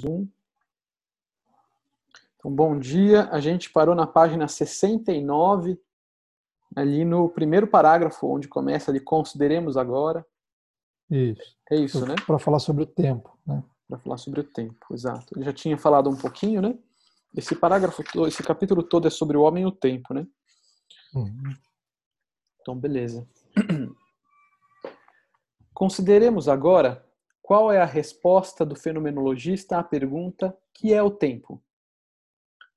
Zoom. 0.00 0.28
Então, 2.36 2.50
bom 2.54 2.78
dia. 2.78 3.28
A 3.30 3.40
gente 3.40 3.70
parou 3.70 3.94
na 3.94 4.06
página 4.06 4.46
69, 4.46 5.78
ali 6.74 7.04
no 7.04 7.28
primeiro 7.28 7.66
parágrafo, 7.66 8.26
onde 8.28 8.46
começa 8.46 8.90
ali, 8.90 9.00
consideremos 9.00 9.76
agora. 9.76 10.24
Isso. 11.10 11.56
É 11.70 11.76
isso, 11.76 12.06
né? 12.06 12.14
Para 12.26 12.38
falar 12.38 12.60
sobre 12.60 12.84
o 12.84 12.86
tempo, 12.86 13.36
né? 13.46 13.62
Para 13.88 13.98
falar 13.98 14.18
sobre 14.18 14.40
o 14.40 14.44
tempo, 14.44 14.86
exato. 14.92 15.26
Ele 15.34 15.44
já 15.44 15.52
tinha 15.52 15.76
falado 15.76 16.08
um 16.08 16.16
pouquinho, 16.16 16.62
né? 16.62 16.78
Esse 17.34 17.54
parágrafo, 17.54 18.02
esse 18.26 18.42
capítulo 18.42 18.82
todo 18.82 19.06
é 19.06 19.10
sobre 19.10 19.36
o 19.36 19.42
homem 19.42 19.64
e 19.64 19.66
o 19.66 19.72
tempo, 19.72 20.14
né? 20.14 20.26
Uhum. 21.14 21.56
Então, 22.60 22.76
beleza. 22.76 23.26
Consideremos 25.74 26.48
agora 26.48 27.07
qual 27.48 27.72
é 27.72 27.80
a 27.80 27.86
resposta 27.86 28.62
do 28.66 28.76
fenomenologista 28.76 29.78
à 29.78 29.82
pergunta: 29.82 30.54
que 30.74 30.92
é 30.92 31.02
o 31.02 31.10
tempo? 31.10 31.64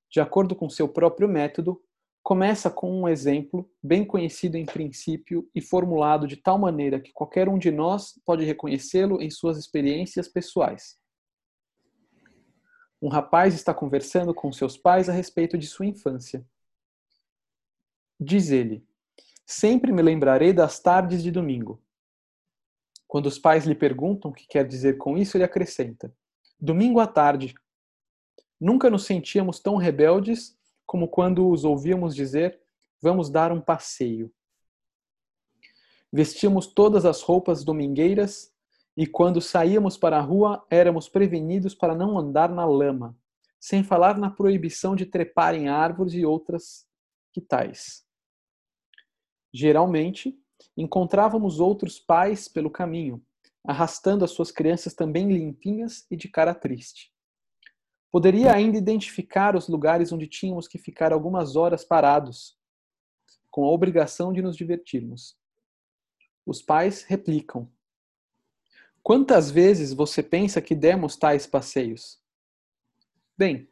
De 0.09 0.21
acordo 0.21 0.55
com 0.55 0.70
seu 0.70 0.88
próprio 0.88 1.27
método, 1.27 1.84
começa 2.23 2.71
com 2.71 2.89
um 2.89 3.05
exemplo 3.05 3.70
bem 3.84 4.05
conhecido 4.05 4.55
em 4.55 4.66
princípio 4.66 5.45
e 5.53 5.61
formulado 5.61 6.25
de 6.25 6.38
tal 6.38 6.57
maneira 6.57 7.02
que 7.02 7.11
qualquer 7.11 7.49
um 7.49 7.57
de 7.57 7.70
nós 7.70 8.17
pode 8.25 8.45
reconhecê-lo 8.45 9.21
em 9.21 9.30
suas 9.30 9.57
experiências 9.57 10.30
pessoais. 10.30 10.97
Um 13.02 13.09
rapaz 13.09 13.53
está 13.53 13.73
conversando 13.73 14.33
com 14.33 14.53
seus 14.53 14.77
pais 14.77 15.09
a 15.09 15.11
respeito 15.11 15.58
de 15.58 15.67
sua 15.67 15.85
infância. 15.85 16.45
Diz 18.17 18.52
ele: 18.52 18.88
Sempre 19.45 19.91
me 19.91 20.02
lembrarei 20.02 20.53
das 20.53 20.80
tardes 20.80 21.22
de 21.22 21.30
domingo. 21.30 21.83
Quando 23.11 23.25
os 23.25 23.38
pais 23.38 23.65
lhe 23.65 23.75
perguntam 23.75 24.31
o 24.31 24.33
que 24.33 24.47
quer 24.47 24.65
dizer 24.65 24.97
com 24.97 25.17
isso, 25.17 25.35
ele 25.35 25.43
acrescenta: 25.43 26.15
Domingo 26.57 26.97
à 27.02 27.05
tarde. 27.05 27.53
Nunca 28.57 28.89
nos 28.89 29.03
sentíamos 29.03 29.59
tão 29.59 29.75
rebeldes 29.75 30.57
como 30.85 31.09
quando 31.09 31.49
os 31.49 31.66
ouvíamos 31.66 32.16
dizer: 32.16 32.61
Vamos 33.02 33.30
dar 33.30 33.52
um 33.52 33.59
passeio. 33.59 34.33
Vestíamos 36.09 36.67
todas 36.67 37.03
as 37.03 37.21
roupas 37.21 37.66
domingueiras 37.66 38.55
e 38.95 39.05
quando 39.05 39.41
saíamos 39.41 39.97
para 39.97 40.17
a 40.17 40.21
rua 40.21 40.66
éramos 40.69 41.09
prevenidos 41.09 41.75
para 41.75 41.93
não 41.93 42.17
andar 42.17 42.47
na 42.49 42.64
lama, 42.64 43.14
sem 43.59 43.83
falar 43.83 44.17
na 44.17 44.30
proibição 44.30 44.95
de 44.95 45.05
trepar 45.05 45.53
em 45.53 45.67
árvores 45.67 46.14
e 46.14 46.25
outras 46.25 46.88
que 47.33 47.41
tais. 47.41 48.05
Geralmente, 49.53 50.41
encontrávamos 50.81 51.59
outros 51.59 51.99
pais 51.99 52.47
pelo 52.47 52.69
caminho, 52.69 53.23
arrastando 53.63 54.25
as 54.25 54.31
suas 54.31 54.51
crianças 54.51 54.93
também 54.93 55.31
limpinhas 55.31 56.05
e 56.09 56.15
de 56.15 56.27
cara 56.27 56.53
triste. 56.53 57.11
Poderia 58.11 58.51
ainda 58.53 58.77
identificar 58.77 59.55
os 59.55 59.67
lugares 59.67 60.11
onde 60.11 60.27
tínhamos 60.27 60.67
que 60.67 60.77
ficar 60.77 61.13
algumas 61.13 61.55
horas 61.55 61.85
parados, 61.85 62.57
com 63.49 63.63
a 63.65 63.69
obrigação 63.71 64.33
de 64.33 64.41
nos 64.41 64.57
divertirmos. 64.57 65.37
Os 66.45 66.61
pais 66.61 67.03
replicam: 67.03 67.71
Quantas 69.03 69.49
vezes 69.52 69.93
você 69.93 70.23
pensa 70.23 70.61
que 70.61 70.75
demos 70.75 71.15
tais 71.15 71.45
passeios? 71.47 72.19
Bem, 73.37 73.69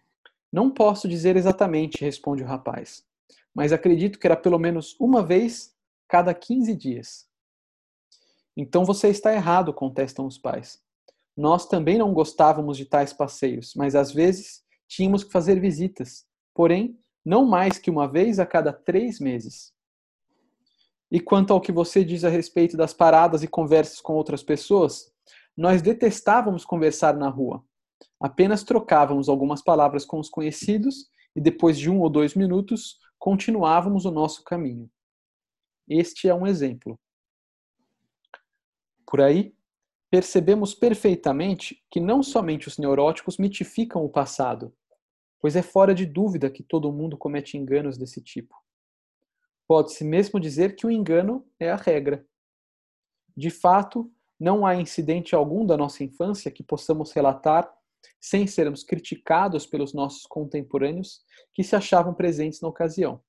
não 0.52 0.72
posso 0.72 1.08
dizer 1.08 1.36
exatamente, 1.36 2.04
responde 2.04 2.44
o 2.44 2.48
rapaz, 2.48 3.06
mas 3.54 3.72
acredito 3.72 4.18
que 4.18 4.28
era 4.28 4.38
pelo 4.38 4.58
menos 4.58 4.96
uma 5.00 5.24
vez 5.24 5.76
cada 6.10 6.34
15 6.34 6.76
dias. 6.76 7.28
Então 8.58 8.84
você 8.84 9.08
está 9.10 9.32
errado, 9.32 9.74
contestam 9.74 10.26
os 10.26 10.38
pais. 10.38 10.82
Nós 11.38 11.68
também 11.68 11.98
não 11.98 12.14
gostávamos 12.14 12.76
de 12.76 12.84
tais 12.84 13.14
passeios, 13.14 13.74
mas 13.76 13.96
às 13.96 14.12
vezes 14.12 14.64
tínhamos 14.88 15.24
que 15.24 15.32
fazer 15.32 15.62
visitas, 15.62 16.26
porém, 16.54 17.00
não 17.24 17.46
mais 17.46 17.78
que 17.78 17.92
uma 17.92 18.08
vez 18.08 18.40
a 18.40 18.46
cada 18.46 18.74
três 18.74 19.20
meses. 19.20 19.72
E 21.12 21.20
quanto 21.20 21.54
ao 21.54 21.62
que 21.62 21.72
você 21.72 22.04
diz 22.04 22.24
a 22.24 22.30
respeito 22.30 22.76
das 22.76 22.94
paradas 22.94 23.44
e 23.44 23.48
conversas 23.48 24.02
com 24.02 24.14
outras 24.14 24.44
pessoas, 24.44 25.12
nós 25.56 25.82
detestávamos 25.82 26.66
conversar 26.66 27.16
na 27.16 27.30
rua. 27.30 27.64
Apenas 28.20 28.64
trocávamos 28.64 29.30
algumas 29.30 29.62
palavras 29.62 30.06
com 30.06 30.20
os 30.20 30.30
conhecidos 30.30 31.08
e 31.36 31.42
depois 31.42 31.78
de 31.78 31.90
um 31.90 32.00
ou 32.00 32.10
dois 32.10 32.34
minutos 32.34 32.98
continuávamos 33.18 34.06
o 34.06 34.12
nosso 34.12 34.44
caminho. 34.44 34.90
Este 35.90 36.30
é 36.30 36.36
um 36.36 36.46
exemplo. 36.46 37.00
Por 39.08 39.22
aí, 39.22 39.56
percebemos 40.12 40.76
perfeitamente 40.76 41.84
que 41.90 42.00
não 42.00 42.22
somente 42.22 42.68
os 42.68 42.78
neuróticos 42.78 43.40
mitificam 43.40 44.06
o 44.06 44.10
passado, 44.10 44.72
pois 45.40 45.56
é 45.56 45.64
fora 45.64 45.96
de 45.96 46.06
dúvida 46.06 46.52
que 46.52 46.62
todo 46.62 46.92
mundo 46.92 47.18
comete 47.18 47.58
enganos 47.58 47.98
desse 47.98 48.22
tipo. 48.22 48.56
Pode-se 49.68 50.04
mesmo 50.04 50.40
dizer 50.40 50.76
que 50.76 50.86
o 50.86 50.92
engano 50.92 51.44
é 51.60 51.72
a 51.72 51.76
regra. 51.76 52.24
De 53.36 53.50
fato, 53.50 54.12
não 54.40 54.68
há 54.68 54.76
incidente 54.76 55.34
algum 55.34 55.66
da 55.66 55.76
nossa 55.76 56.04
infância 56.04 56.52
que 56.52 56.62
possamos 56.62 57.12
relatar 57.14 57.68
sem 58.22 58.46
sermos 58.46 58.84
criticados 58.84 59.66
pelos 59.66 59.92
nossos 59.92 60.28
contemporâneos 60.28 61.24
que 61.52 61.64
se 61.64 61.76
achavam 61.76 62.14
presentes 62.14 62.62
na 62.62 62.68
ocasião 62.68 63.24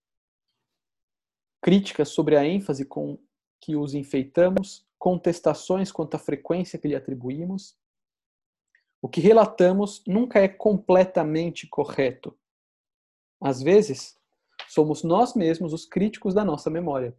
críticas 1.61 2.09
sobre 2.09 2.37
a 2.37 2.45
ênfase 2.45 2.85
com 2.85 3.19
que 3.61 3.77
os 3.77 3.95
enfeitamos, 3.95 4.87
contestações 4.99 5.93
quanto 5.93 6.15
à 6.15 6.19
frequência 6.19 6.79
que 6.79 6.89
lhe 6.89 6.95
atribuímos. 6.95 7.77
O 9.03 9.09
que 9.09 9.21
relatamos 9.21 10.03
nunca 10.07 10.39
é 10.39 10.49
completamente 10.49 11.67
correto. 11.67 12.37
Às 13.41 13.63
vezes, 13.63 14.19
somos 14.69 15.03
nós 15.03 15.35
mesmos 15.35 15.73
os 15.73 15.87
críticos 15.87 16.35
da 16.35 16.45
nossa 16.45 16.69
memória. 16.69 17.17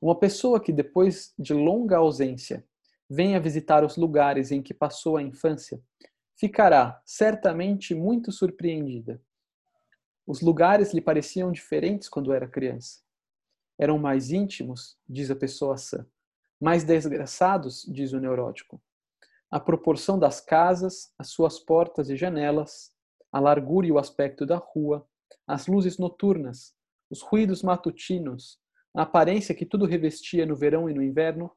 Uma 0.00 0.18
pessoa 0.18 0.60
que, 0.60 0.72
depois 0.72 1.34
de 1.38 1.54
longa 1.54 1.98
ausência, 1.98 2.66
venha 3.08 3.38
visitar 3.38 3.84
os 3.84 3.96
lugares 3.96 4.50
em 4.50 4.62
que 4.62 4.72
passou 4.72 5.16
a 5.16 5.22
infância, 5.22 5.82
ficará 6.34 7.00
certamente 7.04 7.94
muito 7.94 8.32
surpreendida. 8.32 9.22
Os 10.26 10.40
lugares 10.40 10.92
lhe 10.92 11.00
pareciam 11.00 11.50
diferentes 11.50 12.08
quando 12.08 12.32
era 12.32 12.48
criança. 12.48 13.00
Eram 13.78 13.98
mais 13.98 14.30
íntimos, 14.30 14.96
diz 15.08 15.30
a 15.30 15.36
pessoa 15.36 15.76
sã. 15.76 16.06
Mais 16.60 16.84
desgraçados, 16.84 17.84
diz 17.88 18.12
o 18.12 18.20
neurótico. 18.20 18.80
A 19.50 19.58
proporção 19.58 20.18
das 20.18 20.40
casas, 20.40 21.12
as 21.18 21.28
suas 21.28 21.58
portas 21.58 22.08
e 22.08 22.16
janelas, 22.16 22.92
a 23.32 23.40
largura 23.40 23.86
e 23.86 23.92
o 23.92 23.98
aspecto 23.98 24.46
da 24.46 24.56
rua, 24.56 25.06
as 25.46 25.66
luzes 25.66 25.98
noturnas, 25.98 26.74
os 27.10 27.20
ruídos 27.20 27.62
matutinos, 27.62 28.60
a 28.94 29.02
aparência 29.02 29.54
que 29.54 29.66
tudo 29.66 29.86
revestia 29.86 30.46
no 30.46 30.54
verão 30.54 30.88
e 30.88 30.94
no 30.94 31.02
inverno, 31.02 31.50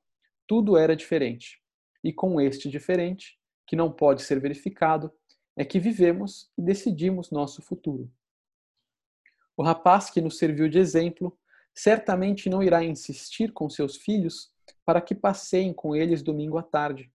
tudo 0.48 0.76
era 0.76 0.96
diferente. 0.96 1.62
E 2.04 2.12
com 2.12 2.42
este 2.42 2.70
diferente, 2.70 3.38
que 3.68 3.76
não 3.76 3.92
pode 3.92 4.24
ser 4.24 4.40
verificado, 4.40 5.12
é 5.56 5.64
que 5.64 5.80
vivemos 5.80 6.52
e 6.58 6.62
decidimos 6.62 7.32
nosso 7.32 7.62
futuro. 7.62 8.12
O 9.58 9.64
rapaz 9.64 10.10
que 10.10 10.22
nos 10.22 10.38
serviu 10.38 10.68
de 10.68 10.78
exemplo 10.78 11.38
certamente 11.74 12.50
não 12.50 12.64
irá 12.64 12.84
insistir 12.84 13.52
com 13.52 13.70
seus 13.70 13.98
filhos 13.98 14.52
para 14.86 15.02
que 15.02 15.14
passeiem 15.14 15.74
com 15.74 15.96
eles 15.96 16.22
domingo 16.22 16.58
à 16.58 16.64
tarde. 16.64 17.12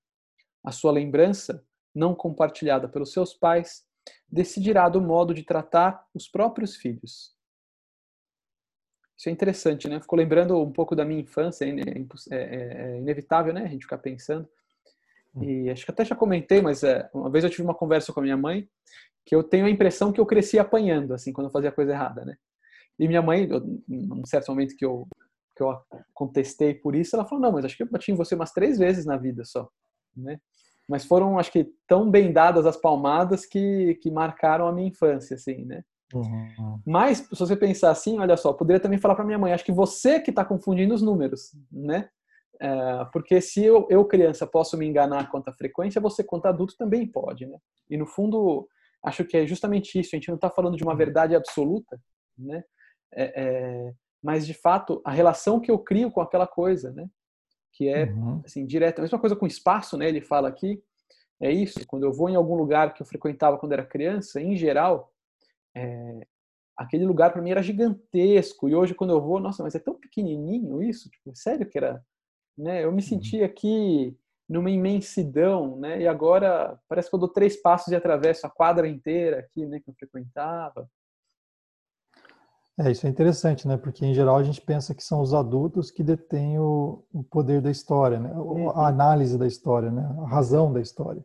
A 0.62 0.70
sua 0.70 0.92
lembrança, 0.92 1.64
não 1.94 2.14
compartilhada 2.14 2.88
pelos 2.88 3.12
seus 3.12 3.34
pais, 3.34 3.84
decidirá 4.28 4.88
do 4.88 5.00
modo 5.00 5.32
de 5.32 5.42
tratar 5.42 6.06
os 6.14 6.28
próprios 6.28 6.76
filhos. 6.76 7.34
Isso 9.16 9.28
é 9.28 9.32
interessante, 9.32 9.88
né? 9.88 10.00
Ficou 10.00 10.18
lembrando 10.18 10.58
um 10.58 10.72
pouco 10.72 10.96
da 10.96 11.04
minha 11.04 11.20
infância, 11.20 11.64
é, 11.64 11.68
é, 11.68 12.36
é, 12.36 12.94
é 12.94 12.98
inevitável, 12.98 13.52
né? 13.52 13.64
A 13.64 13.68
gente 13.68 13.82
ficar 13.82 13.98
pensando. 13.98 14.48
E 15.40 15.70
acho 15.70 15.84
que 15.84 15.90
até 15.90 16.04
já 16.04 16.16
comentei, 16.16 16.60
mas 16.60 16.82
é, 16.82 17.08
uma 17.12 17.30
vez 17.30 17.44
eu 17.44 17.50
tive 17.50 17.62
uma 17.62 17.74
conversa 17.74 18.12
com 18.12 18.20
a 18.20 18.22
minha 18.22 18.36
mãe 18.36 18.68
que 19.26 19.34
eu 19.34 19.42
tenho 19.42 19.66
a 19.66 19.70
impressão 19.70 20.12
que 20.12 20.20
eu 20.20 20.26
cresci 20.26 20.58
apanhando, 20.58 21.14
assim, 21.14 21.32
quando 21.32 21.46
eu 21.46 21.52
fazia 21.52 21.72
coisa 21.72 21.92
errada, 21.92 22.24
né? 22.24 22.36
E 22.98 23.08
minha 23.08 23.22
mãe, 23.22 23.48
num 23.88 24.24
certo 24.26 24.48
momento 24.48 24.76
que 24.76 24.84
eu, 24.84 25.06
que 25.56 25.62
eu 25.62 25.78
contestei 26.12 26.74
por 26.74 26.94
isso, 26.94 27.16
ela 27.16 27.24
falou, 27.24 27.42
não, 27.42 27.52
mas 27.52 27.64
acho 27.64 27.76
que 27.76 27.82
eu 27.82 27.90
bati 27.90 28.12
em 28.12 28.16
você 28.16 28.34
umas 28.34 28.52
três 28.52 28.78
vezes 28.78 29.06
na 29.06 29.16
vida 29.16 29.44
só, 29.44 29.68
né? 30.16 30.38
Mas 30.88 31.04
foram, 31.04 31.38
acho 31.38 31.52
que, 31.52 31.72
tão 31.86 32.10
bem 32.10 32.32
dadas 32.32 32.66
as 32.66 32.76
palmadas 32.76 33.46
que, 33.46 33.94
que 34.02 34.10
marcaram 34.10 34.66
a 34.66 34.72
minha 34.72 34.88
infância, 34.88 35.34
assim, 35.36 35.64
né? 35.64 35.82
Uhum. 36.12 36.80
Mas, 36.84 37.18
se 37.18 37.38
você 37.38 37.56
pensar 37.56 37.90
assim, 37.90 38.18
olha 38.18 38.36
só, 38.36 38.52
poderia 38.52 38.80
também 38.80 38.98
falar 38.98 39.14
para 39.14 39.24
minha 39.24 39.38
mãe, 39.38 39.52
acho 39.52 39.64
que 39.64 39.72
você 39.72 40.18
que 40.18 40.30
está 40.30 40.44
confundindo 40.44 40.92
os 40.92 41.02
números, 41.02 41.52
né? 41.70 42.08
É, 42.60 43.04
porque 43.12 43.40
se 43.40 43.64
eu, 43.64 43.86
eu, 43.88 44.04
criança, 44.04 44.46
posso 44.46 44.76
me 44.76 44.86
enganar 44.86 45.30
quanto 45.30 45.48
à 45.48 45.52
frequência, 45.52 46.00
você, 46.00 46.22
quanto 46.22 46.46
adulto, 46.46 46.76
também 46.76 47.06
pode, 47.06 47.46
né? 47.46 47.58
E, 47.88 47.96
no 47.96 48.06
fundo, 48.06 48.68
acho 49.02 49.24
que 49.24 49.36
é 49.36 49.46
justamente 49.46 49.98
isso. 49.98 50.10
A 50.12 50.16
gente 50.16 50.28
não 50.28 50.36
está 50.36 50.50
falando 50.50 50.76
de 50.76 50.84
uma 50.84 50.96
verdade 50.96 51.34
absoluta, 51.34 52.00
né? 52.36 52.62
É, 53.12 53.42
é, 53.42 53.94
mas 54.22 54.46
de 54.46 54.54
fato 54.54 55.00
a 55.04 55.10
relação 55.10 55.60
que 55.60 55.70
eu 55.70 55.78
crio 55.78 56.10
com 56.10 56.20
aquela 56.20 56.46
coisa, 56.46 56.92
né? 56.92 57.08
Que 57.72 57.88
é 57.88 58.04
uhum. 58.04 58.42
assim 58.44 58.66
direta. 58.66 59.00
A 59.00 59.04
mesma 59.04 59.18
coisa 59.18 59.36
com 59.36 59.46
espaço, 59.46 59.96
né? 59.96 60.08
Ele 60.08 60.20
fala 60.20 60.48
aqui 60.48 60.82
é 61.40 61.50
isso. 61.50 61.86
Quando 61.86 62.04
eu 62.04 62.12
vou 62.12 62.28
em 62.28 62.36
algum 62.36 62.54
lugar 62.54 62.92
que 62.92 63.02
eu 63.02 63.06
frequentava 63.06 63.58
quando 63.58 63.72
era 63.72 63.84
criança, 63.84 64.40
em 64.40 64.56
geral, 64.56 65.12
é, 65.74 66.26
aquele 66.76 67.06
lugar 67.06 67.32
para 67.32 67.40
mim 67.40 67.50
era 67.50 67.62
gigantesco. 67.62 68.68
E 68.68 68.74
hoje, 68.74 68.94
quando 68.94 69.10
eu 69.10 69.20
vou, 69.20 69.40
nossa, 69.40 69.62
mas 69.62 69.74
é 69.74 69.78
tão 69.78 69.94
pequenininho 69.94 70.82
isso? 70.82 71.08
Tipo, 71.10 71.34
sério 71.34 71.68
que 71.68 71.78
era? 71.78 72.04
Né? 72.56 72.84
Eu 72.84 72.90
me 72.90 73.02
uhum. 73.02 73.08
senti 73.08 73.42
aqui 73.42 74.16
numa 74.50 74.68
imensidão, 74.68 75.76
né? 75.76 76.02
E 76.02 76.08
agora 76.08 76.76
parece 76.88 77.08
que 77.08 77.14
eu 77.14 77.20
dou 77.20 77.28
três 77.28 77.54
passos 77.62 77.92
e 77.92 77.94
atravesso 77.94 78.44
a 78.44 78.50
quadra 78.50 78.88
inteira 78.88 79.38
aqui, 79.38 79.64
né? 79.64 79.78
Que 79.78 79.88
eu 79.88 79.94
frequentava. 79.94 80.90
É, 82.76 82.90
isso 82.90 83.06
é 83.06 83.10
interessante, 83.10 83.68
né? 83.68 83.76
Porque 83.76 84.04
em 84.04 84.12
geral 84.12 84.36
a 84.36 84.42
gente 84.42 84.60
pensa 84.60 84.92
que 84.92 85.04
são 85.04 85.20
os 85.20 85.32
adultos 85.32 85.92
que 85.92 86.02
detêm 86.02 86.58
o, 86.58 87.04
o 87.12 87.22
poder 87.22 87.60
da 87.60 87.70
história, 87.70 88.18
né? 88.18 88.32
Uhum. 88.32 88.70
A 88.70 88.88
análise 88.88 89.38
da 89.38 89.46
história, 89.46 89.88
né? 89.92 90.02
A 90.22 90.26
razão 90.26 90.72
da 90.72 90.80
história. 90.80 91.24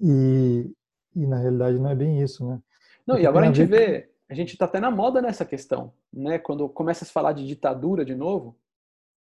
E, 0.00 0.68
e 1.14 1.26
na 1.28 1.36
realidade 1.36 1.78
não 1.78 1.90
é 1.90 1.94
bem 1.94 2.20
isso, 2.20 2.44
né? 2.48 2.60
Não, 3.06 3.16
e 3.16 3.26
agora 3.26 3.46
a, 3.46 3.48
a 3.48 3.52
gente 3.52 3.68
vê, 3.68 4.10
a 4.28 4.34
gente 4.34 4.54
está 4.54 4.64
até 4.64 4.80
na 4.80 4.90
moda 4.90 5.22
nessa 5.22 5.44
questão, 5.44 5.92
né? 6.12 6.36
Quando 6.36 6.68
começa 6.68 7.04
a 7.04 7.06
se 7.06 7.12
falar 7.12 7.32
de 7.32 7.46
ditadura 7.46 8.04
de 8.04 8.16
novo, 8.16 8.58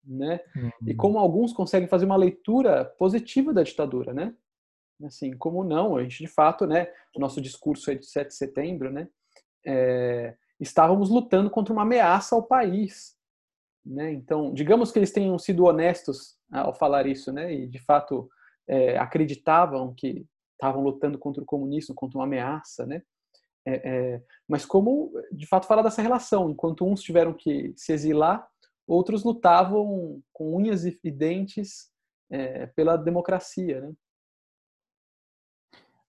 né? 0.07 0.41
Uhum. 0.55 0.71
E 0.87 0.95
como 0.95 1.19
alguns 1.19 1.53
conseguem 1.53 1.89
fazer 1.89 2.07
uma 2.07 2.17
leitura 2.17 2.85
positiva 2.85 3.53
da 3.53 3.63
ditadura, 3.63 4.13
né? 4.13 4.35
Assim, 5.05 5.37
como 5.37 5.63
não, 5.65 5.97
a 5.97 6.03
gente 6.03 6.19
de 6.19 6.29
fato, 6.29 6.67
né? 6.67 6.89
O 7.15 7.21
nosso 7.21 7.41
discurso 7.41 7.91
aí 7.91 7.99
de 7.99 8.07
7 8.07 8.29
de 8.29 8.35
setembro, 8.35 8.91
né? 8.91 9.09
É, 9.67 10.35
estávamos 10.61 11.11
lutando 11.11 11.51
contra 11.51 11.73
uma 11.73 11.83
ameaça 11.83 12.35
ao 12.35 12.43
país, 12.43 13.17
né? 13.85 14.13
Então, 14.13 14.53
digamos 14.55 14.91
que 14.91 14.99
eles 14.99 15.13
tenham 15.13 15.39
sido 15.39 15.65
honestos 15.65 16.37
ao 16.53 16.73
falar 16.73 17.07
isso, 17.07 17.33
né? 17.33 17.53
E 17.53 17.67
de 17.67 17.79
fato 17.81 18.29
é, 18.69 18.97
acreditavam 18.97 19.95
que 19.95 20.27
estavam 20.53 20.83
lutando 20.83 21.19
contra 21.19 21.43
o 21.43 21.47
comunismo, 21.47 21.95
contra 21.95 22.19
uma 22.19 22.25
ameaça, 22.25 22.87
né? 22.87 23.03
É, 23.67 23.75
é, 24.15 24.23
mas 24.49 24.65
como, 24.65 25.13
de 25.33 25.47
fato, 25.47 25.67
falar 25.67 25.83
dessa 25.83 26.01
relação, 26.01 26.49
enquanto 26.49 26.87
uns 26.87 27.03
tiveram 27.03 27.35
que 27.35 27.75
se 27.77 27.93
exilar, 27.93 28.49
outros 28.87 29.25
lutavam 29.25 30.23
com 30.33 30.57
unhas 30.57 30.85
e 30.85 31.11
dentes 31.11 31.91
é, 32.31 32.67
pela 32.67 32.97
democracia, 32.97 33.81
né? 33.81 33.93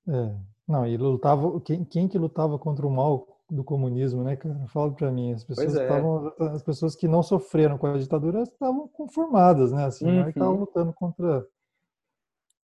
É, 0.09 0.35
não, 0.67 0.85
e 0.85 0.95
lutava 0.95 1.59
quem, 1.61 1.83
quem 1.83 2.07
que 2.07 2.17
lutava 2.17 2.57
contra 2.57 2.85
o 2.85 2.91
mal 2.91 3.27
do 3.49 3.63
comunismo, 3.63 4.23
né, 4.23 4.35
cara? 4.35 4.67
Fala 4.67 4.91
para 4.91 5.11
mim, 5.11 5.33
as 5.33 5.43
pessoas 5.43 5.75
é. 5.75 5.83
estavam, 5.83 6.33
as 6.39 6.63
pessoas 6.63 6.95
que 6.95 7.07
não 7.07 7.23
sofreram 7.23 7.77
com 7.77 7.87
a 7.87 7.97
ditadura 7.97 8.43
estavam 8.43 8.87
conformadas, 8.89 9.71
né? 9.71 9.85
Assim, 9.85 10.05
uhum. 10.05 10.19
é 10.19 10.23
que 10.23 10.29
estavam 10.29 10.53
uhum. 10.53 10.59
lutando 10.61 10.93
contra 10.93 11.45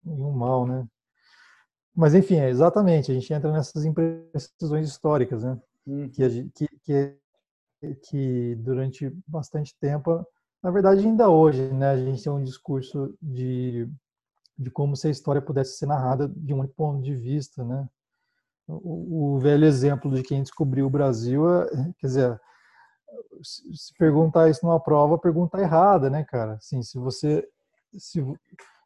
nenhum 0.03 0.31
mal, 0.31 0.65
né? 0.65 0.85
Mas 1.95 2.15
enfim, 2.15 2.35
é 2.35 2.49
exatamente, 2.49 3.11
a 3.11 3.13
gente 3.13 3.31
entra 3.31 3.51
nessas 3.51 3.85
imprecisões 3.85 4.89
históricas, 4.89 5.43
né? 5.43 5.61
Uhum. 5.85 6.09
Que, 6.09 6.49
que, 6.49 6.67
que, 6.81 7.17
que 8.03 8.55
durante 8.55 9.09
bastante 9.27 9.75
tempo, 9.79 10.25
na 10.61 10.71
verdade 10.71 11.05
ainda 11.05 11.29
hoje, 11.29 11.61
né, 11.73 11.91
a 11.91 11.97
gente 11.97 12.23
tem 12.23 12.31
um 12.31 12.43
discurso 12.43 13.15
de, 13.21 13.89
de 14.57 14.71
como 14.71 14.95
se 14.95 15.07
a 15.07 15.11
história 15.11 15.41
pudesse 15.41 15.77
ser 15.77 15.85
narrada 15.85 16.31
de 16.35 16.53
um 16.53 16.65
ponto 16.67 17.01
de 17.01 17.15
vista, 17.15 17.63
né? 17.63 17.87
O, 18.67 19.35
o 19.35 19.39
velho 19.39 19.65
exemplo 19.65 20.09
de 20.13 20.23
quem 20.23 20.41
descobriu 20.41 20.85
o 20.87 20.89
Brasil, 20.89 21.49
é, 21.49 21.67
quer 21.99 22.07
dizer, 22.07 22.41
se 23.41 23.93
perguntar 23.97 24.49
isso 24.49 24.65
numa 24.65 24.79
prova, 24.79 25.17
pergunta 25.17 25.59
errada, 25.59 26.09
né, 26.09 26.23
cara? 26.23 26.53
Assim, 26.53 26.81
se 26.81 26.97
você 26.97 27.47
se, 27.97 28.21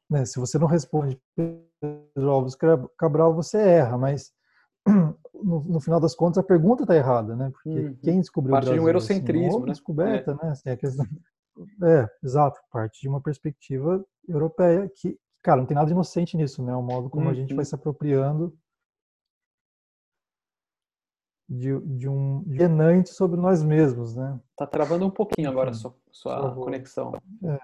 né, 0.10 0.26
se 0.26 0.40
você 0.40 0.58
não 0.58 0.68
responde 0.68 1.20
Pedro 1.36 2.30
Alves 2.30 2.56
Cabral, 2.98 3.34
você 3.34 3.58
erra, 3.58 3.98
mas 3.98 4.32
no, 5.34 5.64
no, 5.64 5.80
final 5.80 6.00
das 6.00 6.16
contas, 6.16 6.38
a 6.38 6.44
pergunta 6.44 6.84
está 6.84 6.96
errada, 6.96 7.36
né? 7.36 7.50
Porque 7.52 7.70
uhum. 7.70 7.98
quem 8.02 8.20
descobriu 8.20 8.54
parte 8.54 8.66
o 8.66 8.68
Brasil? 8.68 8.82
de 8.82 8.86
um 8.86 8.90
eurocentrismo, 8.90 9.58
assim, 9.58 9.60
né? 9.60 9.72
descoberta, 9.72 10.32
é. 10.32 10.46
né? 10.46 10.52
Assim, 10.52 10.70
a 10.70 10.78
questão... 10.78 11.06
É, 11.84 12.08
exato. 12.24 12.60
Parte 12.72 13.02
de 13.02 13.10
uma 13.10 13.20
perspectiva 13.20 14.06
europeia 14.28 14.92
que, 14.96 15.18
cara, 15.42 15.60
não 15.60 15.66
tem 15.66 15.74
nada 15.74 15.88
de 15.88 15.94
inocente 15.94 16.38
nisso, 16.38 16.64
né? 16.64 16.76
O 16.76 16.84
modo 16.84 17.10
como 17.10 17.26
uhum. 17.26 17.32
a 17.32 17.34
gente 17.34 17.50
vai 17.50 17.64
uhum. 17.64 17.66
se 17.66 17.76
apropriando 17.76 18.56
de, 21.50 21.80
de 21.80 22.10
um 22.10 22.44
genante 22.48 23.10
sobre 23.10 23.40
nós 23.40 23.64
mesmos, 23.64 24.16
né? 24.16 24.40
Tá 24.56 24.68
travando 24.68 25.06
um 25.06 25.10
pouquinho 25.10 25.50
agora 25.50 25.72
a 25.72 25.74
sua, 25.74 25.96
sua 26.12 26.54
conexão. 26.54 27.14
É, 27.44 27.60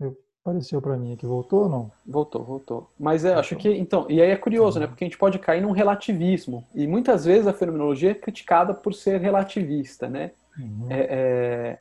eu 0.00 0.23
Apareceu 0.44 0.82
para 0.82 0.98
mim 0.98 1.14
aqui, 1.14 1.24
voltou 1.24 1.62
ou 1.62 1.68
não? 1.70 1.90
Voltou, 2.06 2.44
voltou. 2.44 2.90
Mas 3.00 3.24
eu 3.24 3.38
acho 3.38 3.56
que, 3.56 3.66
então, 3.70 4.04
e 4.10 4.20
aí 4.20 4.30
é 4.30 4.36
curioso, 4.36 4.78
né? 4.78 4.86
Porque 4.86 5.02
a 5.02 5.06
gente 5.06 5.16
pode 5.16 5.38
cair 5.38 5.62
num 5.62 5.70
relativismo. 5.70 6.62
E 6.74 6.86
muitas 6.86 7.24
vezes 7.24 7.46
a 7.46 7.52
fenomenologia 7.54 8.10
é 8.10 8.14
criticada 8.14 8.74
por 8.74 8.92
ser 8.92 9.18
relativista, 9.22 10.06
né? 10.06 10.32
Uhum. 10.58 10.86
É, 10.90 11.06
é... 11.10 11.78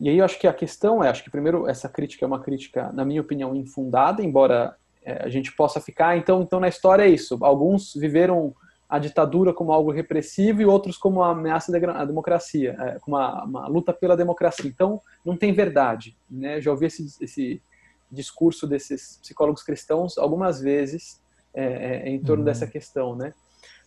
E 0.00 0.08
aí 0.08 0.16
eu 0.16 0.24
acho 0.24 0.38
que 0.38 0.46
a 0.46 0.52
questão 0.54 1.04
é, 1.04 1.10
acho 1.10 1.22
que 1.22 1.28
primeiro 1.28 1.68
essa 1.68 1.90
crítica 1.90 2.24
é 2.24 2.26
uma 2.26 2.40
crítica, 2.40 2.90
na 2.90 3.04
minha 3.04 3.20
opinião, 3.20 3.54
infundada, 3.54 4.22
embora 4.22 4.74
é, 5.04 5.22
a 5.22 5.28
gente 5.28 5.52
possa 5.52 5.78
ficar, 5.78 6.16
então, 6.16 6.40
então 6.40 6.58
na 6.58 6.68
história 6.68 7.02
é 7.02 7.08
isso. 7.08 7.36
Alguns 7.42 7.92
viveram 7.92 8.54
a 8.88 8.98
ditadura 8.98 9.52
como 9.52 9.72
algo 9.72 9.90
repressivo 9.90 10.62
e 10.62 10.64
outros 10.64 10.96
como 10.96 11.20
uma 11.20 11.32
ameaça 11.32 11.70
à 11.76 12.04
democracia, 12.06 12.76
é, 12.80 12.98
como 12.98 13.18
uma, 13.18 13.44
uma, 13.44 13.68
luta 13.68 13.92
pela 13.92 14.16
democracia. 14.16 14.70
Então, 14.70 15.02
não 15.22 15.36
tem 15.36 15.52
verdade. 15.52 16.16
Né? 16.30 16.62
Já 16.62 16.70
ouvi 16.70 16.86
esse, 16.86 17.06
esse, 17.20 17.62
discurso 18.10 18.66
desses 18.66 19.18
psicólogos 19.22 19.62
cristãos 19.62 20.18
algumas 20.18 20.60
vezes 20.60 21.20
é, 21.54 21.64
é, 21.64 22.08
em 22.08 22.20
torno 22.20 22.42
uhum. 22.42 22.44
dessa 22.44 22.66
questão, 22.66 23.14
né? 23.14 23.32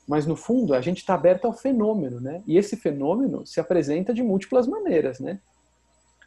Mas 0.08 0.26
no 0.26 0.36
fundo 0.36 0.74
a 0.74 0.82
gente 0.82 0.98
está 0.98 1.14
aberto 1.14 1.46
ao 1.46 1.54
fenômeno, 1.54 2.20
né? 2.20 2.44
E 2.46 2.58
esse 2.58 2.76
fenômeno 2.76 3.46
se 3.46 3.60
apresenta 3.60 4.14
de 4.14 4.22
múltiplas 4.22 4.68
maneiras, 4.68 5.20
né? 5.20 5.40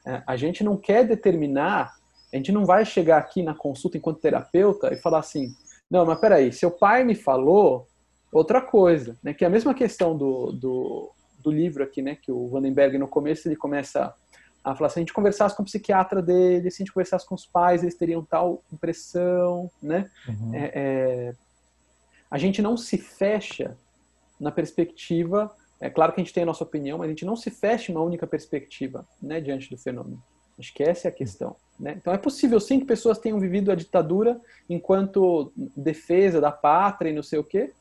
É, 0.06 0.22
a 0.26 0.36
gente 0.36 0.64
não 0.64 0.76
quer 0.76 1.06
determinar, 1.06 1.94
a 2.32 2.36
gente 2.36 2.52
não 2.52 2.64
vai 2.64 2.84
chegar 2.84 3.18
aqui 3.18 3.42
na 3.42 3.54
consulta 3.54 3.96
enquanto 3.96 4.20
terapeuta 4.20 4.92
e 4.92 4.96
falar 4.96 5.18
assim, 5.18 5.54
não, 5.90 6.06
mas 6.06 6.18
peraí, 6.18 6.52
seu 6.52 6.70
pai 6.70 7.04
me 7.04 7.14
falou 7.14 7.86
outra 8.32 8.60
coisa, 8.60 9.16
né? 9.22 9.34
Que 9.34 9.44
é 9.44 9.46
a 9.46 9.50
mesma 9.50 9.74
questão 9.74 10.16
do, 10.16 10.52
do, 10.52 11.10
do 11.40 11.50
livro 11.50 11.82
aqui, 11.82 12.02
né? 12.02 12.16
Que 12.16 12.32
o 12.32 12.48
Vandenberg 12.48 12.98
no 12.98 13.08
começo 13.08 13.46
ele 13.48 13.56
começa 13.56 14.14
a 14.66 14.74
falar, 14.74 14.88
se 14.88 14.98
a 14.98 15.02
gente 15.02 15.12
conversasse 15.12 15.56
com 15.56 15.62
o 15.62 15.64
psiquiatra 15.64 16.20
dele, 16.20 16.70
se 16.72 16.82
a 16.82 16.84
gente 16.84 16.92
conversasse 16.92 17.24
com 17.24 17.36
os 17.36 17.46
pais, 17.46 17.82
eles 17.82 17.94
teriam 17.94 18.24
tal 18.24 18.64
impressão, 18.72 19.70
né? 19.80 20.10
Uhum. 20.28 20.54
É, 20.54 20.72
é, 20.74 21.34
a 22.28 22.36
gente 22.36 22.60
não 22.60 22.76
se 22.76 22.98
fecha 22.98 23.76
na 24.40 24.50
perspectiva, 24.50 25.54
é 25.80 25.88
claro 25.88 26.12
que 26.12 26.20
a 26.20 26.24
gente 26.24 26.34
tem 26.34 26.42
a 26.42 26.46
nossa 26.46 26.64
opinião, 26.64 26.98
mas 26.98 27.06
a 27.06 27.10
gente 27.10 27.24
não 27.24 27.36
se 27.36 27.48
fecha 27.48 27.92
em 27.92 27.94
uma 27.94 28.04
única 28.04 28.26
perspectiva, 28.26 29.06
né, 29.22 29.40
diante 29.40 29.70
do 29.70 29.78
fenômeno. 29.78 30.20
Acho 30.58 30.74
que 30.74 30.82
essa 30.82 31.06
é 31.06 31.10
a 31.10 31.14
questão. 31.14 31.54
Né? 31.78 31.94
Então 31.96 32.12
é 32.12 32.18
possível 32.18 32.58
sim 32.58 32.80
que 32.80 32.86
pessoas 32.86 33.18
tenham 33.18 33.38
vivido 33.38 33.70
a 33.70 33.74
ditadura 33.76 34.40
enquanto 34.68 35.52
defesa 35.76 36.40
da 36.40 36.50
pátria 36.50 37.10
e 37.10 37.14
não 37.14 37.22
sei 37.22 37.38
o 37.38 37.44
quê, 37.44 37.72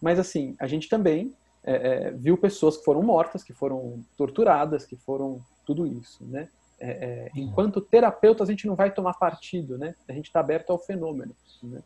mas 0.00 0.20
assim, 0.20 0.54
a 0.60 0.68
gente 0.68 0.88
também 0.88 1.34
é, 1.64 1.74
é, 1.74 2.10
viu 2.12 2.38
pessoas 2.38 2.76
que 2.76 2.84
foram 2.84 3.02
mortas, 3.02 3.42
que 3.42 3.52
foram 3.52 4.04
torturadas, 4.16 4.86
que 4.86 4.94
foram 4.94 5.42
tudo 5.68 5.86
isso, 5.86 6.24
né? 6.24 6.48
É, 6.80 6.90
é, 6.90 7.30
enquanto 7.36 7.78
terapeuta, 7.78 8.42
a 8.42 8.46
gente 8.46 8.66
não 8.66 8.74
vai 8.74 8.90
tomar 8.90 9.12
partido, 9.12 9.76
né? 9.76 9.94
A 10.08 10.12
gente 10.14 10.28
está 10.28 10.40
aberto 10.40 10.70
ao 10.70 10.78
fenômeno, 10.78 11.34
né? 11.62 11.82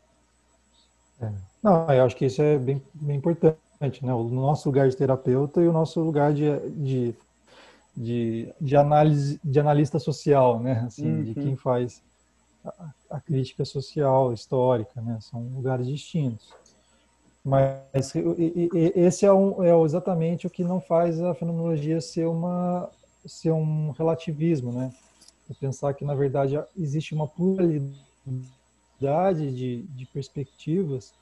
É. 1.21 1.31
Não, 1.61 1.91
eu 1.91 2.05
acho 2.05 2.15
que 2.15 2.25
isso 2.25 2.41
é 2.41 2.57
bem, 2.57 2.81
bem 2.93 3.17
importante, 3.17 4.05
né? 4.05 4.13
O 4.13 4.23
nosso 4.23 4.69
lugar 4.69 4.87
de 4.87 4.95
terapeuta 4.95 5.61
e 5.61 5.67
o 5.67 5.73
nosso 5.73 5.99
lugar 5.99 6.33
de, 6.33 6.57
de, 6.69 7.15
de, 7.95 8.53
de 8.61 8.77
análise, 8.77 9.37
de 9.43 9.59
analista 9.59 9.99
social, 9.99 10.61
né? 10.61 10.83
Assim, 10.85 11.11
uhum. 11.11 11.23
de 11.23 11.33
quem 11.33 11.57
faz 11.57 12.01
a, 12.63 12.89
a, 13.09 13.19
crítica 13.19 13.65
social, 13.65 14.31
histórica, 14.31 15.01
né? 15.01 15.17
São 15.19 15.41
lugares 15.41 15.87
distintos. 15.87 16.53
Mas 17.43 18.13
esse 18.95 19.25
é, 19.25 19.33
um, 19.33 19.61
é 19.61 19.77
exatamente 19.83 20.47
o 20.47 20.49
que 20.49 20.63
não 20.63 20.79
faz 20.79 21.21
a 21.21 21.33
fenomenologia 21.33 21.99
ser 21.99 22.25
uma 22.25 22.89
ser 23.25 23.51
um 23.51 23.91
relativismo, 23.91 24.71
né? 24.71 24.93
É 25.49 25.53
pensar 25.53 25.93
que, 25.93 26.05
na 26.05 26.15
verdade, 26.15 26.59
existe 26.77 27.13
uma 27.13 27.27
pluralidade 27.27 27.93
de, 29.51 29.83
de 29.83 30.05
perspectivas 30.05 31.13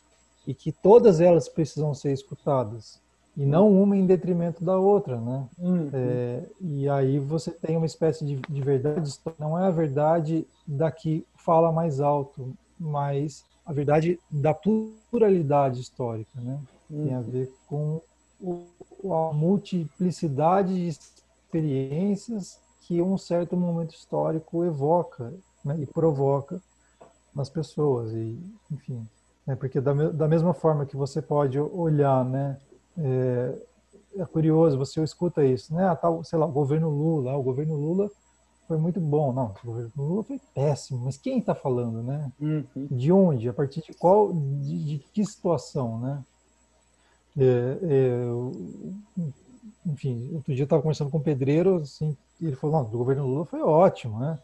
e 0.46 0.54
que 0.54 0.72
todas 0.72 1.20
elas 1.22 1.50
precisam 1.50 1.94
ser 1.94 2.12
escutadas 2.14 3.00
e 3.36 3.46
não 3.46 3.72
uma 3.72 3.96
em 3.96 4.06
detrimento 4.06 4.64
da 4.64 4.78
outra, 4.78 5.20
né? 5.20 5.48
Uhum. 5.58 5.90
É, 5.94 6.44
e 6.60 6.90
aí 6.90 7.18
você 7.20 7.52
tem 7.52 7.78
uma 7.78 7.86
espécie 7.86 8.26
de, 8.26 8.36
de 8.36 8.62
verdade, 8.62 9.10
não 9.40 9.58
é 9.58 9.68
a 9.68 9.72
verdade 9.72 10.46
da 10.68 10.92
que 10.92 11.26
fala 11.38 11.72
mais 11.72 12.02
alto, 12.02 12.54
mas 12.78 13.46
a 13.66 13.72
verdade 13.72 14.20
da 14.30 14.54
pluralidade 14.54 15.80
histórica, 15.80 16.42
né? 16.42 16.60
Uhum. 16.90 17.06
Tem 17.06 17.16
a 17.16 17.22
ver 17.22 17.54
com 17.68 18.02
o, 18.42 18.66
a 19.14 19.34
multiplicidade 19.34 20.74
de 20.74 20.88
experiências 21.52 22.60
que 22.82 23.02
um 23.02 23.18
certo 23.18 23.58
momento 23.58 23.94
histórico 23.94 24.64
evoca 24.64 25.34
né, 25.64 25.78
e 25.80 25.86
provoca 25.86 26.62
nas 27.36 27.50
pessoas 27.50 28.14
e 28.14 28.40
enfim 28.72 29.06
É 29.48 29.56
porque 29.56 29.82
da, 29.82 29.94
da 29.94 30.28
mesma 30.28 30.54
forma 30.54 30.86
que 30.86 30.96
você 30.96 31.22
pode 31.22 31.60
olhar, 31.60 32.24
né? 32.24 32.58
É, 32.98 33.56
é 34.18 34.26
curioso, 34.26 34.78
você 34.78 35.02
escuta 35.04 35.44
isso, 35.44 35.74
né? 35.74 35.88
Ah, 35.88 35.96
tá, 35.96 36.08
sei 36.24 36.38
lá, 36.40 36.46
o 36.46 36.52
governo 36.52 36.90
Lula, 36.90 37.36
o 37.36 37.44
governo 37.44 37.76
Lula 37.76 38.10
foi 38.68 38.78
muito 38.78 39.00
bom. 39.00 39.32
Não, 39.34 39.54
o 39.64 39.66
governo 39.66 39.92
Lula 39.96 40.24
foi 40.24 40.40
péssimo. 40.54 41.06
Mas 41.06 41.18
quem 41.18 41.40
está 41.40 41.56
falando, 41.56 42.04
né? 42.04 42.32
Uhum. 42.40 42.88
De 42.90 43.12
onde? 43.12 43.48
A 43.48 43.54
partir 43.54 43.82
de 43.82 43.94
qual? 43.94 44.34
De, 44.34 44.84
de 44.86 44.98
que 45.14 45.26
situação, 45.26 46.00
né? 46.00 46.24
É, 47.38 47.78
é, 47.84 49.32
enfim, 49.86 50.30
outro 50.34 50.54
dia 50.54 50.64
eu 50.64 50.66
estava 50.66 50.82
conversando 50.82 51.10
com 51.10 51.18
um 51.18 51.24
pedreiro, 51.24 51.78
assim, 51.78 52.16
e 52.40 52.48
ele 52.48 52.56
falou, 52.56 52.82
não, 52.82 52.90
do 52.90 52.98
governo 52.98 53.26
Lula 53.26 53.46
foi 53.46 53.62
ótimo, 53.62 54.20
né? 54.20 54.40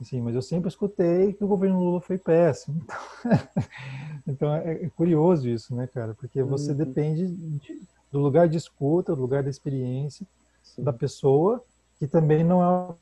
Assim, 0.00 0.20
mas 0.20 0.34
eu 0.34 0.42
sempre 0.42 0.68
escutei 0.68 1.32
que 1.32 1.42
o 1.42 1.48
governo 1.48 1.80
Lula 1.80 2.00
foi 2.00 2.18
péssimo. 2.18 2.82
Então, 2.82 2.98
então 4.28 4.54
é, 4.54 4.84
é, 4.84 4.88
curioso 4.90 5.48
isso, 5.48 5.74
né, 5.74 5.86
cara? 5.86 6.14
Porque 6.14 6.42
você 6.42 6.72
uhum. 6.72 6.76
depende 6.76 7.26
de, 7.26 7.80
do 8.12 8.18
lugar 8.18 8.48
de 8.48 8.58
escuta, 8.58 9.14
do 9.14 9.22
lugar 9.22 9.42
da 9.42 9.48
experiência 9.48 10.26
Sim. 10.62 10.82
da 10.82 10.92
pessoa, 10.92 11.64
que 11.98 12.06
também 12.06 12.44
não 12.44 12.62
é 12.62 12.68
uma 12.68 12.96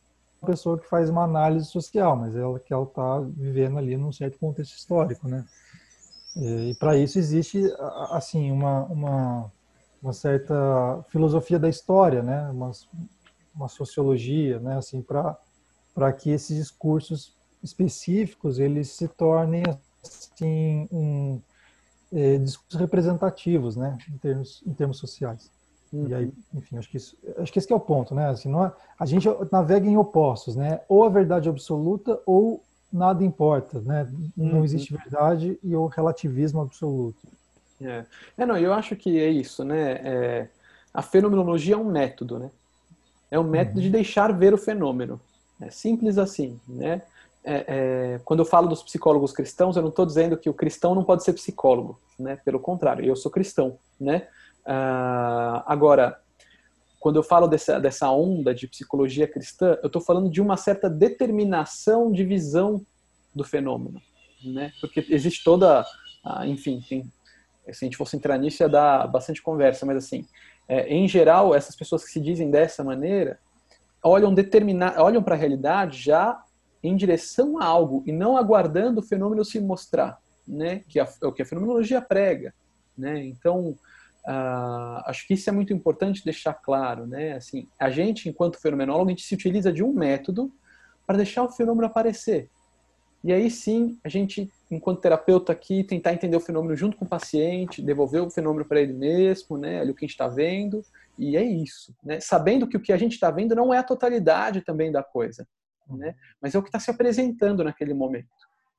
pessoa 0.47 0.79
que 0.79 0.89
faz 0.89 1.11
uma 1.11 1.25
análise 1.25 1.67
social, 1.67 2.17
mas 2.17 2.37
ela 2.37 2.61
que 2.61 2.73
ela 2.73 2.85
está 2.85 3.19
vivendo 3.21 3.79
ali 3.79 3.97
num 3.97 4.13
certo 4.13 4.39
contexto 4.39 4.77
histórico, 4.77 5.27
né? 5.27 5.45
E 6.37 6.75
para 6.79 6.97
isso 6.97 7.19
existe 7.19 7.63
assim 8.11 8.51
uma, 8.51 8.85
uma, 8.85 9.53
uma 10.05 10.13
certa 10.13 11.03
filosofia 11.09 11.59
da 11.59 11.69
história, 11.69 12.23
né? 12.23 12.51
Uma, 12.51 12.71
uma 13.57 13.69
sociologia, 13.69 14.61
né? 14.61 14.77
Assim 14.77 15.01
para 15.01 15.37
para 15.95 16.13
que 16.13 16.29
esses 16.29 16.57
discursos 16.57 17.33
específicos 17.63 18.59
eles 18.59 18.91
se 18.91 19.07
tornem 19.07 19.63
assim 20.03 20.89
um, 20.91 21.41
é, 22.13 22.37
discursos 22.37 22.79
representativos, 22.79 23.77
né? 23.77 23.97
Em 24.13 24.19
termos 24.19 24.63
em 24.67 24.75
termos 24.75 24.99
sociais. 24.99 25.51
Uhum. 25.91 26.09
E 26.09 26.15
aí, 26.15 26.33
enfim, 26.53 26.77
acho 26.77 26.91
que 26.91 26.97
isso, 26.97 27.17
acho 27.39 27.53
que 27.53 27.59
esse 27.59 27.69
que 27.69 27.73
é 27.73 27.77
o 27.77 27.81
ponto, 27.81 28.15
né? 28.15 28.29
Assim, 28.29 28.51
não 28.51 28.67
é, 28.67 28.73
a 28.99 29.07
gente 29.07 29.27
navega 29.51 29.87
em 29.87 29.97
opostos, 29.97 30.55
né? 30.55 30.81
Ou 30.89 31.05
a 31.05 31.09
verdade 31.09 31.49
absoluta 31.49 32.21
ou 32.27 32.63
nada 32.93 33.25
importa, 33.25 33.81
né? 33.81 34.07
Não 34.37 34.59
uhum. 34.59 34.65
existe 34.65 34.93
verdade 34.93 35.59
e 35.63 35.75
o 35.75 35.87
relativismo 35.87 36.61
absoluto. 36.61 37.27
É. 37.85 38.05
é, 38.39 38.47
não, 38.47 38.57
eu 38.57 38.73
acho 38.73 38.97
que 38.97 39.21
é 39.21 39.29
isso, 39.29 39.65
né? 39.65 39.93
É, 39.93 40.49
a 40.93 41.03
fenomenologia 41.03 41.75
é 41.75 41.79
um 41.79 41.91
método, 41.91 42.39
né? 42.39 42.51
É 43.31 43.39
um 43.39 43.45
método 43.45 43.79
uhum. 43.79 43.83
de 43.83 43.91
deixar 43.91 44.33
ver 44.33 44.55
o 44.55 44.59
fenômeno. 44.59 45.21
É 45.61 45.71
simples 45.71 46.19
assim, 46.19 46.59
né? 46.69 47.03
É, 47.45 47.65
é, 47.69 48.21
quando 48.25 48.41
eu 48.41 48.47
falo 48.47 48.69
dos 48.69 48.83
psicólogos 48.83 49.33
cristãos, 49.33 49.77
eu 49.77 49.83
não 49.83 49.91
estou 49.91 50.07
dizendo 50.07 50.37
que 50.37 50.49
o 50.49 50.55
cristão 50.55 50.95
não 50.95 51.05
pode 51.05 51.23
ser 51.23 51.35
psicólogo, 51.35 52.01
né? 52.19 52.37
Pelo 52.37 52.59
contrário, 52.59 53.05
eu 53.05 53.15
sou 53.15 53.31
cristão, 53.31 53.79
né? 54.01 54.29
Ah, 54.65 55.63
agora, 55.67 56.19
quando 56.99 57.17
eu 57.17 57.23
falo 57.23 57.47
dessa, 57.47 57.79
dessa 57.79 58.11
onda 58.11 58.55
de 58.55 58.67
psicologia 58.67 59.29
cristã, 59.29 59.77
eu 59.83 59.89
estou 59.89 60.01
falando 60.01 60.31
de 60.31 60.41
uma 60.41 60.57
certa 60.57 60.89
determinação 60.89 62.11
de 62.11 62.25
visão 62.25 62.81
do 63.35 63.45
fenômeno, 63.45 64.01
né? 64.43 64.73
Porque 64.81 65.05
existe 65.11 65.45
toda, 65.45 65.85
enfim, 66.47 66.83
tem, 66.89 67.13
se 67.73 67.85
a 67.85 67.87
gente 67.87 67.97
fosse 67.97 68.17
entrar 68.17 68.39
nisso 68.39 68.63
ia 68.63 68.69
dar 68.69 69.07
bastante 69.07 69.43
conversa, 69.43 69.87
mas 69.87 69.97
assim, 69.97 70.27
é, 70.69 70.89
em 70.89 71.07
geral, 71.09 71.55
essas 71.55 71.77
pessoas 71.77 72.05
que 72.05 72.11
se 72.11 72.21
dizem 72.21 72.51
dessa 72.51 72.83
maneira 72.85 73.39
olham 74.03 74.35
determinar, 74.35 75.01
olham 75.01 75.23
para 75.23 75.35
a 75.35 75.39
realidade 75.39 75.99
já 76.01 76.43
em 76.83 76.95
direção 76.95 77.59
a 77.59 77.65
algo 77.65 78.03
e 78.07 78.13
não 78.13 78.37
aguardando 78.37 79.01
o 79.01 79.03
fenômeno 79.03 79.45
se 79.45 79.59
mostrar, 79.61 80.19
né? 80.47 80.83
Que 80.89 81.01
é 81.01 81.09
o 81.23 81.33
que 81.33 81.43
a 81.43 81.47
fenomenologia 81.47 82.01
prega, 82.01 82.53
né? 82.97 83.25
Então 83.25 83.77
Uh, 84.27 85.05
acho 85.05 85.27
que 85.27 85.35
isso 85.35 85.51
é 85.51 85.53
muito 85.53 85.73
importante 85.75 86.25
deixar 86.25 86.55
claro, 86.55 87.07
né? 87.07 87.35
Assim, 87.35 87.69
a 87.79 87.91
gente, 87.91 88.27
enquanto 88.27 88.59
fenomenólogo, 88.59 89.09
a 89.09 89.11
gente 89.11 89.23
se 89.23 89.35
utiliza 89.35 89.71
de 89.71 89.85
um 89.85 89.93
método 89.93 90.51
para 91.07 91.19
deixar 91.19 91.43
o 91.43 91.51
fenômeno 91.51 91.87
aparecer. 91.87 92.49
E 93.23 93.33
aí 93.33 93.51
sim, 93.51 93.99
a 94.03 94.09
gente, 94.09 94.51
enquanto 94.71 95.01
terapeuta 95.01 95.53
aqui, 95.53 95.85
tentar 95.85 96.13
entender 96.13 96.37
o 96.37 96.41
fenômeno 96.41 96.75
junto 96.77 96.97
com 96.97 97.05
o 97.05 97.09
paciente, 97.09 97.83
devolver 97.83 98.23
o 98.23 98.31
fenômeno 98.31 98.65
para 98.65 98.81
ele 98.81 98.93
mesmo, 98.93 99.59
né? 99.59 99.81
Ali 99.81 99.91
o 99.91 99.95
que 99.95 100.05
a 100.05 100.07
gente 100.07 100.15
está 100.15 100.29
vendo, 100.29 100.83
e 101.19 101.37
é 101.37 101.43
isso, 101.43 101.95
né? 102.03 102.21
Sabendo 102.21 102.67
que 102.67 102.77
o 102.77 102.81
que 102.81 102.93
a 102.93 102.97
gente 102.97 103.13
está 103.13 103.31
vendo 103.31 103.55
não 103.55 103.73
é 103.73 103.79
a 103.79 103.85
totalidade 103.85 104.63
também 104.63 104.91
da 104.91 105.03
coisa, 105.03 105.47
né? 105.89 106.15
Mas 106.41 106.55
é 106.55 106.59
o 106.59 106.63
que 106.63 106.69
está 106.69 106.81
se 106.81 106.91
apresentando 106.91 107.63
naquele 107.63 107.95
momento. 107.95 108.29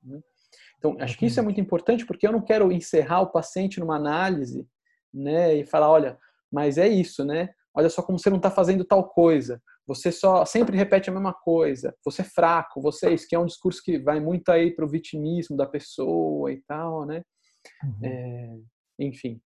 Né? 0.02 0.20
Então, 0.78 0.96
acho 1.00 1.16
que 1.16 1.26
isso 1.26 1.40
é 1.40 1.42
muito 1.42 1.60
importante 1.60 2.04
porque 2.04 2.26
eu 2.26 2.32
não 2.32 2.40
quero 2.40 2.70
encerrar 2.70 3.20
o 3.22 3.30
paciente 3.30 3.80
numa 3.80 3.96
análise 3.96 4.66
né? 5.16 5.54
E 5.54 5.64
falar, 5.64 5.90
olha, 5.90 6.18
mas 6.52 6.78
é 6.78 6.86
isso, 6.86 7.24
né? 7.24 7.48
Olha 7.74 7.88
só 7.88 8.02
como 8.02 8.18
você 8.18 8.30
não 8.30 8.36
está 8.36 8.50
fazendo 8.50 8.84
tal 8.84 9.08
coisa. 9.08 9.62
Você 9.86 10.10
só 10.10 10.44
sempre 10.44 10.76
repete 10.76 11.08
a 11.08 11.12
mesma 11.12 11.32
coisa. 11.32 11.94
Você 12.04 12.22
é 12.22 12.24
fraco. 12.24 12.80
Você 12.80 13.08
é 13.08 13.14
isso 13.14 13.28
que 13.28 13.34
é 13.34 13.38
um 13.38 13.46
discurso 13.46 13.82
que 13.82 13.98
vai 13.98 14.18
muito 14.18 14.50
aí 14.50 14.74
para 14.74 14.84
o 14.84 14.88
vitimismo 14.88 15.56
da 15.56 15.66
pessoa 15.66 16.52
e 16.52 16.60
tal, 16.62 17.06
né? 17.06 17.22
Uhum. 17.84 17.98
É, 18.02 18.58
enfim. 18.98 19.40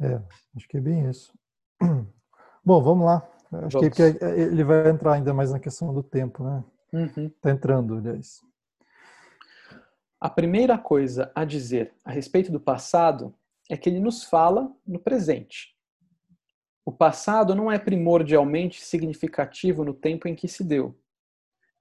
É, 0.00 0.20
acho 0.54 0.68
que 0.68 0.76
é 0.76 0.80
bem 0.80 1.08
isso. 1.08 1.32
Bom, 2.64 2.82
vamos 2.82 3.06
lá. 3.06 3.26
Acho 3.52 3.78
vamos. 3.78 3.96
que 3.96 4.02
ele 4.02 4.64
vai 4.64 4.88
entrar 4.88 5.14
ainda 5.14 5.32
mais 5.32 5.52
na 5.52 5.60
questão 5.60 5.94
do 5.94 6.02
tempo, 6.02 6.44
né? 6.44 6.64
Uhum. 6.92 7.30
Tá 7.40 7.50
entrando, 7.50 7.96
aliás. 7.96 8.42
A 10.20 10.28
primeira 10.28 10.76
coisa 10.76 11.30
a 11.34 11.44
dizer 11.44 11.94
a 12.04 12.10
respeito 12.10 12.50
do 12.50 12.60
passado 12.60 13.34
é 13.70 13.76
que 13.76 13.88
ele 13.88 14.00
nos 14.00 14.24
fala 14.24 14.70
no 14.86 14.98
presente. 14.98 15.75
O 16.86 16.92
passado 16.92 17.52
não 17.52 17.70
é 17.70 17.80
primordialmente 17.80 18.80
significativo 18.80 19.84
no 19.84 19.92
tempo 19.92 20.28
em 20.28 20.36
que 20.36 20.46
se 20.46 20.62
deu. 20.62 20.96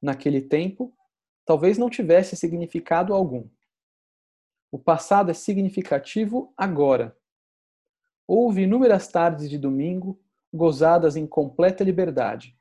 Naquele 0.02 0.42
tempo, 0.42 0.98
talvez 1.46 1.78
não 1.78 1.92
tivesse 1.92 2.36
significado 2.36 3.14
algum. 3.14 3.48
O 4.72 4.80
passado 4.80 5.30
é 5.30 5.34
significativo 5.36 6.52
agora. 6.58 7.16
Houve 8.28 8.64
inúmeras 8.64 9.08
tardes 9.08 9.48
de 9.48 9.60
domingo 9.60 10.20
gozadas 10.52 11.16
em 11.16 11.28
completa 11.28 11.84
liberdade. 11.84 12.58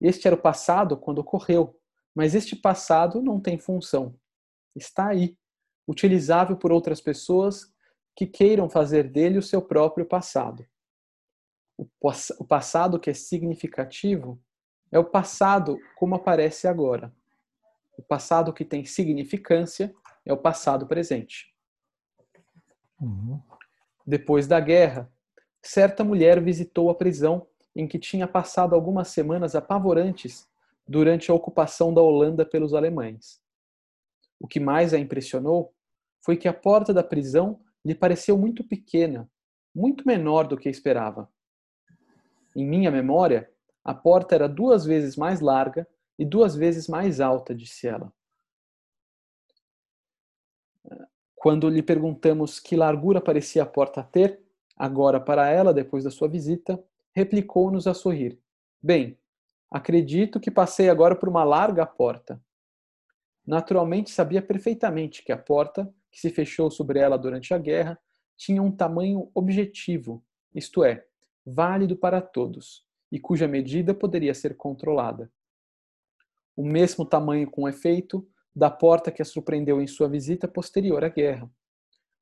Este 0.00 0.26
era 0.26 0.34
o 0.34 0.40
passado 0.40 0.96
quando 0.96 1.18
ocorreu, 1.18 1.78
mas 2.14 2.34
este 2.34 2.56
passado 2.56 3.20
não 3.20 3.38
tem 3.38 3.58
função. 3.58 4.18
Está 4.74 5.08
aí, 5.08 5.36
utilizável 5.86 6.56
por 6.56 6.72
outras 6.72 7.02
pessoas 7.02 7.70
que 8.14 8.24
queiram 8.24 8.70
fazer 8.70 9.10
dele 9.10 9.36
o 9.36 9.42
seu 9.42 9.60
próprio 9.60 10.06
passado. 10.06 10.66
O 11.78 12.44
passado 12.44 12.98
que 12.98 13.10
é 13.10 13.14
significativo 13.14 14.40
é 14.90 14.98
o 14.98 15.04
passado 15.04 15.78
como 15.96 16.14
aparece 16.14 16.66
agora. 16.66 17.12
O 17.98 18.02
passado 18.02 18.52
que 18.52 18.64
tem 18.64 18.84
significância 18.84 19.94
é 20.24 20.32
o 20.32 20.38
passado 20.38 20.86
presente. 20.86 21.54
Uhum. 23.00 23.40
Depois 24.06 24.46
da 24.46 24.60
guerra, 24.60 25.10
certa 25.62 26.04
mulher 26.04 26.42
visitou 26.42 26.88
a 26.90 26.94
prisão 26.94 27.46
em 27.74 27.86
que 27.86 27.98
tinha 27.98 28.26
passado 28.26 28.74
algumas 28.74 29.08
semanas 29.08 29.54
apavorantes 29.54 30.48
durante 30.88 31.30
a 31.30 31.34
ocupação 31.34 31.92
da 31.92 32.00
Holanda 32.00 32.46
pelos 32.46 32.72
alemães. 32.72 33.40
O 34.38 34.46
que 34.46 34.60
mais 34.60 34.94
a 34.94 34.98
impressionou 34.98 35.74
foi 36.24 36.36
que 36.36 36.48
a 36.48 36.54
porta 36.54 36.94
da 36.94 37.02
prisão 37.02 37.60
lhe 37.84 37.94
pareceu 37.94 38.38
muito 38.38 38.64
pequena, 38.64 39.30
muito 39.74 40.06
menor 40.06 40.46
do 40.46 40.56
que 40.56 40.68
esperava. 40.68 41.30
Em 42.56 42.66
minha 42.66 42.90
memória, 42.90 43.52
a 43.84 43.92
porta 43.92 44.34
era 44.34 44.48
duas 44.48 44.86
vezes 44.86 45.14
mais 45.14 45.40
larga 45.42 45.86
e 46.18 46.24
duas 46.24 46.56
vezes 46.56 46.88
mais 46.88 47.20
alta, 47.20 47.54
disse 47.54 47.86
ela. 47.86 48.10
Quando 51.34 51.68
lhe 51.68 51.82
perguntamos 51.82 52.58
que 52.58 52.74
largura 52.74 53.20
parecia 53.20 53.62
a 53.62 53.66
porta 53.66 54.02
ter, 54.02 54.42
agora 54.74 55.20
para 55.20 55.50
ela, 55.50 55.74
depois 55.74 56.02
da 56.02 56.10
sua 56.10 56.28
visita, 56.28 56.82
replicou-nos 57.14 57.86
a 57.86 57.92
sorrir: 57.92 58.40
Bem, 58.82 59.18
acredito 59.70 60.40
que 60.40 60.50
passei 60.50 60.88
agora 60.88 61.14
por 61.14 61.28
uma 61.28 61.44
larga 61.44 61.84
porta. 61.84 62.42
Naturalmente 63.46 64.10
sabia 64.10 64.40
perfeitamente 64.40 65.22
que 65.22 65.30
a 65.30 65.36
porta 65.36 65.92
que 66.10 66.18
se 66.18 66.30
fechou 66.30 66.70
sobre 66.70 67.00
ela 67.00 67.18
durante 67.18 67.52
a 67.52 67.58
guerra 67.58 68.00
tinha 68.34 68.62
um 68.62 68.72
tamanho 68.72 69.30
objetivo, 69.34 70.24
isto 70.54 70.82
é, 70.82 71.06
válido 71.46 71.96
para 71.96 72.20
todos, 72.20 72.84
e 73.12 73.20
cuja 73.20 73.46
medida 73.46 73.94
poderia 73.94 74.34
ser 74.34 74.56
controlada. 74.56 75.30
O 76.56 76.66
mesmo 76.66 77.04
tamanho 77.04 77.48
com 77.48 77.68
efeito 77.68 78.28
da 78.54 78.70
porta 78.70 79.12
que 79.12 79.22
a 79.22 79.24
surpreendeu 79.24 79.80
em 79.80 79.86
sua 79.86 80.08
visita 80.08 80.48
posterior 80.48 81.04
à 81.04 81.08
guerra. 81.08 81.48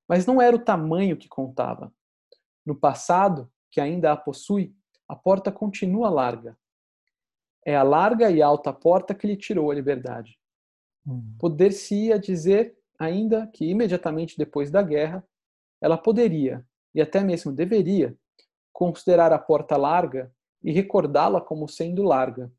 Mas 0.06 0.26
não 0.26 0.42
era 0.42 0.54
o 0.54 0.58
tamanho 0.62 1.16
que 1.16 1.28
contava. 1.28 1.94
No 2.66 2.74
passado, 2.74 3.50
que 3.70 3.80
ainda 3.80 4.12
a 4.12 4.16
possui, 4.16 4.74
a 5.08 5.16
porta 5.16 5.50
continua 5.50 6.10
larga. 6.10 6.58
É 7.64 7.74
a 7.76 7.82
larga 7.82 8.30
e 8.30 8.42
alta 8.42 8.72
porta 8.72 9.14
que 9.14 9.26
lhe 9.26 9.36
tirou 9.36 9.70
a 9.70 9.74
liberdade. 9.74 10.38
Hum. 11.06 11.34
Poder-se-ia 11.38 12.18
dizer 12.18 12.76
ainda 12.98 13.46
que 13.46 13.64
imediatamente 13.64 14.36
depois 14.36 14.70
da 14.70 14.82
guerra, 14.82 15.26
ela 15.80 15.96
poderia, 15.96 16.66
e 16.94 17.00
até 17.00 17.22
mesmo 17.22 17.52
deveria, 17.52 18.16
considerar 18.74 19.32
a 19.32 19.38
porta 19.38 19.76
larga 19.76 20.34
e 20.62 20.72
recordá-la 20.72 21.40
como 21.40 21.68
sendo 21.68 22.02
larga. 22.02 22.52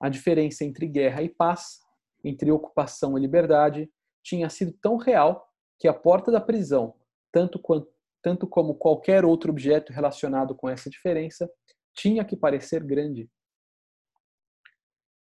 A 0.00 0.08
diferença 0.08 0.64
entre 0.64 0.88
guerra 0.88 1.22
e 1.22 1.28
paz, 1.28 1.80
entre 2.24 2.50
ocupação 2.50 3.16
e 3.16 3.20
liberdade, 3.20 3.88
tinha 4.22 4.50
sido 4.50 4.72
tão 4.72 4.96
real 4.96 5.48
que 5.78 5.86
a 5.86 5.94
porta 5.94 6.32
da 6.32 6.40
prisão, 6.40 6.94
tanto, 7.30 7.58
quanto, 7.58 7.88
tanto 8.20 8.48
como 8.48 8.74
qualquer 8.74 9.24
outro 9.24 9.52
objeto 9.52 9.92
relacionado 9.92 10.54
com 10.54 10.68
essa 10.68 10.90
diferença, 10.90 11.48
tinha 11.94 12.24
que 12.24 12.36
parecer 12.36 12.82
grande. 12.82 13.30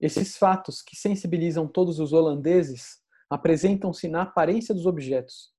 Esses 0.02 0.36
fatos, 0.36 0.82
que 0.82 0.96
sensibilizam 0.96 1.68
todos 1.68 2.00
os 2.00 2.12
holandeses, 2.12 3.02
apresentam-se 3.30 4.08
na 4.08 4.24
aparência 4.24 4.74
dos 4.74 4.86
objetos. 4.86 5.55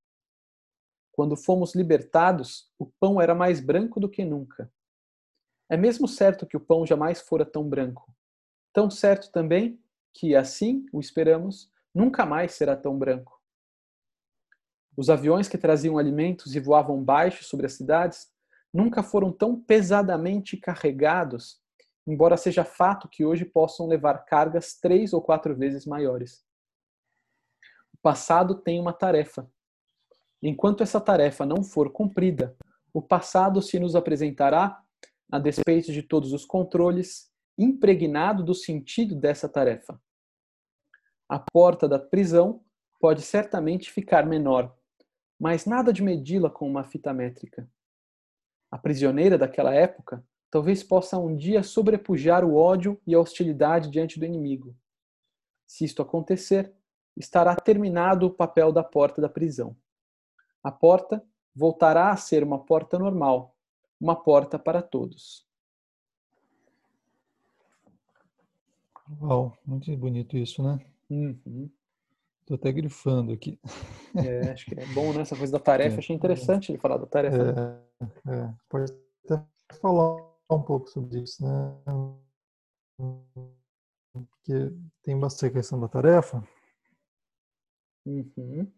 Quando 1.17 1.35
fomos 1.35 1.75
libertados, 1.75 2.71
o 2.79 2.85
pão 2.85 3.19
era 3.19 3.35
mais 3.35 3.59
branco 3.59 3.99
do 3.99 4.07
que 4.07 4.23
nunca. 4.23 4.71
É 5.67 5.75
mesmo 5.75 6.07
certo 6.07 6.47
que 6.47 6.59
o 6.59 6.61
pão 6.61 6.87
jamais 6.87 7.23
fora 7.23 7.47
tão 7.47 7.67
branco. 7.67 8.15
Tão 8.71 8.91
certo 8.91 9.33
também 9.33 9.83
que, 10.13 10.37
assim 10.37 10.85
o 10.93 11.01
esperamos, 11.01 11.73
nunca 11.95 12.27
mais 12.27 12.53
será 12.53 12.77
tão 12.77 12.99
branco. 12.99 13.41
Os 14.95 15.09
aviões 15.09 15.49
que 15.49 15.57
traziam 15.57 15.97
alimentos 15.97 16.55
e 16.55 16.61
voavam 16.61 17.03
baixo 17.03 17.45
sobre 17.45 17.65
as 17.65 17.73
cidades 17.73 18.31
nunca 18.71 19.03
foram 19.03 19.33
tão 19.33 19.59
pesadamente 19.59 20.55
carregados, 20.59 21.63
embora 22.07 22.37
seja 22.37 22.63
fato 22.63 23.09
que 23.09 23.25
hoje 23.25 23.47
possam 23.47 23.87
levar 23.87 24.19
cargas 24.27 24.75
três 24.79 25.15
ou 25.15 25.23
quatro 25.23 25.57
vezes 25.57 25.87
maiores. 25.87 26.45
O 27.95 27.97
passado 28.03 28.55
tem 28.55 28.79
uma 28.79 28.93
tarefa. 28.93 29.51
Enquanto 30.49 30.85
essa 30.85 31.01
tarefa 31.01 31.45
não 31.45 31.65
for 31.65 31.91
cumprida, 31.91 32.57
o 32.95 33.03
passado 33.03 33.61
se 33.61 33.81
nos 33.81 33.97
apresentará, 33.97 34.81
a 35.29 35.41
despeito 35.41 35.93
de 35.93 36.05
todos 36.05 36.33
os 36.33 36.45
controles, 36.45 37.33
impregnado 37.59 38.45
do 38.45 38.55
sentido 38.55 39.17
dessa 39.17 39.49
tarefa. 39.49 40.01
A 41.29 41.41
porta 41.53 41.89
da 41.89 41.99
prisão 41.99 42.63
pode 43.01 43.23
certamente 43.23 43.91
ficar 43.91 44.25
menor, 44.25 44.73
mas 45.37 45.67
nada 45.67 45.93
de 45.93 46.01
medi-la 46.01 46.49
com 46.49 46.71
uma 46.71 46.85
fita 46.85 47.13
métrica. 47.13 47.69
A 48.71 48.79
prisioneira 48.79 49.37
daquela 49.37 49.75
época 49.75 50.25
talvez 50.49 50.81
possa 50.81 51.19
um 51.19 51.35
dia 51.35 51.65
sobrepujar 51.65 52.45
o 52.45 52.55
ódio 52.55 53.01
e 53.05 53.17
a 53.17 53.19
hostilidade 53.19 53.91
diante 53.91 54.17
do 54.17 54.25
inimigo. 54.25 54.77
Se 55.67 55.85
isto 55.85 56.03
acontecer, 56.03 56.73
estará 57.17 57.57
terminado 57.57 58.27
o 58.27 58.31
papel 58.33 58.71
da 58.71 58.85
porta 58.85 59.21
da 59.21 59.29
prisão. 59.29 59.77
A 60.67 60.73
porta 60.73 61.25
voltará 61.55 62.11
a 62.11 62.17
ser 62.17 62.43
uma 62.43 62.59
porta 62.59 62.99
normal, 62.99 63.55
uma 64.01 64.17
porta 64.17 64.59
para 64.59 64.83
todos. 64.83 65.47
Uau, 69.23 69.57
muito 69.65 69.97
bonito 69.97 70.37
isso, 70.37 70.65
né? 70.65 70.85
Uhum. 71.09 71.71
Tô 72.45 72.55
até 72.55 72.73
grifando 72.73 73.33
aqui. 73.33 73.61
É, 74.17 74.51
acho 74.51 74.67
que 74.67 74.75
é 74.75 74.85
bom, 74.87 75.13
né? 75.13 75.21
Essa 75.21 75.37
coisa 75.37 75.53
da 75.53 75.61
tarefa. 75.63 75.95
É. 75.95 75.99
Achei 76.01 76.17
interessante 76.17 76.73
ele 76.73 76.79
falar 76.79 76.97
da 76.97 77.07
tarefa. 77.07 77.81
É, 78.27 78.33
é. 78.33 78.55
Pode 78.69 78.93
até 79.25 79.47
falar 79.81 80.17
um 80.51 80.63
pouco 80.63 80.89
sobre 80.91 81.21
isso, 81.21 81.45
né? 81.45 81.79
Porque 84.13 84.73
tem 85.05 85.17
bastante 85.17 85.53
questão 85.53 85.79
da 85.79 85.87
tarefa. 85.87 86.43
Uhum. 88.05 88.69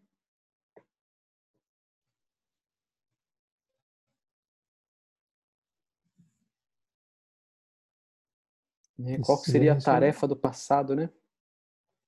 Qual 9.24 9.38
seria 9.38 9.74
a 9.74 9.80
tarefa 9.80 10.26
do 10.26 10.36
passado, 10.36 10.96
né? 10.96 11.08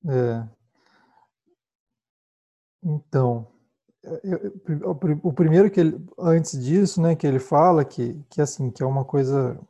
É. 0.09 0.49
Então, 2.83 3.47
eu, 4.25 4.99
o 5.23 5.33
primeiro 5.33 5.71
que 5.71 5.79
ele, 5.79 6.05
antes 6.19 6.59
disso, 6.63 7.01
né, 7.01 7.15
que 7.15 7.27
ele 7.27 7.39
fala 7.39 7.85
que, 7.85 8.19
que 8.31 8.41
assim, 8.41 8.71
que 8.71 8.83
é 8.83 8.87
uma 8.87 9.05
coisa 9.05 9.61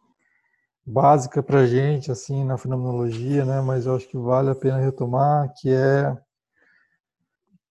básica 0.86 1.42
para 1.42 1.66
gente, 1.66 2.10
assim, 2.10 2.44
na 2.44 2.56
fenomenologia, 2.56 3.44
né, 3.44 3.60
mas 3.60 3.86
eu 3.86 3.96
acho 3.96 4.08
que 4.08 4.16
vale 4.16 4.50
a 4.50 4.54
pena 4.54 4.78
retomar, 4.78 5.52
que 5.54 5.70
é 5.70 6.16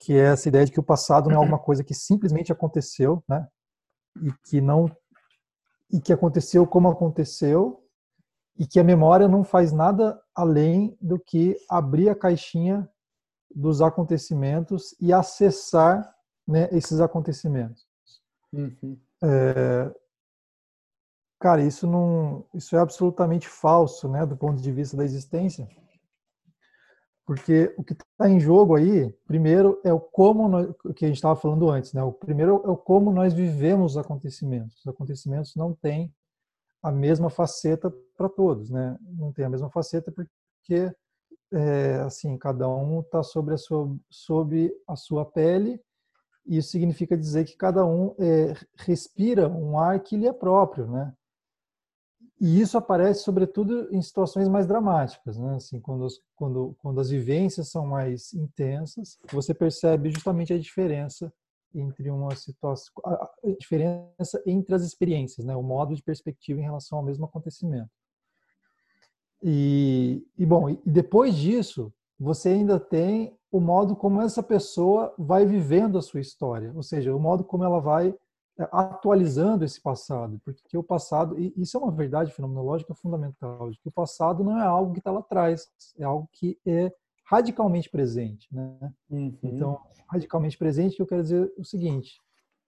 que 0.01 0.13
é 0.13 0.27
essa 0.27 0.47
ideia 0.47 0.65
de 0.65 0.71
que 0.71 0.79
o 0.79 0.83
passado 0.83 1.27
não 1.27 1.35
é 1.35 1.37
alguma 1.37 1.59
coisa 1.59 1.83
que 1.83 1.93
simplesmente 1.93 2.51
aconteceu, 2.51 3.23
né, 3.27 3.47
e 4.21 4.31
que 4.43 4.61
não 4.61 4.85
e 5.91 5.99
que 5.99 6.13
aconteceu 6.13 6.67
como 6.67 6.89
aconteceu 6.89 7.83
e 8.59 8.67
que 8.67 8.77
a 8.77 8.83
memória 8.83 9.25
não 9.25 9.41
faz 9.41 9.71
nada 9.71 10.21
além 10.35 10.95
do 10.99 11.17
que 11.17 11.55
abrir 11.69 12.09
a 12.09 12.15
caixinha 12.15 12.87
dos 13.49 13.81
acontecimentos 13.81 14.93
e 14.99 15.13
acessar 15.13 16.13
né, 16.45 16.67
esses 16.73 16.99
acontecimentos. 16.99 17.87
Uhum. 18.51 18.99
É, 19.23 19.91
cara, 21.39 21.61
isso 21.61 21.87
não, 21.87 22.45
isso 22.53 22.75
é 22.75 22.79
absolutamente 22.79 23.47
falso, 23.47 24.09
né, 24.09 24.25
do 24.25 24.35
ponto 24.35 24.61
de 24.61 24.71
vista 24.73 24.97
da 24.97 25.05
existência, 25.05 25.67
porque 27.25 27.73
o 27.77 27.83
que 27.83 27.93
está 27.93 28.29
em 28.29 28.39
jogo 28.39 28.75
aí, 28.75 29.09
primeiro 29.25 29.79
é 29.85 29.93
o 29.93 29.99
como 29.99 30.49
nós, 30.49 30.69
o 30.83 30.93
que 30.93 31.05
a 31.05 31.07
gente 31.07 31.17
estava 31.17 31.35
falando 31.39 31.69
antes, 31.69 31.93
né, 31.93 32.03
o 32.03 32.11
primeiro 32.11 32.61
é 32.65 32.69
o 32.69 32.75
como 32.75 33.11
nós 33.11 33.33
vivemos 33.33 33.93
os 33.93 33.97
acontecimentos. 33.97 34.79
Os 34.79 34.87
acontecimentos 34.87 35.55
não 35.55 35.73
têm 35.73 36.13
a 36.81 36.91
mesma 36.91 37.29
faceta 37.29 37.93
para 38.17 38.29
todos, 38.29 38.69
né? 38.69 38.97
Não 39.01 39.31
tem 39.31 39.45
a 39.45 39.49
mesma 39.49 39.69
faceta 39.69 40.11
porque 40.11 40.93
é, 41.51 41.95
assim, 42.05 42.37
cada 42.37 42.67
um 42.69 43.01
está 43.01 43.23
sobre 43.23 43.53
a 43.55 43.57
sua 43.57 43.95
sobre 44.09 44.73
a 44.87 44.95
sua 44.95 45.25
pele. 45.25 45.81
E 46.45 46.57
isso 46.57 46.69
significa 46.69 47.17
dizer 47.17 47.45
que 47.45 47.55
cada 47.55 47.85
um 47.85 48.15
é, 48.17 48.53
respira 48.77 49.47
um 49.47 49.77
ar 49.77 49.99
que 49.99 50.17
lhe 50.17 50.27
é 50.27 50.33
próprio, 50.33 50.87
né? 50.87 51.13
E 52.39 52.61
isso 52.61 52.77
aparece 52.77 53.21
sobretudo 53.23 53.93
em 53.93 54.01
situações 54.01 54.47
mais 54.47 54.65
dramáticas, 54.65 55.37
né? 55.37 55.55
Assim, 55.55 55.79
quando 55.79 56.05
as, 56.05 56.13
quando 56.35 56.75
quando 56.79 57.01
as 57.01 57.09
vivências 57.09 57.69
são 57.69 57.85
mais 57.85 58.33
intensas, 58.33 59.17
você 59.31 59.53
percebe 59.53 60.09
justamente 60.09 60.53
a 60.53 60.59
diferença 60.59 61.31
entre 61.73 62.09
uma 62.09 62.35
situação, 62.35 62.93
a 63.05 63.29
diferença 63.59 64.41
entre 64.45 64.73
as 64.73 64.83
experiências, 64.83 65.45
né? 65.45 65.55
O 65.55 65.63
modo 65.63 65.95
de 65.95 66.01
perspectiva 66.01 66.59
em 66.59 66.63
relação 66.63 66.99
ao 66.99 67.03
mesmo 67.03 67.25
acontecimento. 67.25 67.89
E, 69.41 70.25
e 70.37 70.45
bom, 70.45 70.69
e 70.69 70.79
depois 70.85 71.35
disso, 71.35 71.93
você 72.19 72.49
ainda 72.49 72.79
tem 72.79 73.37
o 73.51 73.59
modo 73.59 73.95
como 73.95 74.21
essa 74.21 74.43
pessoa 74.43 75.13
vai 75.17 75.45
vivendo 75.45 75.97
a 75.97 76.01
sua 76.01 76.19
história, 76.19 76.71
ou 76.75 76.83
seja, 76.83 77.15
o 77.15 77.19
modo 77.19 77.43
como 77.43 77.63
ela 77.63 77.79
vai 77.79 78.13
é, 78.59 78.67
atualizando 78.71 79.63
esse 79.63 79.81
passado, 79.81 80.39
porque 80.43 80.77
o 80.77 80.83
passado, 80.83 81.39
e 81.39 81.53
isso 81.55 81.77
é 81.77 81.79
uma 81.79 81.91
verdade 81.91 82.31
fenomenológica 82.33 82.93
fundamental, 82.93 83.71
que 83.71 83.87
o 83.87 83.91
passado 83.91 84.43
não 84.43 84.59
é 84.59 84.65
algo 84.65 84.91
que 84.91 84.99
está 84.99 85.11
lá 85.11 85.21
atrás, 85.21 85.71
é 85.97 86.03
algo 86.03 86.27
que 86.33 86.59
é 86.65 86.93
radicalmente 87.29 87.89
presente, 87.89 88.47
né? 88.51 88.91
Uhum. 89.09 89.37
Então, 89.43 89.79
radicalmente 90.09 90.57
presente, 90.57 90.99
eu 90.99 91.05
quero 91.05 91.21
dizer 91.21 91.53
o 91.57 91.63
seguinte: 91.63 92.19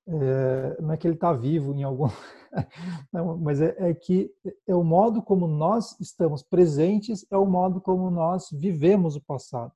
é, 0.07 0.81
não 0.81 0.91
é 0.91 0.97
que 0.97 1.07
ele 1.07 1.15
está 1.15 1.33
vivo 1.33 1.73
em 1.73 1.83
algum, 1.83 2.07
não, 3.11 3.37
mas 3.37 3.59
é, 3.59 3.75
é, 3.79 3.93
que 3.93 4.31
é 4.67 4.75
o 4.75 4.83
modo 4.83 5.21
como 5.21 5.47
nós 5.47 5.99
estamos 5.99 6.43
presentes, 6.43 7.25
é 7.31 7.37
o 7.37 7.45
modo 7.45 7.81
como 7.81 8.11
nós 8.11 8.49
vivemos 8.51 9.15
o 9.15 9.21
passado, 9.21 9.73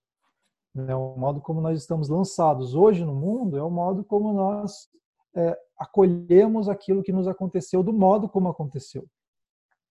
é 0.87 0.95
o 0.95 1.17
modo 1.17 1.41
como 1.41 1.61
nós 1.61 1.79
estamos 1.79 2.07
lançados 2.07 2.75
hoje 2.75 3.03
no 3.03 3.15
mundo, 3.15 3.57
é 3.57 3.63
o 3.63 3.71
modo 3.71 4.03
como 4.03 4.33
nós 4.33 4.87
é, 5.35 5.57
acolhemos 5.79 6.69
aquilo 6.69 7.01
que 7.01 7.11
nos 7.11 7.27
aconteceu 7.27 7.81
do 7.81 7.91
modo 7.91 8.29
como 8.29 8.49
aconteceu, 8.49 9.03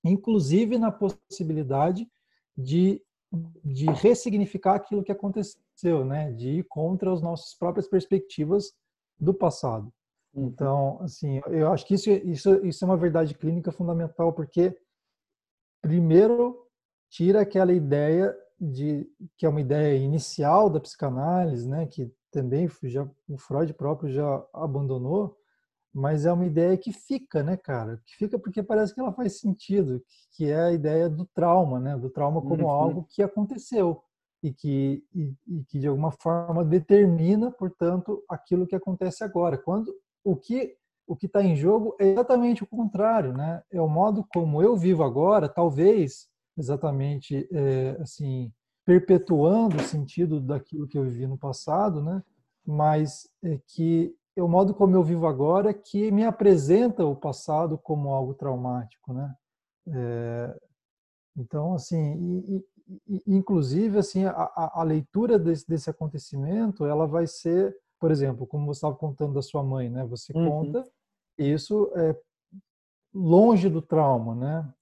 inclusive 0.04 0.78
na 0.78 0.92
possibilidade 0.92 2.08
de 2.56 3.03
de 3.64 3.86
ressignificar 3.86 4.74
aquilo 4.74 5.02
que 5.02 5.12
aconteceu, 5.12 6.04
né, 6.04 6.32
de 6.32 6.58
ir 6.58 6.64
contra 6.64 7.12
as 7.12 7.20
nossas 7.20 7.54
próprias 7.54 7.88
perspectivas 7.88 8.72
do 9.18 9.32
passado. 9.32 9.92
Uhum. 10.34 10.46
Então, 10.46 10.98
assim, 11.02 11.40
eu 11.48 11.72
acho 11.72 11.86
que 11.86 11.94
isso, 11.94 12.10
isso, 12.10 12.66
isso 12.66 12.84
é 12.84 12.88
uma 12.88 12.96
verdade 12.96 13.34
clínica 13.34 13.72
fundamental, 13.72 14.32
porque, 14.32 14.76
primeiro, 15.82 16.66
tira 17.10 17.40
aquela 17.40 17.72
ideia 17.72 18.36
de 18.60 19.06
que 19.36 19.46
é 19.46 19.48
uma 19.48 19.60
ideia 19.60 19.96
inicial 19.96 20.70
da 20.70 20.80
psicanálise, 20.80 21.68
né, 21.68 21.86
que 21.86 22.12
também 22.30 22.68
já 22.84 23.08
o 23.28 23.38
Freud 23.38 23.72
próprio 23.74 24.10
já 24.10 24.44
abandonou, 24.52 25.36
mas 25.94 26.26
é 26.26 26.32
uma 26.32 26.44
ideia 26.44 26.76
que 26.76 26.92
fica, 26.92 27.42
né, 27.42 27.56
cara? 27.56 28.02
Que 28.04 28.16
fica 28.16 28.38
porque 28.38 28.62
parece 28.62 28.92
que 28.92 29.00
ela 29.00 29.12
faz 29.12 29.38
sentido, 29.38 30.02
que 30.32 30.50
é 30.50 30.60
a 30.60 30.72
ideia 30.72 31.08
do 31.08 31.24
trauma, 31.26 31.78
né? 31.78 31.96
Do 31.96 32.10
trauma 32.10 32.42
como 32.42 32.64
uhum. 32.64 32.70
algo 32.70 33.06
que 33.08 33.22
aconteceu. 33.22 34.02
e 34.42 34.52
que, 34.52 35.04
e, 35.14 35.32
e, 35.46 35.64
que 35.64 35.78
de 35.78 35.86
alguma 35.86 36.10
forma 36.10 36.64
determina, 36.64 37.50
portanto, 37.50 38.22
aquilo 38.28 38.66
que 38.66 38.74
acontece 38.74 39.24
agora. 39.24 39.56
Quando 39.56 39.94
o 40.24 40.36
que 40.36 40.76
o 41.06 41.14
que 41.14 41.26
está 41.26 41.42
em 41.42 41.54
jogo 41.54 41.94
é 42.00 42.08
exatamente 42.08 42.64
o 42.64 42.66
contrário, 42.66 43.32
né? 43.32 43.62
É 43.70 43.80
o 43.80 43.88
modo 43.88 44.26
como 44.34 44.62
eu 44.62 44.76
vivo 44.76 45.02
agora, 45.02 45.48
talvez 45.48 46.28
exatamente 46.56 47.48
é, 47.52 47.96
assim 48.00 48.52
perpetuando 48.84 49.76
o 49.76 49.82
sentido 49.82 50.40
daquilo 50.40 50.86
que 50.86 50.98
eu 50.98 51.04
vivi 51.04 51.26
no 51.26 51.38
passado, 51.38 52.02
né? 52.02 52.22
Mas 52.66 53.28
é 53.42 53.58
que 53.66 54.14
é 54.36 54.42
o 54.42 54.48
modo 54.48 54.74
como 54.74 54.96
eu 54.96 55.02
vivo 55.02 55.26
agora 55.26 55.72
que 55.72 56.10
me 56.10 56.24
apresenta 56.24 57.04
o 57.04 57.14
passado 57.14 57.78
como 57.78 58.10
algo 58.10 58.34
traumático, 58.34 59.12
né? 59.12 59.34
É, 59.88 60.58
então, 61.36 61.74
assim, 61.74 62.42
e, 62.48 62.64
e, 63.06 63.22
inclusive, 63.26 63.98
assim, 63.98 64.24
a, 64.24 64.72
a 64.74 64.82
leitura 64.82 65.38
desse, 65.38 65.66
desse, 65.66 65.90
acontecimento, 65.90 66.84
ela 66.84 67.06
vai 67.06 67.26
ser, 67.26 67.76
por 68.00 68.10
exemplo, 68.10 68.46
como 68.46 68.66
você 68.66 68.78
estava 68.78 68.94
contando 68.94 69.34
da 69.34 69.42
sua 69.42 69.62
mãe, 69.62 69.88
né? 69.88 70.04
Você 70.06 70.32
uhum. 70.36 70.48
conta 70.48 70.84
isso 71.38 71.90
é 71.96 72.16
longe 73.12 73.68
do 73.68 73.82
trauma, 73.82 74.34
né? 74.34 74.74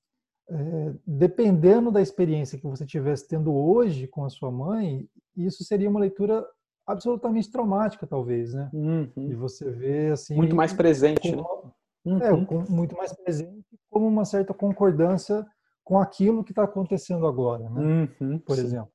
É, 0.48 0.94
dependendo 1.06 1.90
da 1.90 2.02
experiência 2.02 2.58
que 2.58 2.66
você 2.66 2.84
estivesse 2.84 3.26
tendo 3.26 3.54
hoje 3.54 4.06
com 4.06 4.24
a 4.24 4.28
sua 4.28 4.50
mãe, 4.50 5.08
isso 5.36 5.64
seria 5.64 5.88
uma 5.88 6.00
leitura 6.00 6.46
absolutamente 6.86 7.50
traumática, 7.50 8.06
talvez, 8.06 8.52
né? 8.52 8.70
Uhum. 8.72 9.10
E 9.16 9.34
você 9.34 9.70
vê 9.70 10.10
assim 10.10 10.34
muito 10.34 10.54
mais 10.54 10.72
presente, 10.72 11.32
como, 11.32 11.74
né? 12.04 12.26
é, 12.26 12.32
uhum. 12.32 12.64
muito 12.68 12.96
mais 12.96 13.12
presente, 13.12 13.64
como 13.90 14.06
uma 14.06 14.24
certa 14.24 14.52
concordância 14.52 15.46
com 15.84 15.98
aquilo 15.98 16.44
que 16.44 16.52
está 16.52 16.64
acontecendo 16.64 17.26
agora, 17.26 17.68
né? 17.70 18.08
Uhum. 18.20 18.38
Por 18.38 18.56
Sim. 18.56 18.62
exemplo. 18.62 18.92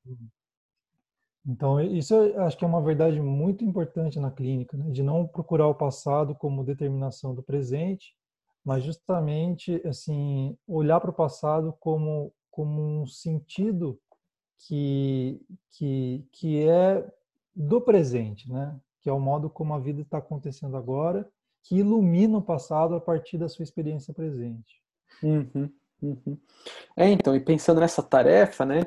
Então 1.46 1.80
isso 1.80 2.14
eu 2.14 2.44
acho 2.44 2.58
que 2.58 2.66
é 2.66 2.68
uma 2.68 2.82
verdade 2.82 3.22
muito 3.22 3.64
importante 3.64 4.20
na 4.20 4.30
clínica, 4.30 4.76
né? 4.76 4.90
de 4.90 5.02
não 5.02 5.26
procurar 5.26 5.68
o 5.68 5.76
passado 5.76 6.36
como 6.36 6.64
determinação 6.64 7.34
do 7.34 7.42
presente, 7.42 8.14
mas 8.66 8.84
justamente 8.84 9.82
assim 9.88 10.58
olhar 10.68 11.00
para 11.00 11.10
o 11.10 11.14
passado 11.14 11.74
como 11.80 12.34
como 12.52 13.02
um 13.02 13.08
sentido 13.08 13.98
que 14.58 15.42
que 15.72 16.28
que 16.34 16.68
é 16.68 17.08
do 17.58 17.82
presente, 17.82 18.52
né? 18.52 18.76
Que 19.02 19.10
é 19.10 19.14
o 19.14 19.20
modo 19.20 19.50
como 19.50 19.74
a 19.74 19.80
vida 19.80 20.02
está 20.02 20.20
acontecendo 20.20 20.78
agora, 20.78 21.28
que 21.64 21.78
ilumina 21.78 22.38
o 22.38 22.42
passado 22.42 22.94
a 22.96 23.02
partir 23.02 23.38
da 23.38 23.50
sua 23.50 23.64
experiência 23.64 24.14
presente. 24.14 24.80
Uhum, 25.24 25.70
uhum. 26.02 26.38
É, 26.96 27.10
então, 27.10 27.36
e 27.36 27.40
pensando 27.40 27.82
nessa 27.82 28.04
tarefa, 28.04 28.64
né? 28.64 28.84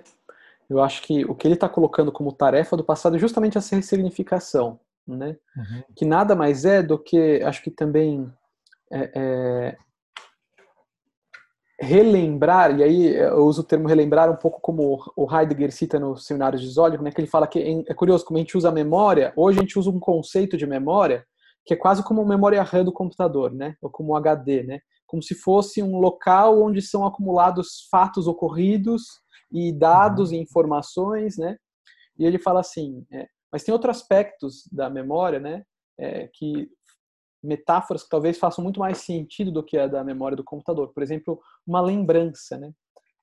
Eu 0.68 0.80
acho 0.80 1.02
que 1.02 1.24
o 1.24 1.34
que 1.34 1.48
ele 1.48 1.54
está 1.54 1.68
colocando 1.68 2.12
como 2.12 2.32
tarefa 2.32 2.76
do 2.76 2.84
passado 2.84 3.16
é 3.16 3.18
justamente 3.18 3.58
essa 3.58 3.74
ressignificação, 3.74 4.78
né? 5.06 5.36
Uhum. 5.56 5.82
Que 5.96 6.04
nada 6.04 6.36
mais 6.36 6.64
é 6.64 6.80
do 6.80 6.96
que, 6.96 7.42
acho 7.42 7.60
que 7.62 7.70
também 7.72 8.32
é, 8.90 9.10
é, 9.14 9.76
relembrar, 11.80 12.78
e 12.78 12.82
aí 12.82 13.16
eu 13.16 13.46
uso 13.46 13.62
o 13.62 13.64
termo 13.64 13.88
relembrar 13.88 14.30
um 14.30 14.36
pouco 14.36 14.60
como 14.60 15.02
o 15.16 15.34
Heidegger 15.34 15.72
cita 15.72 15.98
no 15.98 16.14
Seminário 16.14 16.58
de 16.58 16.68
Zólico, 16.68 17.02
né, 17.02 17.10
que 17.10 17.20
ele 17.20 17.26
fala 17.26 17.46
que 17.46 17.84
é 17.88 17.94
curioso 17.94 18.24
como 18.24 18.36
a 18.36 18.40
gente 18.40 18.56
usa 18.56 18.68
a 18.68 18.72
memória, 18.72 19.32
hoje 19.34 19.58
a 19.58 19.62
gente 19.62 19.78
usa 19.78 19.88
um 19.88 19.98
conceito 19.98 20.58
de 20.58 20.66
memória 20.66 21.24
que 21.64 21.74
é 21.74 21.76
quase 21.76 22.02
como 22.02 22.20
uma 22.20 22.28
memória 22.28 22.62
RAM 22.62 22.84
do 22.84 22.92
computador, 22.92 23.52
né, 23.52 23.76
ou 23.80 23.88
como 23.88 24.12
um 24.12 24.16
HD, 24.16 24.62
né, 24.62 24.80
como 25.06 25.22
se 25.22 25.34
fosse 25.34 25.82
um 25.82 25.98
local 25.98 26.62
onde 26.62 26.82
são 26.82 27.06
acumulados 27.06 27.88
fatos 27.90 28.26
ocorridos 28.26 29.02
e 29.50 29.72
dados 29.72 30.32
e 30.32 30.36
informações, 30.36 31.38
né, 31.38 31.56
e 32.18 32.26
ele 32.26 32.38
fala 32.38 32.60
assim, 32.60 33.06
é, 33.10 33.26
mas 33.50 33.64
tem 33.64 33.72
outros 33.72 33.96
aspectos 33.96 34.68
da 34.70 34.90
memória, 34.90 35.40
né, 35.40 35.62
é, 35.98 36.28
que 36.34 36.68
metáforas 37.42 38.02
que 38.02 38.08
talvez 38.08 38.38
façam 38.38 38.62
muito 38.62 38.80
mais 38.80 38.98
sentido 38.98 39.50
do 39.50 39.62
que 39.62 39.78
a 39.78 39.86
da 39.86 40.04
memória 40.04 40.36
do 40.36 40.44
computador. 40.44 40.92
Por 40.92 41.02
exemplo, 41.02 41.40
uma 41.66 41.80
lembrança, 41.80 42.58
né? 42.58 42.72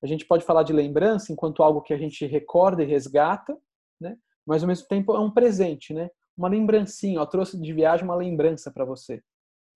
A 0.01 0.07
gente 0.07 0.25
pode 0.25 0.45
falar 0.45 0.63
de 0.63 0.73
lembrança 0.73 1.31
enquanto 1.31 1.63
algo 1.63 1.81
que 1.81 1.93
a 1.93 1.97
gente 1.97 2.25
recorda 2.25 2.83
e 2.83 2.85
resgata, 2.85 3.57
né? 3.99 4.17
Mas 4.45 4.63
ao 4.63 4.67
mesmo 4.67 4.87
tempo 4.87 5.15
é 5.15 5.19
um 5.19 5.31
presente, 5.31 5.93
né? 5.93 6.09
Uma 6.35 6.47
lembrancinha, 6.47 7.21
ó, 7.21 7.25
trouxe 7.25 7.59
de 7.59 7.73
viagem 7.73 8.05
uma 8.05 8.15
lembrança 8.15 8.71
para 8.71 8.85
você, 8.85 9.15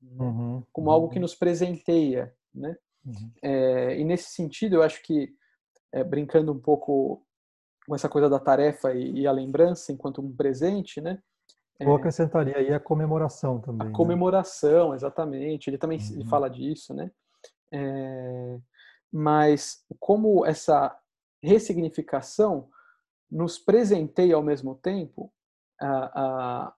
né? 0.02 0.26
uhum, 0.26 0.64
como 0.72 0.88
uhum. 0.88 0.94
algo 0.94 1.10
que 1.10 1.20
nos 1.20 1.34
presenteia, 1.36 2.34
né? 2.54 2.76
Uhum. 3.06 3.32
É, 3.42 4.00
e 4.00 4.04
nesse 4.04 4.30
sentido, 4.30 4.76
eu 4.76 4.84
acho 4.84 5.02
que 5.02 5.34
é, 5.92 6.04
brincando 6.04 6.52
um 6.52 6.60
pouco 6.60 7.26
com 7.88 7.96
essa 7.96 8.08
coisa 8.08 8.30
da 8.30 8.40
tarefa 8.40 8.94
e, 8.94 9.22
e 9.22 9.28
a 9.28 9.32
lembrança 9.32 9.92
enquanto 9.92 10.22
um 10.22 10.36
presente, 10.36 11.02
né? 11.02 11.22
Eu 11.82 11.92
é. 11.92 11.96
acrescentaria 11.96 12.58
aí 12.58 12.74
a 12.74 12.80
comemoração 12.80 13.60
também. 13.60 13.88
A 13.88 13.90
né? 13.90 13.96
comemoração, 13.96 14.94
exatamente. 14.94 15.70
Ele 15.70 15.78
também 15.78 16.00
uhum. 16.00 16.26
fala 16.28 16.50
disso, 16.50 16.94
né? 16.94 17.12
É, 17.74 18.58
mas 19.12 19.84
como 20.00 20.46
essa 20.46 20.96
ressignificação 21.42 22.70
nos 23.30 23.58
presenteia 23.58 24.36
ao 24.36 24.44
mesmo 24.44 24.76
tempo 24.76 25.32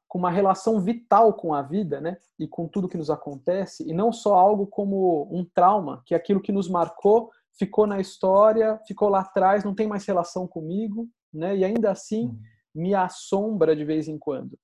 com 0.08 0.18
uma 0.18 0.32
relação 0.32 0.80
vital 0.80 1.34
com 1.34 1.54
a 1.54 1.62
vida, 1.62 2.00
né? 2.00 2.18
E 2.40 2.48
com 2.48 2.68
tudo 2.68 2.88
que 2.88 2.98
nos 2.98 3.10
acontece, 3.10 3.88
e 3.88 3.94
não 3.94 4.14
só 4.14 4.36
algo 4.36 4.66
como 4.66 5.28
um 5.32 5.44
trauma, 5.44 6.02
que 6.06 6.14
é 6.14 6.18
aquilo 6.18 6.42
que 6.42 6.52
nos 6.52 6.70
marcou, 6.70 7.30
ficou 7.58 7.86
na 7.86 8.00
história, 8.00 8.80
ficou 8.88 9.10
lá 9.10 9.20
atrás, 9.20 9.64
não 9.64 9.76
tem 9.76 9.88
mais 9.88 10.06
relação 10.06 10.48
comigo, 10.48 11.10
né? 11.34 11.58
E 11.58 11.66
ainda 11.66 11.92
assim 11.92 12.28
uhum. 12.28 12.40
me 12.74 12.96
assombra 12.96 13.76
de 13.76 13.84
vez 13.84 14.08
em 14.08 14.18
quando. 14.18 14.58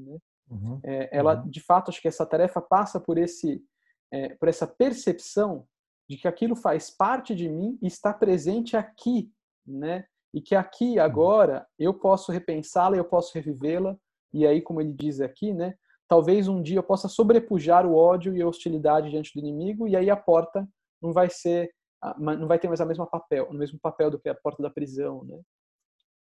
Né? 0.00 0.18
Uhum, 0.50 0.80
é, 0.82 1.16
ela, 1.16 1.40
uhum. 1.40 1.48
de 1.48 1.60
fato, 1.60 1.90
acho 1.90 2.00
que 2.00 2.08
essa 2.08 2.26
tarefa 2.26 2.60
passa 2.60 2.98
por 2.98 3.18
esse, 3.18 3.62
é, 4.12 4.30
por 4.34 4.48
essa 4.48 4.66
percepção 4.66 5.66
de 6.08 6.16
que 6.16 6.26
aquilo 6.26 6.56
faz 6.56 6.90
parte 6.90 7.34
de 7.34 7.48
mim 7.48 7.78
e 7.80 7.86
está 7.86 8.12
presente 8.12 8.76
aqui, 8.76 9.30
né? 9.64 10.04
E 10.34 10.40
que 10.40 10.54
aqui 10.54 10.98
uhum. 10.98 11.04
agora 11.04 11.66
eu 11.78 11.94
posso 11.94 12.32
repensá-la, 12.32 12.96
eu 12.96 13.04
posso 13.04 13.32
revivê-la 13.34 13.96
e 14.32 14.46
aí, 14.46 14.60
como 14.60 14.80
ele 14.80 14.92
diz 14.92 15.20
aqui, 15.20 15.52
né? 15.52 15.74
Talvez 16.08 16.48
um 16.48 16.60
dia 16.60 16.78
eu 16.78 16.82
possa 16.82 17.08
sobrepujar 17.08 17.86
o 17.86 17.94
ódio 17.94 18.36
e 18.36 18.42
a 18.42 18.46
hostilidade 18.46 19.10
diante 19.10 19.32
do 19.32 19.38
inimigo 19.38 19.86
e 19.86 19.94
aí 19.94 20.10
a 20.10 20.16
porta 20.16 20.68
não 21.00 21.12
vai 21.12 21.30
ser, 21.30 21.70
não 22.18 22.48
vai 22.48 22.58
ter 22.58 22.66
mais 22.66 22.80
a 22.80 22.86
mesma 22.86 23.06
papel, 23.06 23.48
o 23.48 23.54
mesmo 23.54 23.78
papel 23.80 24.10
do 24.10 24.18
que 24.18 24.28
a 24.28 24.34
porta 24.34 24.60
da 24.60 24.70
prisão, 24.70 25.24
né? 25.24 25.40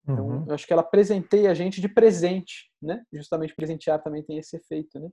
Então, 0.08 0.28
uhum. 0.28 0.46
eu 0.48 0.54
acho 0.54 0.65
que 0.65 0.72
ela 0.72 0.84
presenteia 0.84 1.52
a 1.52 1.54
gente 1.54 1.82
de 1.82 1.89
presente, 1.89 2.72
né? 2.82 3.04
Justamente 3.12 3.54
presentear 3.54 4.02
também 4.02 4.24
tem 4.24 4.38
esse 4.38 4.56
efeito, 4.56 5.00
né? 5.00 5.10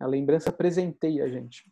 A 0.00 0.06
lembrança 0.06 0.52
presenteia 0.52 1.24
a 1.24 1.28
gente. 1.28 1.70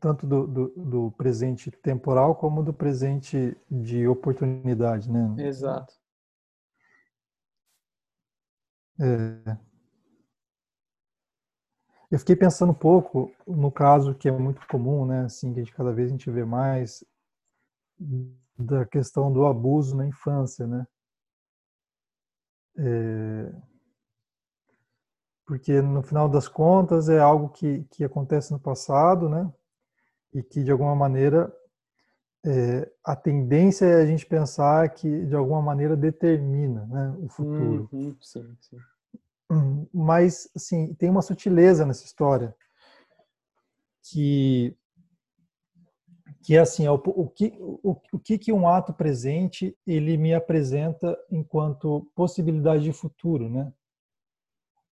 Tanto 0.00 0.26
do, 0.26 0.46
do, 0.46 0.68
do 0.76 1.10
presente 1.12 1.70
temporal 1.70 2.36
como 2.36 2.62
do 2.62 2.72
presente 2.72 3.56
de 3.70 4.06
oportunidade, 4.06 5.10
né? 5.10 5.34
Exato. 5.38 5.94
É. 9.00 9.56
Eu 12.10 12.18
fiquei 12.18 12.36
pensando 12.36 12.70
um 12.70 12.74
pouco 12.74 13.32
no 13.46 13.72
caso 13.72 14.14
que 14.14 14.28
é 14.28 14.32
muito 14.32 14.64
comum, 14.68 15.06
né? 15.06 15.24
Assim, 15.24 15.54
que 15.54 15.72
cada 15.72 15.92
vez 15.92 16.08
a 16.08 16.12
gente 16.12 16.30
vê 16.30 16.44
mais 16.44 17.02
da 18.58 18.84
questão 18.84 19.32
do 19.32 19.46
abuso 19.46 19.96
na 19.96 20.06
infância, 20.06 20.66
né? 20.66 20.86
É, 22.76 23.52
porque 25.46 25.82
no 25.82 26.02
final 26.02 26.28
das 26.28 26.48
contas 26.48 27.08
é 27.08 27.18
algo 27.18 27.48
que, 27.50 27.84
que 27.90 28.04
acontece 28.04 28.52
no 28.52 28.58
passado, 28.58 29.28
né? 29.28 29.52
E 30.32 30.42
que 30.42 30.62
de 30.64 30.70
alguma 30.70 30.94
maneira 30.94 31.52
é, 32.44 32.90
a 33.04 33.14
tendência 33.14 33.84
é 33.86 34.02
a 34.02 34.06
gente 34.06 34.26
pensar 34.26 34.88
que 34.90 35.26
de 35.26 35.34
alguma 35.34 35.62
maneira 35.62 35.96
determina 35.96 36.86
né, 36.86 37.16
o 37.20 37.28
futuro. 37.28 37.88
Uhum, 37.92 38.16
sim, 38.20 38.56
sim. 38.60 38.78
Mas, 39.92 40.48
assim, 40.56 40.94
tem 40.94 41.10
uma 41.10 41.22
sutileza 41.22 41.84
nessa 41.84 42.04
história 42.04 42.54
que 44.10 44.76
que 46.42 46.56
é 46.56 46.58
assim, 46.58 46.84
é 46.84 46.90
o, 46.90 46.94
o, 46.94 47.28
que, 47.28 47.54
o, 47.60 47.96
o 48.12 48.18
que, 48.18 48.36
que 48.36 48.52
um 48.52 48.66
ato 48.66 48.92
presente 48.92 49.76
ele 49.86 50.16
me 50.16 50.34
apresenta 50.34 51.16
enquanto 51.30 52.10
possibilidade 52.14 52.82
de 52.82 52.92
futuro, 52.92 53.48
né? 53.48 53.72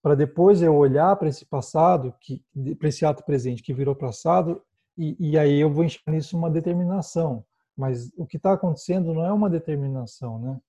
Para 0.02 0.14
depois 0.14 0.62
eu 0.62 0.74
olhar 0.74 1.14
para 1.16 1.28
esse 1.28 1.44
passado, 1.44 2.14
que 2.20 2.42
para 2.78 2.88
esse 2.88 3.04
ato 3.04 3.24
presente 3.24 3.62
que 3.62 3.74
virou 3.74 3.94
passado, 3.94 4.62
e, 4.96 5.16
e 5.18 5.38
aí 5.38 5.58
eu 5.60 5.70
vou 5.70 5.84
enxergar 5.84 6.12
nisso 6.12 6.36
uma 6.36 6.50
determinação. 6.50 7.44
Mas 7.76 8.10
o 8.16 8.26
que 8.26 8.36
está 8.36 8.52
acontecendo 8.52 9.12
não 9.12 9.26
é 9.26 9.32
uma 9.32 9.50
determinação, 9.50 10.38
né? 10.38 10.60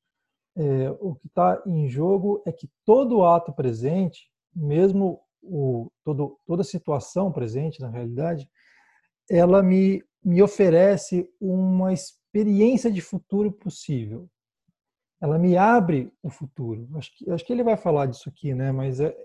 É, 0.56 0.89
o 1.00 1.15
que 1.15 1.28
está 1.28 1.62
em 1.65 1.88
jogo 1.88 2.41
é 2.46 2.52
que 2.52 2.70
todo 2.86 3.24
ato 3.24 3.54
presente, 3.54 4.30
mesmo 4.54 5.22
o, 5.41 5.89
todo, 6.04 6.38
toda 6.46 6.63
situação 6.63 7.32
presente 7.32 7.80
na 7.80 7.88
realidade, 7.88 8.50
ela 9.30 9.63
me 9.63 10.04
me 10.24 10.42
oferece 10.42 11.30
uma 11.40 11.92
experiência 11.94 12.92
de 12.92 13.02
futuro 13.02 13.52
possível. 13.52 14.30
ela 15.20 15.38
me 15.38 15.56
abre 15.56 16.12
o 16.24 16.30
futuro. 16.30 16.90
Acho 16.96 17.16
que, 17.16 17.30
acho 17.30 17.46
que 17.46 17.54
ele 17.54 17.64
vai 17.64 17.78
falar 17.78 18.08
disso 18.08 18.28
aqui, 18.28 18.56
né? 18.56 18.72
Mas 18.72 19.00
é, 19.00 19.16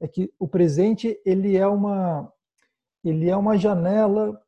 é 0.00 0.08
que 0.08 0.32
o 0.38 0.48
presente 0.48 1.20
ele 1.24 1.56
é 1.56 1.66
uma 1.66 2.32
ele 3.04 3.28
é 3.28 3.36
uma 3.36 3.56
janela 3.56 4.40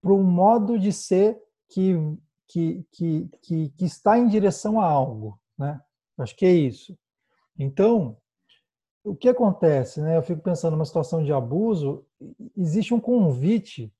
para 0.00 0.12
um 0.12 0.22
modo 0.22 0.78
de 0.78 0.92
ser 0.92 1.40
que, 1.68 1.94
que, 2.48 2.84
que, 2.90 3.28
que, 3.42 3.68
que 3.70 3.84
está 3.84 4.18
em 4.18 4.26
direção 4.26 4.80
a 4.80 4.84
algo, 4.84 5.38
né? 5.56 5.80
Acho 6.16 6.34
que 6.34 6.46
é 6.46 6.52
isso. 6.52 6.98
Então, 7.56 8.16
o 9.04 9.14
que 9.14 9.28
acontece, 9.28 10.00
né? 10.00 10.16
Eu 10.16 10.22
fico 10.22 10.42
pensando 10.42 10.72
numa 10.72 10.84
situação 10.84 11.22
de 11.22 11.32
abuso, 11.32 12.04
existe 12.56 12.92
um 12.92 13.00
convite 13.00 13.92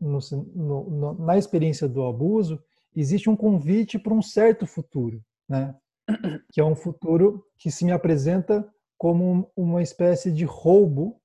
no, 0.00 0.18
no, 0.54 1.14
na 1.14 1.36
experiência 1.36 1.88
do 1.88 2.04
abuso, 2.04 2.62
existe 2.94 3.28
um 3.28 3.36
convite 3.36 3.98
para 3.98 4.14
um 4.14 4.22
certo 4.22 4.66
futuro, 4.66 5.22
né? 5.48 5.74
Que 6.52 6.60
é 6.60 6.64
um 6.64 6.76
futuro 6.76 7.44
que 7.58 7.70
se 7.70 7.84
me 7.84 7.92
apresenta 7.92 8.66
como 8.96 9.50
uma 9.56 9.82
espécie 9.82 10.32
de 10.32 10.44
roubo 10.44 11.20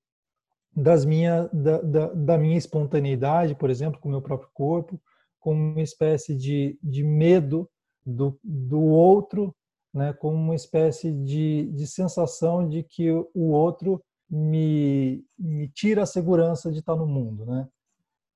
das 0.76 1.06
minha, 1.06 1.50
da, 1.54 1.82
da, 1.82 2.08
da, 2.08 2.38
minha 2.38 2.58
espontaneidade, 2.58 3.56
por 3.56 3.70
exemplo, 3.70 4.00
com 4.00 4.08
o 4.08 4.12
meu 4.12 4.22
próprio 4.22 4.50
corpo, 4.54 5.02
como 5.40 5.60
uma 5.60 5.82
espécie 5.82 6.36
de, 6.36 6.78
de 6.82 7.04
medo 7.04 7.70
do, 8.06 8.40
do 8.44 8.80
outro, 8.82 9.56
né, 9.94 10.14
como 10.14 10.36
uma 10.36 10.56
espécie 10.56 11.12
de, 11.12 11.70
de 11.74 11.88
sensação 11.88 12.68
de 12.68 12.84
que 12.84 13.12
o 13.12 13.52
outro 13.52 14.02
me, 14.30 15.26
me 15.38 15.68
tira 15.68 16.04
a 16.04 16.06
segurança 16.06 16.72
de 16.72 16.80
estar 16.80 16.96
no 16.96 17.06
mundo. 17.06 17.46
Né? 17.46 17.68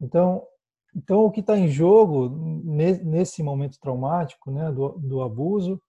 Então, 0.05 0.43
então 0.95 1.25
o 1.25 1.31
que 1.31 1.41
está 1.41 1.57
em 1.57 1.67
jogo 1.67 2.29
nesse 2.63 3.43
momento 3.43 3.79
traumático 3.79 4.51
né, 4.51 4.71
do, 4.71 4.89
do 4.99 5.21
abuso 5.21 5.81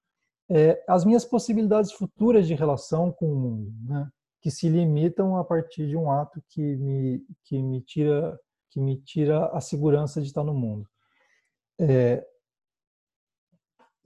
é 0.49 0.83
as 0.89 1.05
minhas 1.05 1.25
possibilidades 1.25 1.93
futuras 1.93 2.47
de 2.47 2.55
relação 2.55 3.13
com 3.13 3.33
o 3.33 3.37
mundo. 3.37 3.73
Né? 3.83 4.11
que 4.47 4.51
se 4.53 4.69
limitam 4.69 5.37
a 5.37 5.43
partir 5.43 5.89
de 5.89 5.97
um 5.97 6.09
ato 6.09 6.41
que 6.49 6.61
me, 6.77 7.21
que 7.43 7.61
me 7.61 7.81
tira 7.81 8.39
que 8.71 8.79
me 8.79 8.97
tira 8.97 9.47
a 9.47 9.61
segurança 9.61 10.21
de 10.21 10.29
estar 10.29 10.45
no 10.45 10.55
mundo. 10.55 10.89
É, 11.81 12.25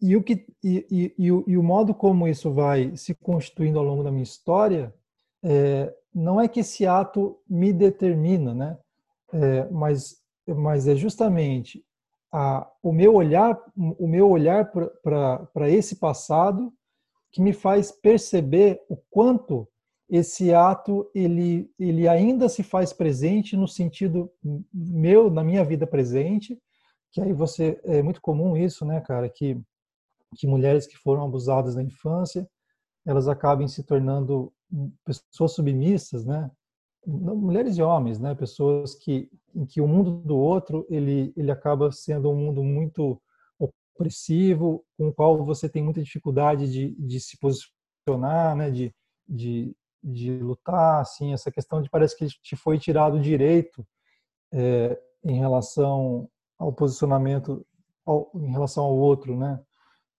e, 0.00 0.16
o 0.16 0.22
que, 0.22 0.46
e, 0.64 0.86
e, 0.90 1.14
e, 1.18 1.30
o, 1.30 1.44
e 1.46 1.58
o 1.58 1.62
modo 1.62 1.94
como 1.94 2.26
isso 2.26 2.50
vai 2.54 2.96
se 2.96 3.14
constituindo 3.14 3.78
ao 3.78 3.84
longo 3.84 4.02
da 4.02 4.10
minha 4.10 4.22
história 4.22 4.94
é, 5.42 5.94
não 6.14 6.40
é 6.40 6.48
que 6.48 6.60
esse 6.60 6.86
ato 6.86 7.38
me 7.46 7.70
determina, 7.70 8.54
né? 8.54 8.78
É, 9.32 9.68
mas, 9.70 10.16
mas 10.46 10.88
é 10.88 10.96
justamente 10.96 11.84
a, 12.32 12.68
o 12.82 12.92
meu 12.92 13.14
olhar 13.14 13.60
o 13.76 14.06
meu 14.06 14.28
olhar 14.28 14.70
para 15.02 15.70
esse 15.70 15.96
passado 15.96 16.72
que 17.32 17.40
me 17.40 17.52
faz 17.52 17.92
perceber 17.92 18.80
o 18.88 18.96
quanto 19.08 19.68
esse 20.08 20.52
ato 20.52 21.08
ele, 21.14 21.70
ele 21.78 22.08
ainda 22.08 22.48
se 22.48 22.64
faz 22.64 22.92
presente 22.92 23.56
no 23.56 23.68
sentido 23.68 24.30
meu, 24.72 25.30
na 25.30 25.44
minha 25.44 25.64
vida 25.64 25.86
presente, 25.86 26.60
que 27.12 27.20
aí 27.20 27.32
você 27.32 27.80
é 27.84 28.02
muito 28.02 28.20
comum 28.20 28.56
isso, 28.56 28.84
né, 28.84 29.00
cara, 29.00 29.28
que 29.28 29.60
que 30.36 30.46
mulheres 30.46 30.86
que 30.86 30.96
foram 30.96 31.24
abusadas 31.24 31.74
na 31.74 31.82
infância, 31.82 32.48
elas 33.04 33.28
acabem 33.28 33.66
se 33.66 33.82
tornando 33.82 34.52
pessoas 35.04 35.52
submissas, 35.52 36.24
né? 36.24 36.50
Mulheres 37.06 37.78
e 37.78 37.82
homens, 37.82 38.18
né? 38.18 38.34
Pessoas 38.34 38.94
que 38.94 39.30
em 39.54 39.64
que 39.64 39.80
o 39.80 39.88
mundo 39.88 40.10
do 40.10 40.36
outro 40.36 40.86
ele 40.88 41.32
ele 41.36 41.50
acaba 41.50 41.90
sendo 41.90 42.30
um 42.30 42.36
mundo 42.36 42.62
muito 42.62 43.20
opressivo, 43.58 44.84
com 44.96 45.08
o 45.08 45.12
qual 45.12 45.44
você 45.44 45.68
tem 45.68 45.82
muita 45.82 46.02
dificuldade 46.02 46.70
de, 46.70 46.94
de 46.94 47.20
se 47.20 47.38
posicionar, 47.38 48.54
né? 48.54 48.70
De, 48.70 48.94
de, 49.28 49.74
de 50.02 50.38
lutar, 50.38 51.00
assim, 51.00 51.32
essa 51.32 51.50
questão 51.50 51.80
de 51.80 51.88
parece 51.90 52.16
que 52.16 52.26
te 52.26 52.56
foi 52.56 52.78
tirado 52.78 53.16
o 53.16 53.20
direito 53.20 53.86
é, 54.52 55.00
em 55.24 55.38
relação 55.38 56.28
ao 56.58 56.72
posicionamento 56.72 57.66
ao, 58.04 58.30
em 58.34 58.50
relação 58.50 58.84
ao 58.84 58.96
outro, 58.96 59.36
né? 59.36 59.60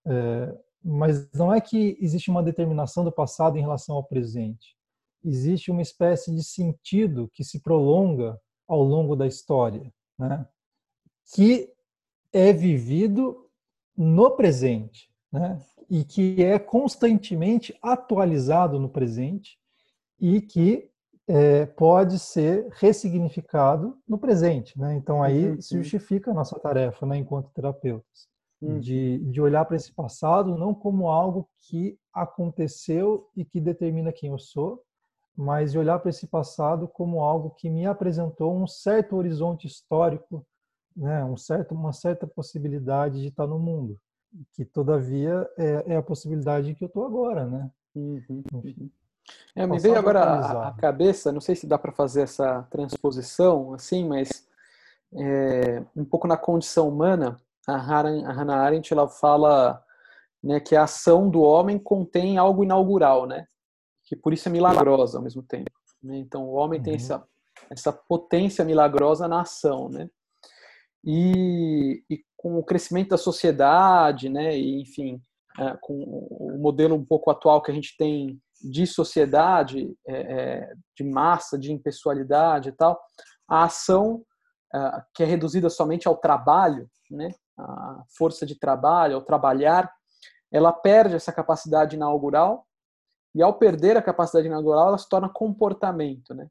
É, 0.06 0.58
mas 0.84 1.32
não 1.34 1.54
é 1.54 1.62
que 1.62 1.98
existe 2.02 2.32
uma 2.32 2.42
determinação 2.42 3.04
do 3.04 3.12
passado 3.12 3.58
em 3.58 3.62
relação 3.62 3.96
ao 3.96 4.04
presente. 4.04 4.76
Existe 5.24 5.72
uma 5.72 5.82
espécie 5.82 6.34
de 6.34 6.44
sentido 6.44 7.30
que 7.34 7.44
se 7.44 7.60
prolonga 7.62 8.40
ao 8.68 8.82
longo 8.82 9.16
da 9.16 9.28
história, 9.28 9.92
né? 10.18 10.48
Que 11.34 11.72
é 12.34 12.52
vivido 12.52 13.50
no 13.96 14.32
presente, 14.32 15.10
né? 15.32 15.60
E 15.90 16.04
que 16.04 16.42
é 16.42 16.58
constantemente 16.58 17.78
atualizado 17.82 18.80
no 18.80 18.90
presente 18.90 19.60
e 20.20 20.42
que 20.42 20.92
é, 21.28 21.66
pode 21.66 22.20
ser 22.20 22.68
ressignificado 22.74 23.98
no 24.08 24.18
presente. 24.18 24.78
Né? 24.78 24.96
Então, 24.96 25.24
aí 25.24 25.52
uhum, 25.52 25.62
se 25.62 25.76
justifica 25.78 26.32
a 26.32 26.34
nossa 26.34 26.60
tarefa 26.60 27.06
né, 27.06 27.18
enquanto 27.18 27.52
terapeutas, 27.52 28.28
uhum. 28.62 28.80
de, 28.80 29.20
de 29.20 29.42
olhar 29.42 29.66
para 29.66 29.76
esse 29.76 29.94
passado 29.94 30.58
não 30.58 30.74
como 30.74 31.10
algo 31.10 31.50
que 31.58 31.98
aconteceu 32.14 33.30
e 33.36 33.46
que 33.46 33.60
determina 33.60 34.12
quem 34.12 34.30
eu 34.30 34.40
sou, 34.40 34.84
mas 35.36 35.72
de 35.72 35.80
olhar 35.80 36.00
para 36.00 36.10
esse 36.10 36.28
passado 36.28 36.88
como 36.88 37.22
algo 37.22 37.52
que 37.52 37.70
me 37.70 37.86
apresentou 37.86 38.56
um 38.56 38.68
certo 38.68 39.16
horizonte 39.16 39.68
histórico, 39.68 40.46
né, 40.96 41.24
um 41.24 41.38
certo, 41.38 41.74
uma 41.74 41.94
certa 41.94 42.28
possibilidade 42.28 43.22
de 43.22 43.28
estar 43.28 43.48
no 43.48 43.58
mundo, 43.58 43.98
que 44.54 44.66
todavia 44.66 45.50
é, 45.58 45.94
é 45.94 45.96
a 45.96 46.04
possibilidade 46.04 46.76
que 46.76 46.84
eu 46.84 46.88
estou 46.88 47.06
agora, 47.06 47.46
né? 47.46 47.72
Uhum. 47.96 48.44
Enfim. 48.54 48.92
É, 49.56 49.66
me 49.66 49.80
veio 49.80 49.98
agora 49.98 50.22
a, 50.22 50.68
a, 50.70 50.74
cabeça, 50.74 51.32
não 51.32 51.42
sei 51.42 51.56
se 51.56 51.68
dá 51.68 51.78
para 51.78 51.92
fazer 51.92 52.22
essa 52.22 52.64
transposição 52.70 53.74
assim, 53.74 54.06
mas 54.06 54.48
é, 55.14 55.84
um 55.96 56.06
pouco 56.06 56.28
na 56.28 56.38
condição 56.38 56.90
humana, 56.90 57.38
a 57.68 57.78
Hannah, 57.78 58.30
a 58.30 58.34
Hannah 58.34 58.58
Arendt 58.58 58.92
ela 58.92 59.08
fala 59.08 59.84
né, 60.44 60.60
que 60.60 60.76
a 60.76 60.84
ação 60.84 61.30
do 61.30 61.42
homem 61.42 61.78
contém 61.78 62.38
algo 62.38 62.64
inaugural, 62.64 63.28
né? 63.28 63.48
Que 64.12 64.16
por 64.18 64.34
isso 64.34 64.50
é 64.50 64.52
milagrosa 64.52 65.20
ao 65.20 65.24
mesmo 65.24 65.42
tempo. 65.42 65.72
Né? 66.04 66.18
Então 66.18 66.44
o 66.44 66.56
homem 66.56 66.80
uhum. 66.80 66.84
tem 66.84 66.96
essa, 66.96 67.26
essa 67.70 67.94
potência 67.94 68.66
milagrosa 68.66 69.26
na 69.26 69.40
ação, 69.40 69.88
né? 69.88 70.10
E, 71.02 72.04
e 72.10 72.22
com 72.36 72.58
o 72.58 72.64
crescimento 72.64 73.12
da 73.12 73.18
sociedade, 73.18 74.28
né? 74.28 74.58
E, 74.58 74.82
enfim, 74.82 75.22
é, 75.58 75.78
com 75.80 75.94
o 76.04 76.58
modelo 76.60 76.94
um 76.94 77.06
pouco 77.06 77.32
atual 77.32 77.62
que 77.62 77.72
a 77.72 77.74
gente 77.74 77.96
tem 77.96 78.38
de 78.62 78.86
sociedade, 78.86 79.96
é, 80.06 80.16
é, 80.16 80.74
de 80.94 81.06
massa, 81.06 81.58
de 81.58 81.72
impessoalidade 81.72 82.68
e 82.68 82.74
tal, 82.74 83.00
a 83.48 83.64
ação 83.64 84.26
é, 84.76 85.04
que 85.16 85.24
é 85.24 85.26
reduzida 85.26 85.70
somente 85.70 86.06
ao 86.06 86.18
trabalho, 86.18 86.86
né, 87.10 87.30
a 87.58 88.04
força 88.18 88.46
de 88.46 88.60
trabalho, 88.60 89.16
ao 89.16 89.22
trabalhar, 89.22 89.90
ela 90.52 90.74
perde 90.74 91.16
essa 91.16 91.32
capacidade 91.32 91.96
inaugural 91.96 92.68
e 93.34 93.42
ao 93.42 93.54
perder 93.54 93.98
a 93.98 94.02
capacidade 94.02 94.48
inaugural, 94.48 94.90
ela 94.90 94.98
se 94.98 95.08
torna 95.08 95.30
comportamento, 95.30 96.34
né? 96.34 96.48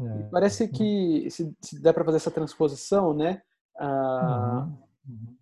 É. 0.00 0.28
Parece 0.30 0.68
que 0.68 1.28
se, 1.30 1.56
se 1.60 1.82
der 1.82 1.92
para 1.92 2.04
fazer 2.04 2.18
essa 2.18 2.30
transposição, 2.30 3.12
né? 3.12 3.42
Ah, 3.76 4.68
uhum. 5.06 5.14
Uhum 5.14 5.38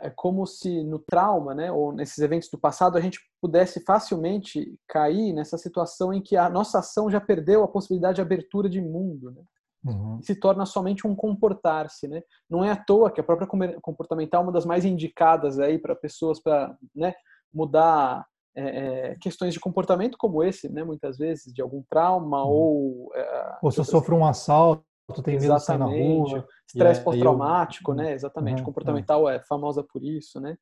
é 0.00 0.10
como 0.10 0.46
se 0.46 0.84
no 0.84 1.00
trauma, 1.00 1.54
né, 1.54 1.72
ou 1.72 1.92
nesses 1.92 2.18
eventos 2.18 2.48
do 2.48 2.58
passado, 2.58 2.96
a 2.96 3.00
gente 3.00 3.18
pudesse 3.40 3.80
facilmente 3.80 4.78
cair 4.86 5.32
nessa 5.32 5.58
situação 5.58 6.14
em 6.14 6.22
que 6.22 6.36
a 6.36 6.48
nossa 6.48 6.78
ação 6.78 7.10
já 7.10 7.20
perdeu 7.20 7.64
a 7.64 7.68
possibilidade 7.68 8.16
de 8.16 8.22
abertura 8.22 8.68
de 8.68 8.80
mundo, 8.80 9.32
né? 9.32 9.42
Uhum. 9.86 10.18
se 10.22 10.34
torna 10.34 10.64
somente 10.64 11.06
um 11.06 11.14
comportar-se, 11.14 12.08
né? 12.08 12.22
Não 12.48 12.64
é 12.64 12.70
à 12.70 12.76
toa 12.76 13.10
que 13.10 13.20
a 13.20 13.24
própria 13.24 13.46
comportamental 13.82 14.40
é 14.40 14.44
uma 14.44 14.52
das 14.52 14.64
mais 14.64 14.82
indicadas 14.82 15.58
aí 15.58 15.78
para 15.78 15.94
pessoas 15.94 16.40
para, 16.40 16.74
né, 16.94 17.12
mudar 17.52 18.24
é, 18.56 19.10
é, 19.10 19.16
questões 19.16 19.52
de 19.52 19.60
comportamento 19.60 20.16
como 20.16 20.42
esse, 20.42 20.68
né, 20.68 20.84
muitas 20.84 21.18
vezes 21.18 21.52
de 21.52 21.60
algum 21.60 21.82
trauma 21.90 22.44
uhum. 22.44 22.50
ou 22.50 23.12
é, 23.14 23.58
ou 23.60 23.70
se 23.70 23.84
sofre 23.84 24.14
um 24.14 24.24
assalto 24.24 24.84
tem 25.22 25.38
medo 25.38 25.54
de 25.54 25.62
sair 25.62 25.78
na 25.78 25.86
rua. 25.86 26.46
Estresse 26.66 27.02
pós-traumático, 27.02 27.92
eu... 27.92 27.94
né? 27.94 28.12
Exatamente. 28.12 28.60
Uhum, 28.60 28.64
Comportamental 28.64 29.28
é. 29.28 29.36
é 29.36 29.40
famosa 29.40 29.82
por 29.82 30.02
isso, 30.02 30.40
né? 30.40 30.56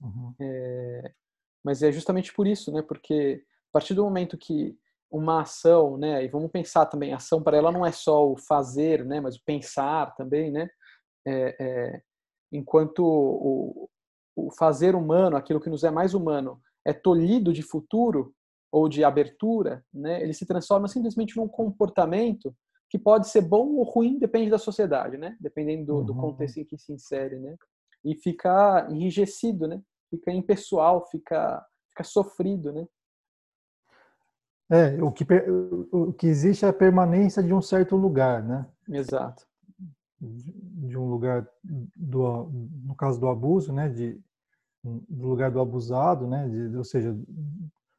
Uhum. 0.00 0.34
É... 0.40 1.12
Mas 1.64 1.82
é 1.82 1.90
justamente 1.90 2.32
por 2.32 2.46
isso, 2.46 2.70
né? 2.70 2.82
Porque 2.82 3.42
a 3.70 3.72
partir 3.72 3.94
do 3.94 4.04
momento 4.04 4.36
que 4.36 4.76
uma 5.10 5.42
ação, 5.42 5.96
né? 5.96 6.24
E 6.24 6.28
vamos 6.28 6.50
pensar 6.50 6.86
também, 6.86 7.12
ação 7.12 7.42
para 7.42 7.56
ela 7.56 7.72
não 7.72 7.86
é 7.86 7.92
só 7.92 8.28
o 8.28 8.36
fazer, 8.36 9.04
né? 9.04 9.20
Mas 9.20 9.36
o 9.36 9.44
pensar 9.44 10.14
também, 10.14 10.50
né? 10.50 10.68
É, 11.26 11.56
é... 11.58 12.02
enquanto 12.52 13.02
o, 13.02 13.88
o 14.36 14.50
fazer 14.50 14.94
humano, 14.94 15.36
aquilo 15.36 15.60
que 15.60 15.70
nos 15.70 15.84
é 15.84 15.90
mais 15.90 16.12
humano, 16.12 16.60
é 16.86 16.92
tolhido 16.92 17.52
de 17.52 17.62
futuro 17.62 18.32
ou 18.70 18.88
de 18.88 19.04
abertura, 19.04 19.84
né? 19.92 20.22
Ele 20.22 20.32
se 20.32 20.46
transforma 20.46 20.88
simplesmente 20.88 21.36
num 21.36 21.48
comportamento 21.48 22.54
que 22.88 22.98
pode 22.98 23.28
ser 23.28 23.40
bom 23.40 23.74
ou 23.74 23.82
ruim, 23.82 24.18
depende 24.18 24.50
da 24.50 24.58
sociedade, 24.58 25.18
né? 25.18 25.36
Dependendo 25.40 25.86
do, 25.86 25.94
uhum. 25.96 26.04
do 26.04 26.14
contexto 26.14 26.58
em 26.58 26.64
que 26.64 26.78
se 26.78 26.92
insere, 26.92 27.38
né? 27.38 27.56
E 28.04 28.14
fica 28.14 28.86
enrijecido, 28.90 29.66
né? 29.66 29.82
fica 30.10 30.32
impessoal, 30.32 31.06
fica, 31.10 31.64
fica 31.90 32.04
sofrido, 32.04 32.72
né? 32.72 32.86
É, 34.68 35.02
o 35.02 35.12
que, 35.12 35.24
o 35.92 36.12
que 36.12 36.26
existe 36.26 36.64
é 36.64 36.68
a 36.68 36.72
permanência 36.72 37.42
de 37.42 37.54
um 37.54 37.62
certo 37.62 37.94
lugar, 37.96 38.42
né? 38.42 38.66
Exato. 38.88 39.46
De 40.20 40.98
um 40.98 41.08
lugar, 41.08 41.46
do, 41.62 42.50
no 42.84 42.94
caso 42.96 43.20
do 43.20 43.28
abuso, 43.28 43.72
né? 43.72 43.88
De, 43.88 44.20
do 45.08 45.26
lugar 45.26 45.50
do 45.50 45.60
abusado, 45.60 46.26
né? 46.26 46.48
De, 46.48 46.76
ou 46.76 46.84
seja, 46.84 47.16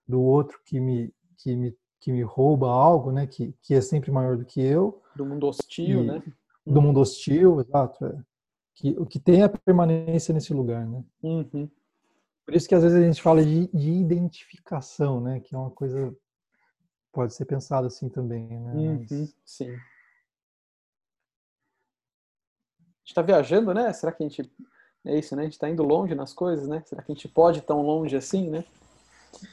do 0.08 0.22
outro 0.22 0.60
que 0.66 0.80
me, 0.80 1.14
que 1.38 1.56
me, 1.56 1.76
que 2.00 2.12
me 2.12 2.24
rouba 2.24 2.70
algo, 2.70 3.12
né? 3.12 3.28
Que, 3.28 3.54
que 3.62 3.74
é 3.74 3.82
sempre 3.82 4.12
maior 4.12 4.38
do 4.38 4.46
que 4.46 4.62
eu. 4.62 5.02
Do 5.16 5.26
mundo 5.26 5.48
hostil, 5.48 6.04
e, 6.04 6.08
né? 6.08 6.24
Do 6.66 6.82
mundo 6.82 7.00
hostil, 7.00 7.62
exato. 7.62 8.06
É. 8.06 8.20
Que, 8.76 8.96
o 9.00 9.06
que 9.06 9.20
tem 9.20 9.44
a 9.44 9.50
permanência 9.50 10.34
nesse 10.34 10.54
lugar, 10.54 10.86
né? 10.86 11.04
Uhum. 11.24 11.70
Por 12.46 12.56
isso 12.56 12.68
que 12.68 12.76
às 12.76 12.84
vezes 12.84 12.98
a 12.98 13.06
gente 13.06 13.22
fala 13.22 13.44
de, 13.44 13.68
de 13.68 13.92
identificação, 13.92 15.20
né? 15.20 15.40
Que 15.40 15.56
é 15.56 15.58
uma 15.58 15.72
coisa 15.72 16.16
pode 17.18 17.34
ser 17.34 17.46
pensado 17.46 17.88
assim 17.88 18.10
também, 18.10 18.48
né? 18.48 18.72
Uhum, 18.74 19.00
Mas... 19.10 19.36
Sim. 19.44 19.72
A 19.72 19.74
gente 23.00 23.08
está 23.08 23.24
viajando, 23.24 23.74
né? 23.74 23.92
Será 23.92 24.12
que 24.12 24.24
a 24.24 24.28
gente 24.28 24.52
é 25.08 25.18
isso, 25.18 25.36
né? 25.36 25.44
A 25.44 25.46
gente 25.46 25.54
está 25.54 25.70
indo 25.70 25.84
longe 25.84 26.14
nas 26.14 26.34
coisas, 26.34 26.68
né? 26.68 26.84
Será 26.86 27.02
que 27.02 27.12
a 27.12 27.16
gente 27.16 27.28
pode 27.28 27.60
ir 27.60 27.62
tão 27.62 27.82
longe 27.82 28.16
assim, 28.16 28.50
né? 28.50 28.64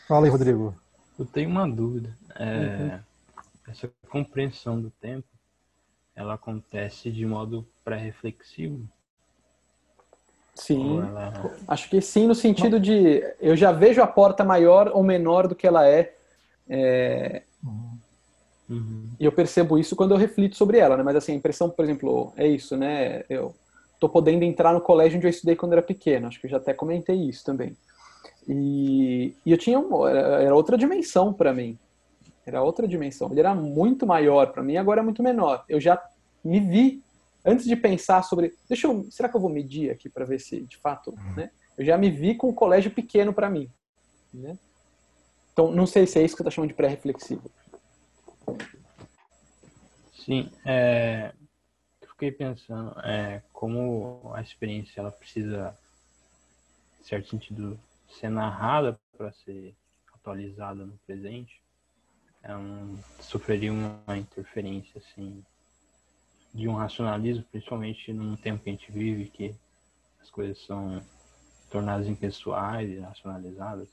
Fala 0.08 0.26
aí, 0.26 0.30
Rodrigo. 0.30 0.74
Eu 1.18 1.24
tenho 1.24 1.48
uma 1.48 1.68
dúvida. 1.68 2.16
É, 2.36 2.44
uhum. 2.44 3.00
Essa 3.68 3.90
compreensão 4.10 4.80
do 4.80 4.90
tempo, 4.90 5.26
ela 6.14 6.34
acontece 6.34 7.10
de 7.10 7.24
modo 7.24 7.66
pré-reflexivo? 7.84 8.88
Sim. 10.54 11.00
Ela... 11.00 11.54
Acho 11.68 11.88
que 11.88 12.00
sim, 12.00 12.26
no 12.26 12.34
sentido 12.34 12.80
de 12.80 13.22
eu 13.40 13.56
já 13.56 13.70
vejo 13.70 14.02
a 14.02 14.06
porta 14.06 14.44
maior 14.44 14.90
ou 14.92 15.02
menor 15.02 15.46
do 15.46 15.54
que 15.54 15.66
ela 15.66 15.86
é. 15.88 16.14
é... 16.68 17.42
Uhum. 18.68 19.10
E 19.20 19.24
eu 19.24 19.30
percebo 19.30 19.78
isso 19.78 19.94
quando 19.94 20.12
eu 20.12 20.18
reflito 20.18 20.56
sobre 20.56 20.78
ela, 20.78 20.96
né? 20.96 21.02
Mas 21.02 21.16
assim, 21.16 21.32
a 21.32 21.36
impressão, 21.36 21.70
por 21.70 21.84
exemplo, 21.84 22.32
é 22.36 22.46
isso, 22.46 22.76
né? 22.76 23.24
Eu 23.28 23.54
tô 23.98 24.08
podendo 24.08 24.42
entrar 24.42 24.72
no 24.72 24.80
colégio 24.80 25.16
onde 25.16 25.26
eu 25.26 25.30
estudei 25.30 25.56
quando 25.56 25.72
era 25.72 25.82
pequeno. 25.82 26.26
Acho 26.26 26.40
que 26.40 26.46
eu 26.46 26.50
já 26.50 26.56
até 26.56 26.74
comentei 26.74 27.16
isso 27.16 27.44
também. 27.44 27.76
E, 28.46 29.34
e 29.44 29.52
eu 29.52 29.58
tinha 29.58 29.78
um, 29.78 30.06
era, 30.06 30.54
outra 30.54 30.76
dimensão 30.76 31.32
para 31.32 31.52
mim. 31.52 31.78
Era 32.46 32.62
outra 32.62 32.86
dimensão. 32.86 33.30
Ele 33.30 33.40
era 33.40 33.54
muito 33.54 34.06
maior 34.06 34.52
para 34.52 34.62
mim, 34.62 34.76
agora 34.76 35.00
é 35.00 35.04
muito 35.04 35.22
menor. 35.22 35.64
Eu 35.68 35.80
já 35.80 36.02
me 36.44 36.60
vi 36.60 37.02
antes 37.44 37.64
de 37.64 37.76
pensar 37.76 38.22
sobre, 38.22 38.54
deixa 38.68 38.86
eu, 38.86 39.06
será 39.10 39.28
que 39.28 39.36
eu 39.36 39.40
vou 39.40 39.50
medir 39.50 39.90
aqui 39.90 40.08
para 40.08 40.24
ver 40.24 40.40
se 40.40 40.62
de 40.62 40.76
fato, 40.78 41.10
uhum. 41.10 41.34
né? 41.36 41.50
Eu 41.76 41.84
já 41.84 41.98
me 41.98 42.10
vi 42.10 42.34
com 42.34 42.48
um 42.48 42.54
colégio 42.54 42.90
pequeno 42.90 43.32
para 43.32 43.50
mim, 43.50 43.68
né? 44.32 44.56
Então, 45.52 45.70
não 45.70 45.86
sei 45.86 46.06
se 46.06 46.18
é 46.18 46.22
isso 46.22 46.34
que 46.34 46.38
você 46.38 46.48
está 46.48 46.50
chamando 46.50 46.70
de 46.70 46.74
pré-reflexivo. 46.74 47.50
Sim, 50.24 50.50
é, 50.64 51.32
eu 51.32 51.43
fiquei 52.14 52.30
pensando 52.30 52.98
é, 53.00 53.42
como 53.52 54.32
a 54.34 54.40
experiência 54.40 55.00
ela 55.00 55.10
precisa, 55.10 55.76
em 57.00 57.04
certo 57.04 57.28
sentido, 57.28 57.78
ser 58.08 58.30
narrada 58.30 58.98
para 59.16 59.32
ser 59.32 59.74
atualizada 60.12 60.86
no 60.86 60.96
presente. 61.06 61.60
É 62.42 62.54
um, 62.56 62.98
sofreria 63.20 63.72
uma 63.72 64.16
interferência 64.16 64.98
assim 64.98 65.44
de 66.52 66.68
um 66.68 66.74
racionalismo, 66.74 67.44
principalmente 67.50 68.12
num 68.12 68.36
tempo 68.36 68.62
que 68.62 68.70
a 68.70 68.72
gente 68.72 68.92
vive, 68.92 69.28
que 69.28 69.54
as 70.22 70.30
coisas 70.30 70.64
são 70.64 71.02
tornadas 71.68 72.06
impessoais 72.06 72.88
e 72.90 73.00
racionalizadas? 73.00 73.88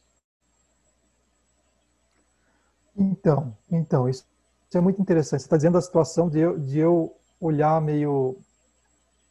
Então, 2.96 3.58
então 3.72 4.08
isso, 4.08 4.26
é 4.74 4.80
muito 4.80 5.02
interessante. 5.02 5.40
Você 5.40 5.46
está 5.48 5.58
dizendo 5.58 5.78
a 5.78 5.82
situação 5.82 6.30
de 6.30 6.40
eu, 6.40 6.60
de 6.60 6.78
eu 6.78 7.16
olhar 7.42 7.82
meio 7.82 8.38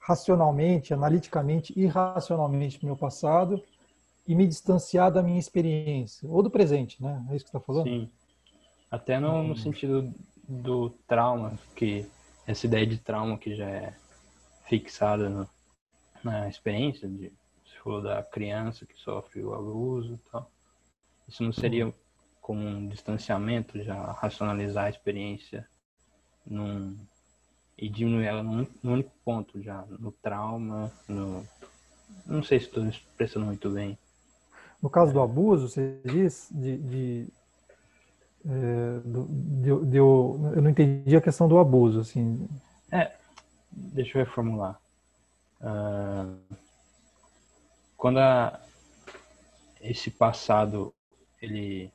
racionalmente, 0.01 0.93
analiticamente, 0.93 1.73
irracionalmente 1.79 2.79
para 2.79 2.85
o 2.85 2.89
meu 2.89 2.97
passado 2.97 3.63
e 4.27 4.35
me 4.35 4.47
distanciar 4.47 5.13
da 5.13 5.23
minha 5.23 5.39
experiência, 5.39 6.29
ou 6.29 6.43
do 6.43 6.51
presente, 6.51 7.03
né? 7.03 7.25
É 7.31 7.37
isso 7.37 7.45
que 7.45 7.51
você 7.51 7.57
está 7.57 7.61
falando? 7.61 7.85
Sim. 7.85 8.11
Até 8.91 9.21
no, 9.21 9.43
no 9.43 9.57
sentido 9.57 10.13
do 10.49 10.91
trauma, 11.07 11.57
que 11.77 12.07
essa 12.47 12.67
ideia 12.67 12.87
de 12.87 12.99
trauma 12.99 13.39
que 13.39 13.55
já 13.55 13.69
é 13.69 13.95
fixada 14.65 15.29
no, 15.29 15.49
na 16.25 16.49
experiência 16.49 17.09
de 17.09 17.33
se 17.65 17.77
for 17.79 18.03
da 18.03 18.23
criança 18.23 18.85
que 18.85 18.97
sofre 18.97 19.43
o 19.43 19.55
abuso 19.55 20.15
e 20.15 20.31
tal. 20.31 20.51
Isso 21.29 21.43
não 21.43 21.53
seria 21.53 21.95
como 22.41 22.61
um 22.61 22.89
distanciamento, 22.89 23.81
já 23.83 24.13
racionalizar 24.13 24.87
a 24.87 24.91
experiência 24.91 25.69
num, 26.45 26.99
e 27.81 27.89
diminuir 27.89 28.27
ela 28.27 28.43
num, 28.43 28.67
num 28.83 28.93
único 28.93 29.11
ponto, 29.25 29.63
já 29.63 29.85
no 29.99 30.13
trauma, 30.13 30.93
no. 31.09 31.47
Não 32.27 32.43
sei 32.43 32.61
se 32.61 32.67
estou 32.67 32.87
expressando 32.87 33.47
muito 33.47 33.71
bem. 33.71 33.99
No 34.83 34.91
caso 34.91 35.13
do 35.13 35.21
abuso, 35.21 35.69
você 35.69 35.99
diz 36.05 36.49
de, 36.51 36.77
de 36.77 37.29
é, 38.45 39.01
de, 39.05 39.87
de, 39.87 39.97
eu, 39.97 40.53
eu 40.55 40.63
não 40.63 40.71
entendi 40.71 41.17
a 41.17 41.21
questão 41.21 41.49
do 41.49 41.59
abuso, 41.59 42.01
assim. 42.01 42.47
É, 42.91 43.13
deixa 43.71 44.19
eu 44.19 44.25
reformular. 44.25 44.79
Uh, 45.61 46.57
quando 47.97 48.19
a, 48.19 48.61
esse 49.81 50.11
passado 50.11 50.95
ele 51.41 51.93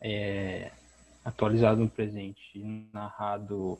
é 0.00 0.70
atualizado 1.24 1.80
no 1.80 1.88
presente 1.88 2.58
e 2.58 2.88
narrado 2.92 3.78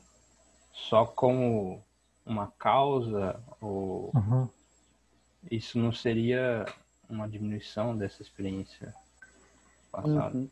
só 0.72 1.04
como 1.04 1.83
uma 2.24 2.52
causa 2.59 3.40
ou 3.61 4.11
uhum. 4.14 4.48
isso 5.50 5.78
não 5.78 5.92
seria 5.92 6.64
uma 7.09 7.28
diminuição 7.28 7.96
dessa 7.96 8.22
experiência 8.22 8.94
passada? 9.90 10.37
Uhum. 10.37 10.48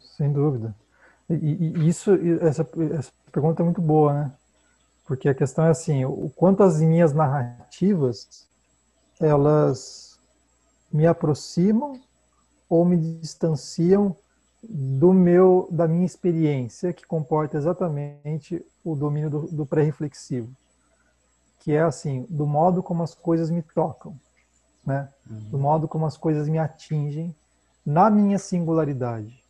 Sem 0.00 0.32
dúvida. 0.32 0.74
E, 1.28 1.34
e 1.34 1.88
isso, 1.88 2.10
essa, 2.40 2.68
essa 2.98 3.12
pergunta 3.32 3.62
é 3.62 3.64
muito 3.64 3.80
boa, 3.80 4.12
né? 4.12 4.32
Porque 5.06 5.28
a 5.28 5.34
questão 5.34 5.66
é 5.66 5.70
assim, 5.70 6.04
o 6.04 6.30
quanto 6.34 6.62
as 6.62 6.80
minhas 6.80 7.12
narrativas 7.12 8.46
elas 9.20 10.18
me 10.92 11.06
aproximam 11.06 12.00
ou 12.68 12.84
me 12.84 12.96
distanciam 12.96 14.16
do 14.68 15.12
meu 15.12 15.68
da 15.70 15.86
minha 15.86 16.06
experiência 16.06 16.92
que 16.92 17.06
comporta 17.06 17.56
exatamente 17.56 18.64
o 18.84 18.94
domínio 18.94 19.30
do, 19.30 19.40
do 19.48 19.66
pré-reflexivo, 19.66 20.50
que 21.60 21.72
é 21.72 21.82
assim, 21.82 22.26
do 22.28 22.46
modo 22.46 22.82
como 22.82 23.02
as 23.02 23.14
coisas 23.14 23.50
me 23.50 23.62
tocam, 23.62 24.18
né? 24.84 25.08
Uhum. 25.28 25.40
Do 25.50 25.58
modo 25.58 25.88
como 25.88 26.06
as 26.06 26.16
coisas 26.16 26.48
me 26.48 26.58
atingem 26.58 27.34
na 27.84 28.08
minha 28.10 28.38
singularidade 28.38 29.44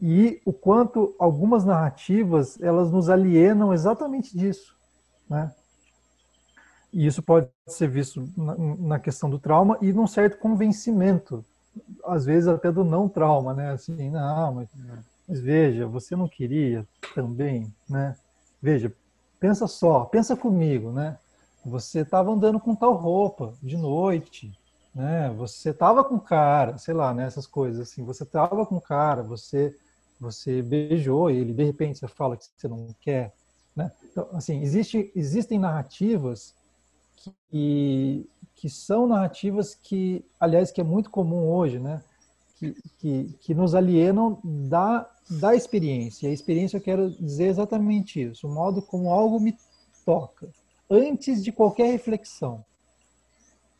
e 0.00 0.40
o 0.44 0.52
quanto 0.52 1.14
algumas 1.18 1.64
narrativas 1.64 2.60
elas 2.60 2.90
nos 2.90 3.08
alienam 3.08 3.72
exatamente 3.72 4.36
disso, 4.36 4.76
né? 5.28 5.52
E 6.92 7.06
isso 7.06 7.22
pode 7.22 7.48
ser 7.66 7.88
visto 7.88 8.28
na, 8.36 8.54
na, 8.56 8.98
questão 9.00 9.28
do 9.28 9.38
trauma 9.38 9.76
e 9.80 9.92
num 9.92 10.06
certo 10.06 10.38
convencimento, 10.38 11.44
às 12.04 12.24
vezes 12.24 12.48
até 12.48 12.70
do 12.70 12.84
não 12.84 13.08
trauma, 13.08 13.54
né? 13.54 13.72
Assim, 13.72 14.10
não, 14.10 14.54
mas, 14.54 14.68
mas 15.28 15.40
veja, 15.40 15.86
você 15.86 16.14
não 16.16 16.28
queria 16.28 16.86
também, 17.14 17.72
né? 17.88 18.16
Veja, 18.60 18.92
pensa 19.40 19.66
só, 19.66 20.04
pensa 20.04 20.36
comigo, 20.36 20.90
né? 20.90 21.18
Você 21.64 22.00
estava 22.00 22.30
andando 22.30 22.60
com 22.60 22.74
tal 22.74 22.94
roupa 22.94 23.54
de 23.62 23.76
noite, 23.76 24.52
né? 24.94 25.32
Você 25.36 25.70
estava 25.70 26.04
com 26.04 26.18
cara, 26.18 26.78
sei 26.78 26.94
lá, 26.94 27.12
né? 27.14 27.24
Essas 27.26 27.46
coisas 27.46 27.80
assim. 27.80 28.04
Você 28.04 28.22
estava 28.22 28.64
com 28.66 28.80
cara, 28.80 29.22
você 29.22 29.74
você 30.20 30.62
beijou 30.62 31.30
ele, 31.30 31.52
de 31.52 31.64
repente 31.64 31.98
você 31.98 32.08
fala 32.08 32.36
que 32.36 32.46
você 32.56 32.68
não 32.68 32.94
quer, 33.00 33.32
né? 33.74 33.90
Então, 34.10 34.28
assim, 34.32 34.62
existe, 34.62 35.12
existem 35.14 35.58
narrativas 35.58 36.54
que, 37.50 38.28
que 38.64 38.70
são 38.70 39.06
narrativas 39.06 39.74
que, 39.74 40.24
aliás, 40.40 40.70
que 40.70 40.80
é 40.80 40.84
muito 40.84 41.10
comum 41.10 41.50
hoje, 41.50 41.78
né? 41.78 42.02
Que, 42.56 42.74
que, 42.98 43.34
que 43.38 43.54
nos 43.54 43.74
alienam 43.74 44.38
da, 44.42 45.06
da 45.28 45.54
experiência. 45.54 46.26
E 46.26 46.30
a 46.30 46.32
experiência 46.32 46.78
eu 46.78 46.80
quero 46.80 47.10
dizer 47.10 47.48
exatamente 47.48 48.22
isso, 48.22 48.48
o 48.48 48.50
modo 48.50 48.80
como 48.80 49.10
algo 49.10 49.38
me 49.38 49.54
toca, 50.02 50.48
antes 50.88 51.44
de 51.44 51.52
qualquer 51.52 51.92
reflexão, 51.92 52.64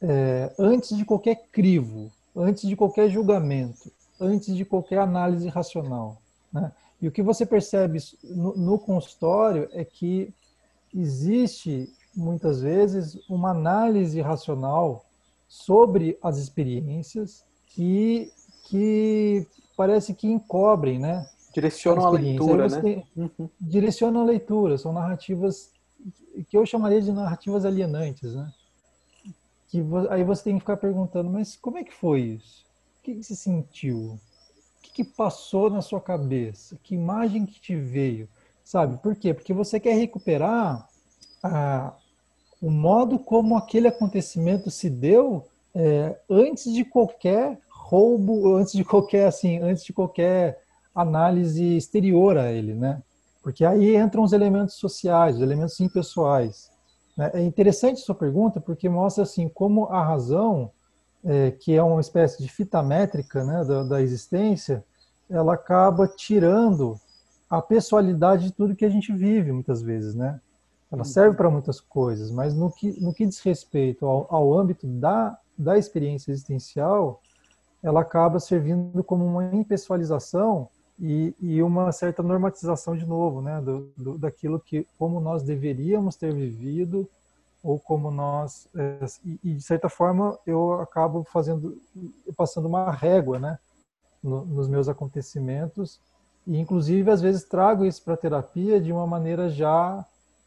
é, 0.02 0.52
antes 0.58 0.94
de 0.94 1.06
qualquer 1.06 1.46
crivo, 1.50 2.12
antes 2.36 2.68
de 2.68 2.76
qualquer 2.76 3.08
julgamento, 3.08 3.90
antes 4.20 4.54
de 4.54 4.66
qualquer 4.66 4.98
análise 4.98 5.48
racional. 5.48 6.20
Né? 6.52 6.70
E 7.00 7.08
o 7.08 7.10
que 7.10 7.22
você 7.22 7.46
percebe 7.46 8.00
no, 8.22 8.54
no 8.54 8.78
consultório 8.78 9.66
é 9.72 9.82
que 9.82 10.30
existe 10.94 11.90
muitas 12.16 12.60
vezes 12.60 13.18
uma 13.28 13.50
análise 13.50 14.20
racional 14.20 15.04
sobre 15.48 16.18
as 16.22 16.38
experiências 16.38 17.44
que, 17.68 18.32
que 18.64 19.46
parece 19.76 20.14
que 20.14 20.26
encobrem, 20.26 20.98
né? 20.98 21.28
Direcionam 21.52 22.06
a, 22.06 22.10
leitura, 22.10 22.68
né? 22.68 22.80
Tem, 22.80 23.06
uhum. 23.16 23.48
Direcionam 23.60 24.22
a 24.22 24.24
leitura, 24.24 24.76
são 24.76 24.92
narrativas 24.92 25.70
que 26.48 26.56
eu 26.56 26.66
chamaria 26.66 27.00
de 27.00 27.12
narrativas 27.12 27.64
alienantes, 27.64 28.34
né? 28.34 28.52
Que 29.68 29.82
aí 30.10 30.24
você 30.24 30.44
tem 30.44 30.54
que 30.54 30.60
ficar 30.60 30.76
perguntando, 30.76 31.30
mas 31.30 31.56
como 31.56 31.78
é 31.78 31.84
que 31.84 31.94
foi 31.94 32.20
isso? 32.20 32.64
O 32.98 33.02
que, 33.04 33.14
que 33.14 33.22
você 33.22 33.36
sentiu? 33.36 33.98
O 33.98 34.82
que, 34.82 34.90
que 34.92 35.04
passou 35.04 35.70
na 35.70 35.82
sua 35.82 36.00
cabeça? 36.00 36.78
Que 36.82 36.94
imagem 36.94 37.46
que 37.46 37.60
te 37.60 37.76
veio? 37.76 38.28
Sabe? 38.64 38.96
Por 38.98 39.14
quê? 39.14 39.34
Porque 39.34 39.52
você 39.52 39.78
quer 39.78 39.94
recuperar 39.94 40.88
a, 41.42 41.92
o 42.64 42.70
modo 42.70 43.18
como 43.18 43.58
aquele 43.58 43.88
acontecimento 43.88 44.70
se 44.70 44.88
deu 44.88 45.44
é, 45.74 46.18
antes 46.30 46.72
de 46.72 46.82
qualquer 46.82 47.58
roubo, 47.68 48.56
antes 48.56 48.72
de 48.72 48.82
qualquer 48.82 49.26
assim, 49.26 49.58
antes 49.58 49.84
de 49.84 49.92
qualquer 49.92 50.62
análise 50.94 51.76
exterior 51.76 52.38
a 52.38 52.50
ele, 52.50 52.72
né? 52.72 53.02
Porque 53.42 53.66
aí 53.66 53.94
entram 53.94 54.22
os 54.22 54.32
elementos 54.32 54.76
sociais, 54.76 55.36
os 55.36 55.42
elementos 55.42 55.78
impessoais. 55.78 56.70
Né? 57.14 57.32
É 57.34 57.42
interessante 57.42 58.00
sua 58.00 58.14
pergunta 58.14 58.62
porque 58.62 58.88
mostra 58.88 59.24
assim 59.24 59.46
como 59.46 59.84
a 59.88 60.02
razão, 60.02 60.70
é, 61.22 61.50
que 61.50 61.74
é 61.74 61.82
uma 61.82 62.00
espécie 62.00 62.42
de 62.42 62.48
fita 62.48 62.82
métrica 62.82 63.44
né, 63.44 63.62
da, 63.62 63.82
da 63.82 64.00
existência, 64.00 64.82
ela 65.28 65.52
acaba 65.52 66.08
tirando 66.08 66.98
a 67.50 67.60
pessoalidade 67.60 68.44
de 68.44 68.52
tudo 68.54 68.74
que 68.74 68.86
a 68.86 68.90
gente 68.90 69.12
vive 69.12 69.52
muitas 69.52 69.82
vezes, 69.82 70.14
né? 70.14 70.40
Ela 70.94 70.98
uhum. 70.98 71.04
serve 71.04 71.36
para 71.36 71.50
muitas 71.50 71.80
coisas, 71.80 72.30
mas 72.30 72.54
no 72.54 72.70
que, 72.70 72.98
no 73.00 73.12
que 73.12 73.26
diz 73.26 73.40
respeito 73.40 74.06
ao, 74.06 74.26
ao 74.30 74.56
âmbito 74.56 74.86
da, 74.86 75.36
da 75.58 75.76
experiência 75.76 76.30
existencial, 76.30 77.20
ela 77.82 78.00
acaba 78.00 78.38
servindo 78.38 79.02
como 79.02 79.26
uma 79.26 79.44
impessoalização 79.54 80.68
e, 80.98 81.34
e 81.40 81.62
uma 81.62 81.90
certa 81.90 82.22
normatização 82.22 82.96
de 82.96 83.04
novo, 83.04 83.42
né, 83.42 83.60
do, 83.60 83.92
do, 83.96 84.16
daquilo 84.16 84.60
que 84.60 84.86
como 84.96 85.20
nós 85.20 85.42
deveríamos 85.42 86.14
ter 86.14 86.32
vivido 86.32 87.08
ou 87.62 87.78
como 87.78 88.10
nós 88.10 88.68
é, 88.76 89.04
e, 89.42 89.54
de 89.54 89.62
certa 89.62 89.88
forma 89.88 90.38
eu 90.46 90.74
acabo 90.74 91.24
fazendo 91.24 91.76
passando 92.36 92.68
uma 92.68 92.92
régua, 92.92 93.38
né, 93.38 93.58
no, 94.22 94.44
nos 94.44 94.68
meus 94.68 94.88
acontecimentos 94.88 96.00
e 96.46 96.58
inclusive 96.58 97.10
às 97.10 97.20
vezes 97.20 97.42
trago 97.42 97.84
isso 97.84 98.02
para 98.02 98.14
a 98.14 98.18
terapia 98.18 98.80
de 98.80 98.92
uma 98.92 99.06
maneira 99.06 99.50
já 99.50 100.06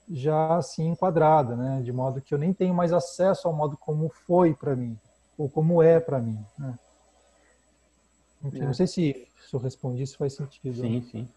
já 0.09 0.55
assim 0.55 0.87
enquadrada, 0.87 1.55
né? 1.55 1.81
De 1.81 1.91
modo 1.91 2.21
que 2.21 2.33
eu 2.33 2.37
nem 2.37 2.53
tenho 2.53 2.73
mais 2.73 2.93
acesso 2.93 3.47
ao 3.47 3.53
modo 3.53 3.77
como 3.77 4.09
foi 4.09 4.53
para 4.53 4.75
mim 4.75 4.97
ou 5.37 5.49
como 5.49 5.81
é 5.81 5.99
para 5.99 6.19
mim. 6.19 6.39
Né? 6.57 6.79
Enfim, 8.43 8.61
é. 8.61 8.65
Não 8.65 8.73
sei 8.73 8.87
se, 8.87 9.27
se 9.47 9.53
eu 9.53 9.59
respondi, 9.59 10.05
se 10.07 10.17
faz 10.17 10.33
sentido. 10.33 10.81
Sim, 10.81 11.01
sim. 11.03 11.29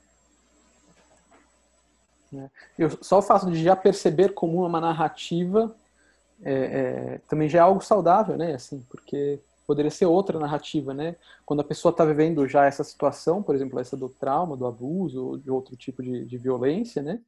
É. 2.32 2.48
Eu, 2.78 2.90
só 3.02 3.18
o 3.18 3.22
fato 3.22 3.50
de 3.50 3.62
já 3.62 3.74
perceber 3.74 4.30
como 4.30 4.64
uma 4.64 4.80
narrativa 4.80 5.74
é, 6.42 6.52
é, 6.52 7.20
também 7.28 7.48
já 7.48 7.58
é 7.58 7.62
algo 7.62 7.80
saudável, 7.80 8.36
né? 8.36 8.54
Assim, 8.54 8.80
porque 8.88 9.40
poderia 9.66 9.90
ser 9.90 10.06
outra 10.06 10.38
narrativa, 10.38 10.94
né? 10.94 11.16
Quando 11.44 11.60
a 11.60 11.64
pessoa 11.64 11.90
está 11.90 12.04
vivendo 12.04 12.46
já 12.46 12.64
essa 12.66 12.84
situação, 12.84 13.42
por 13.42 13.54
exemplo, 13.54 13.78
essa 13.78 13.96
do 13.96 14.08
trauma, 14.08 14.56
do 14.56 14.66
abuso 14.66 15.26
ou 15.26 15.36
de 15.36 15.50
outro 15.50 15.76
tipo 15.76 16.02
de, 16.02 16.24
de 16.24 16.38
violência, 16.38 17.02
né? 17.02 17.20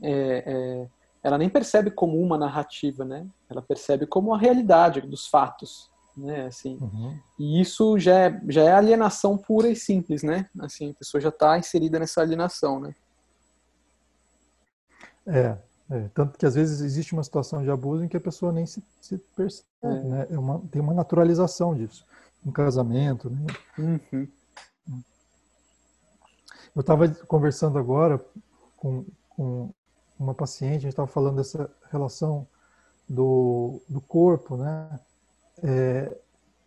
É, 0.00 0.44
é, 0.46 0.88
ela 1.22 1.38
nem 1.38 1.48
percebe 1.48 1.90
como 1.90 2.20
uma 2.20 2.36
narrativa, 2.36 3.04
né? 3.04 3.26
Ela 3.48 3.62
percebe 3.62 4.06
como 4.06 4.34
a 4.34 4.38
realidade 4.38 5.00
dos 5.02 5.26
fatos, 5.26 5.90
né? 6.16 6.46
Assim, 6.46 6.78
uhum. 6.80 7.18
e 7.38 7.60
isso 7.60 7.98
já 7.98 8.18
é, 8.18 8.40
já 8.48 8.62
é 8.62 8.72
alienação 8.72 9.38
pura 9.38 9.68
e 9.68 9.76
simples, 9.76 10.22
né? 10.22 10.48
Assim, 10.60 10.90
a 10.90 10.94
pessoa 10.94 11.20
já 11.20 11.28
está 11.28 11.58
inserida 11.58 11.98
nessa 11.98 12.20
alienação, 12.20 12.80
né? 12.80 12.94
É, 15.26 15.56
é, 15.90 16.08
tanto 16.14 16.36
que 16.38 16.46
às 16.46 16.54
vezes 16.54 16.80
existe 16.80 17.12
uma 17.12 17.22
situação 17.22 17.62
de 17.62 17.70
abuso 17.70 18.04
em 18.04 18.08
que 18.08 18.16
a 18.16 18.20
pessoa 18.20 18.50
nem 18.50 18.66
se, 18.66 18.82
se 19.00 19.18
percebe, 19.36 19.66
é. 19.82 20.02
né? 20.02 20.26
É 20.30 20.38
uma, 20.38 20.60
tem 20.70 20.82
uma 20.82 20.94
naturalização 20.94 21.74
disso, 21.74 22.04
um 22.44 22.50
casamento, 22.50 23.30
né? 23.30 23.46
Uhum. 23.78 24.28
Eu 26.74 26.80
estava 26.80 27.06
conversando 27.26 27.78
agora 27.78 28.18
com, 28.78 29.04
com 29.28 29.70
uma 30.22 30.34
paciente, 30.34 30.76
a 30.76 30.80
gente 30.80 30.88
estava 30.88 31.08
falando 31.08 31.36
dessa 31.36 31.70
relação 31.90 32.46
do, 33.08 33.80
do 33.88 34.00
corpo, 34.00 34.56
né? 34.56 35.00
É, 35.62 36.16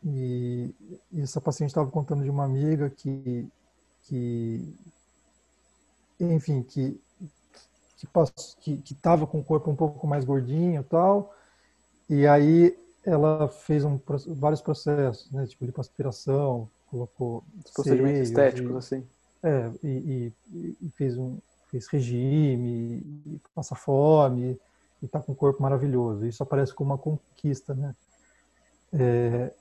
e, 0.04 0.74
e, 1.12 1.22
essa 1.22 1.42
paciente 1.42 1.70
estava 1.70 1.90
contando 1.90 2.24
de 2.24 2.30
uma 2.30 2.46
amiga 2.46 2.90
que, 2.90 3.48
que 4.04 4.76
enfim, 6.20 6.62
que 6.62 7.00
que 8.60 8.78
que 8.78 8.94
estava 8.94 9.26
com 9.26 9.40
o 9.40 9.44
corpo 9.44 9.72
um 9.72 9.76
pouco 9.76 10.06
mais 10.06 10.24
gordinho 10.24 10.82
e 10.82 10.84
tal, 10.84 11.34
e 12.10 12.28
aí 12.28 12.78
ela 13.04 13.48
fez 13.48 13.84
um, 13.84 14.00
vários 14.28 14.62
processos, 14.62 15.32
né, 15.32 15.46
tipo 15.48 15.66
lipoaspiração, 15.66 16.70
colocou 16.88 17.44
procedimentos 17.74 18.30
estéticos 18.30 18.74
e, 18.74 18.78
assim. 18.78 19.08
É, 19.44 19.72
e, 19.84 20.34
e, 20.52 20.78
e 20.82 20.90
fez 20.92 21.18
um 21.18 21.38
fez 21.76 21.88
regime, 21.88 23.42
passa 23.54 23.76
fome 23.76 24.58
e 25.02 25.06
está 25.06 25.20
com 25.20 25.34
um 25.34 25.36
corpo 25.36 25.62
maravilhoso. 25.62 26.26
Isso 26.26 26.42
aparece 26.42 26.74
como 26.74 26.92
uma 26.92 26.98
conquista, 26.98 27.74
né? 27.74 27.94
É, 28.94 29.54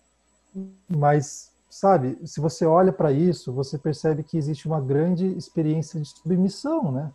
mas, 0.89 1.53
sabe, 1.69 2.19
se 2.25 2.41
você 2.41 2.65
olha 2.65 2.93
para 2.93 3.11
isso, 3.11 3.53
você 3.53 3.77
percebe 3.77 4.23
que 4.23 4.37
existe 4.37 4.69
uma 4.69 4.81
grande 4.81 5.27
experiência 5.37 6.01
de 6.01 6.09
submissão, 6.09 6.93
né? 6.93 7.13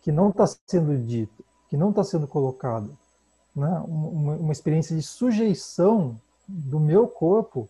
Que 0.00 0.12
não 0.12 0.30
está 0.30 0.46
sendo 0.46 0.96
dita, 0.98 1.42
que 1.68 1.76
não 1.76 1.90
está 1.90 2.04
sendo 2.04 2.28
colocada. 2.28 2.90
Né? 3.54 3.82
Uma, 3.86 4.36
uma 4.36 4.52
experiência 4.52 4.94
de 4.94 5.02
sujeição 5.02 6.20
do 6.46 6.78
meu 6.78 7.08
corpo 7.08 7.68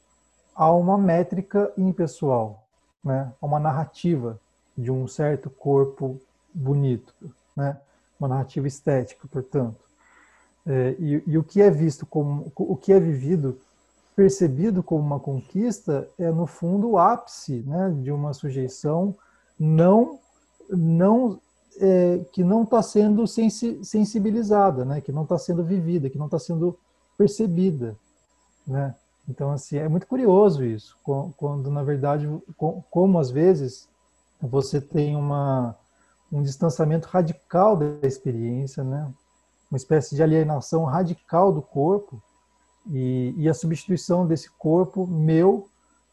a 0.54 0.70
uma 0.72 0.98
métrica 0.98 1.72
impessoal, 1.78 2.66
né? 3.02 3.32
a 3.40 3.46
uma 3.46 3.58
narrativa 3.58 4.38
de 4.78 4.92
um 4.92 5.08
certo 5.08 5.50
corpo 5.50 6.20
bonito, 6.54 7.12
né? 7.56 7.76
uma 8.18 8.28
narrativa 8.28 8.68
estética, 8.68 9.26
portanto. 9.28 9.76
É, 10.64 10.94
e, 10.98 11.22
e, 11.26 11.36
o 11.36 11.42
que 11.42 11.60
é 11.60 11.70
visto 11.70 12.06
como, 12.06 12.52
o 12.54 12.76
que 12.76 12.92
é 12.92 13.00
vivido, 13.00 13.58
percebido 14.14 14.82
como 14.82 15.00
uma 15.00 15.18
conquista, 15.18 16.08
é 16.18 16.30
no 16.30 16.46
fundo 16.46 16.90
o 16.90 16.98
ápice 16.98 17.64
né, 17.66 17.90
de 18.02 18.12
uma 18.12 18.32
sujeição 18.32 19.16
não, 19.58 20.18
não 20.68 21.40
é, 21.80 22.20
que 22.32 22.44
não 22.44 22.62
está 22.62 22.82
sendo 22.82 23.26
sensi, 23.26 23.82
sensibilizada, 23.82 24.84
né, 24.84 25.00
que 25.00 25.10
não 25.10 25.22
está 25.22 25.38
sendo 25.38 25.64
vivida, 25.64 26.10
que 26.10 26.18
não 26.18 26.26
está 26.26 26.38
sendo 26.38 26.78
percebida, 27.16 27.96
né? 28.66 28.94
Então, 29.28 29.50
assim, 29.50 29.76
é 29.76 29.88
muito 29.88 30.06
curioso 30.06 30.64
isso, 30.64 30.96
quando, 31.36 31.70
na 31.70 31.82
verdade, 31.82 32.26
como 32.56 33.18
às 33.18 33.30
vezes 33.30 33.86
você 34.40 34.80
tem 34.80 35.16
uma, 35.16 35.76
um 36.30 36.42
distanciamento 36.42 37.08
radical 37.08 37.76
da 37.76 38.06
experiência, 38.06 38.84
né? 38.84 39.12
uma 39.70 39.76
espécie 39.76 40.14
de 40.14 40.22
alienação 40.22 40.84
radical 40.84 41.52
do 41.52 41.60
corpo 41.60 42.22
e, 42.86 43.34
e 43.36 43.48
a 43.48 43.54
substituição 43.54 44.26
desse 44.26 44.50
corpo 44.50 45.06
meu 45.06 45.68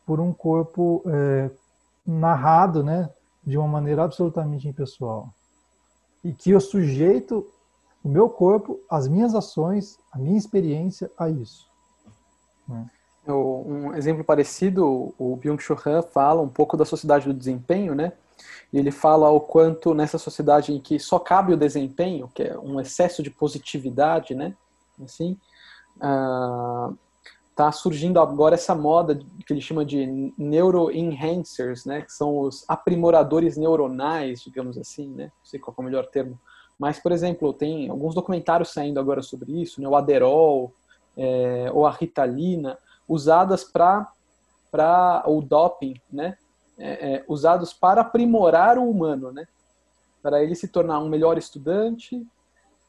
por 0.06 0.20
um 0.20 0.34
corpo 0.34 1.04
é, 1.08 1.50
narrado 2.06 2.84
né? 2.84 3.10
de 3.46 3.58
uma 3.58 3.68
maneira 3.68 4.04
absolutamente 4.04 4.68
impessoal. 4.68 5.30
E 6.24 6.34
que 6.34 6.52
eu 6.52 6.60
sujeito 6.60 7.48
o 8.04 8.10
meu 8.10 8.30
corpo, 8.30 8.80
as 8.90 9.08
minhas 9.08 9.34
ações, 9.34 9.98
a 10.12 10.18
minha 10.18 10.38
experiência 10.38 11.10
a 11.18 11.30
isso. 11.30 11.68
Né? 12.68 12.90
Um 13.28 13.94
exemplo 13.96 14.24
parecido, 14.24 15.14
o 15.18 15.36
Byung-Chul 15.36 15.78
Han 15.86 16.02
fala 16.04 16.42
um 16.42 16.50
pouco 16.50 16.78
da 16.78 16.86
sociedade 16.86 17.26
do 17.26 17.34
desempenho, 17.34 17.96
né? 17.96 18.14
E 18.72 18.78
ele 18.78 18.92
fala 18.92 19.30
o 19.30 19.40
quanto 19.40 19.94
nessa 19.94 20.18
sociedade 20.18 20.74
em 20.74 20.80
que 20.80 21.00
só 21.00 21.18
cabe 21.18 21.54
o 21.54 21.58
desempenho, 21.58 22.30
que 22.34 22.44
é 22.44 22.60
um 22.60 22.80
excesso 22.80 23.24
de 23.24 23.32
positividade, 23.32 24.36
né? 24.36 24.56
Assim, 25.04 25.38
uh, 25.98 26.96
tá 27.56 27.72
surgindo 27.72 28.20
agora 28.20 28.56
essa 28.56 28.76
moda 28.76 29.18
que 29.46 29.54
ele 29.54 29.62
chama 29.62 29.86
de 29.86 30.34
neuroenhancers, 30.38 31.86
né? 31.86 32.02
Que 32.02 32.12
são 32.12 32.40
os 32.40 32.64
aprimoradores 32.68 33.58
neuronais, 33.58 34.42
digamos 34.42 34.78
assim, 34.78 35.08
né? 35.08 35.26
Não 35.26 35.46
sei 35.46 35.60
qual 35.60 35.74
é 35.78 35.82
o 35.82 35.86
melhor 35.86 36.06
termo. 36.08 36.40
Mas, 36.78 37.00
por 37.00 37.12
exemplo, 37.12 37.54
tem 37.54 37.90
alguns 37.90 38.14
documentários 38.14 38.74
saindo 38.74 39.00
agora 39.00 39.22
sobre 39.22 39.62
isso, 39.62 39.82
né? 39.82 39.88
O 39.88 39.96
Aderol, 39.96 40.74
é, 41.18 41.70
ou 41.74 41.86
a 41.86 41.92
Ritalina, 41.92 42.78
usadas 43.08 43.64
para 43.64 44.12
para 44.72 45.24
o 45.26 45.42
doping, 45.42 45.96
né? 46.12 46.38
É, 46.78 47.14
é, 47.14 47.26
usados 47.30 47.72
para 47.72 48.02
aprimorar 48.02 48.78
o 48.78 48.90
humano, 48.90 49.32
né? 49.32 49.48
Para 50.22 50.44
ele 50.44 50.54
se 50.54 50.68
tornar 50.68 51.00
um 51.00 51.08
melhor 51.08 51.38
estudante, 51.38 52.28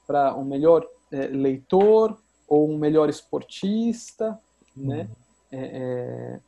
para 0.04 0.34
um 0.34 0.44
melhor 0.44 0.84
é, 1.12 1.28
leitor 1.28 2.18
ou 2.48 2.68
um 2.68 2.76
melhor 2.76 3.08
esportista, 3.08 4.36
né? 4.76 5.02
Uhum. 5.02 5.58
É, 5.58 5.60
é, 5.60 6.40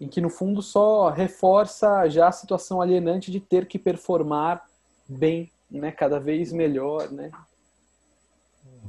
em 0.00 0.08
que 0.08 0.20
no 0.20 0.28
fundo 0.28 0.60
só 0.60 1.08
reforça 1.08 2.08
já 2.08 2.26
a 2.26 2.32
situação 2.32 2.80
alienante 2.80 3.30
de 3.30 3.38
ter 3.38 3.66
que 3.66 3.78
performar 3.78 4.68
bem, 5.08 5.52
né? 5.70 5.92
Cada 5.92 6.18
vez 6.18 6.52
melhor, 6.52 7.12
né? 7.12 7.30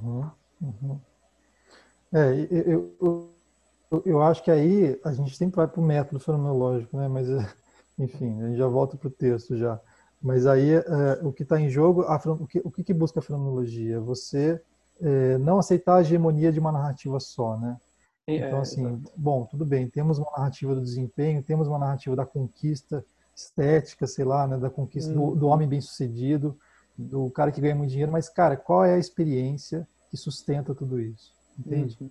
Uhum, 0.02 0.32
uhum. 0.62 1.00
É, 2.12 2.48
eu, 2.50 2.96
eu, 3.00 3.35
eu, 4.06 4.22
acho 4.22 4.44
que 4.44 4.52
aí 4.52 5.00
a 5.04 5.14
gente 5.14 5.36
sempre 5.36 5.56
vai 5.58 5.68
para 5.68 5.80
o 5.80 5.84
método 5.84 6.20
fenomenológico, 6.20 6.98
né? 6.98 7.08
Mas, 7.08 7.28
enfim, 7.98 8.42
a 8.42 8.48
gente 8.48 8.58
já 8.58 8.68
volta 8.68 8.98
para 8.98 9.08
o 9.08 9.12
texto 9.12 9.58
já. 9.58 9.80
Mas 10.22 10.48
aí 10.48 10.74
é, 10.74 11.20
o 11.22 11.32
que 11.32 11.44
está 11.44 11.60
em 11.60 11.70
jogo, 11.70 12.02
a, 12.04 12.16
o, 12.16 12.48
que, 12.48 12.60
o 12.64 12.72
que, 12.72 12.94
busca 12.94 13.20
a 13.20 13.22
fenomenologia? 13.22 14.00
Você 14.00 14.62
é, 15.02 15.38
não 15.38 15.60
aceitar 15.60 15.98
a 15.98 16.02
hegemonia 16.02 16.52
de 16.52 16.60
uma 16.60 16.72
narrativa 16.72 17.20
só, 17.20 17.58
né? 17.58 17.78
Então, 18.28 18.60
assim, 18.60 18.86
é, 18.88 18.98
bom, 19.16 19.46
tudo 19.46 19.64
bem, 19.64 19.88
temos 19.88 20.18
uma 20.18 20.32
narrativa 20.36 20.74
do 20.74 20.82
desempenho, 20.82 21.44
temos 21.44 21.68
uma 21.68 21.78
narrativa 21.78 22.16
da 22.16 22.26
conquista 22.26 23.06
estética, 23.36 24.08
sei 24.08 24.26
lá, 24.26 24.48
né, 24.48 24.58
da 24.58 24.70
conquista 24.70 25.12
hum. 25.12 25.32
do, 25.32 25.36
do, 25.36 25.48
homem 25.48 25.68
bem-sucedido, 25.68 26.58
do 26.98 27.30
cara 27.30 27.52
que 27.52 27.62
ganha 27.62 27.76
muito 27.76 27.92
dinheiro, 27.92 28.12
mas, 28.12 28.28
cara, 28.28 28.58
qual 28.58 28.84
é 28.84 28.96
a 28.96 28.98
experiência 28.98 29.88
que 30.10 30.18
sustenta 30.18 30.74
tudo 30.74 31.00
isso? 31.00 31.34
Entende? 31.60 31.98
Uhum. 32.02 32.10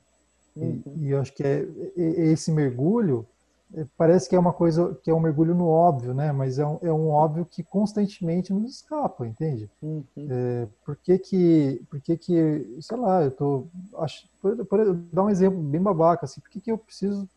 Uhum. 0.56 0.82
E, 0.96 1.06
e, 1.06 1.10
eu 1.10 1.20
acho 1.20 1.32
que 1.32 1.42
é, 1.42 1.66
esse 1.96 2.52
mergulho 2.52 3.26
é, 3.74 3.84
parece 3.96 4.28
que 4.28 4.36
é 4.36 4.38
uma 4.38 4.52
coisa 4.52 4.96
que 5.02 5.10
é 5.10 5.14
um 5.14 5.20
mergulho 5.20 5.54
no 5.54 5.66
óbvio, 5.66 6.14
né? 6.14 6.30
Mas 6.30 6.58
é 6.58 6.66
um, 6.66 6.78
é 6.82 6.92
um 6.92 7.08
óbvio 7.08 7.44
que 7.44 7.62
constantemente 7.62 8.52
nos 8.52 8.76
escapa, 8.76 9.26
entende? 9.26 9.68
Uhum. 9.82 10.04
É, 10.16 10.68
por 10.84 10.96
que 10.96 11.18
que, 11.18 11.82
por 11.90 12.00
que 12.00 12.16
que, 12.16 12.78
sei 12.80 12.96
lá, 12.96 13.22
eu 13.22 13.30
tô, 13.30 13.66
acho, 13.98 14.28
por, 14.40 14.64
por, 14.66 14.94
dar 15.12 15.24
um 15.24 15.30
exemplo 15.30 15.60
bem 15.60 15.80
babaca, 15.80 16.24
assim, 16.24 16.40
por 16.40 16.50
que 16.50 16.60
que 16.60 16.70
eu 16.70 16.78
preciso 16.78 17.28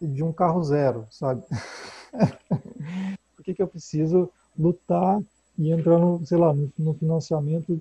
de 0.00 0.22
um 0.22 0.32
carro 0.32 0.62
zero, 0.62 1.06
sabe? 1.10 1.42
por 3.36 3.44
que 3.44 3.54
que 3.54 3.62
eu 3.62 3.68
preciso 3.68 4.30
lutar 4.58 5.20
e 5.58 5.70
entrar 5.70 5.98
no, 5.98 6.24
sei 6.24 6.38
lá, 6.38 6.52
no, 6.52 6.72
no 6.78 6.94
financiamento 6.94 7.80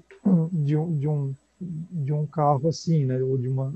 de 0.52 0.76
um, 0.76 0.98
de 0.98 1.08
um 1.08 1.34
de 1.60 2.12
um 2.12 2.26
carro 2.26 2.68
assim, 2.68 3.06
né? 3.06 3.22
Ou 3.22 3.38
de 3.38 3.48
uma 3.48 3.74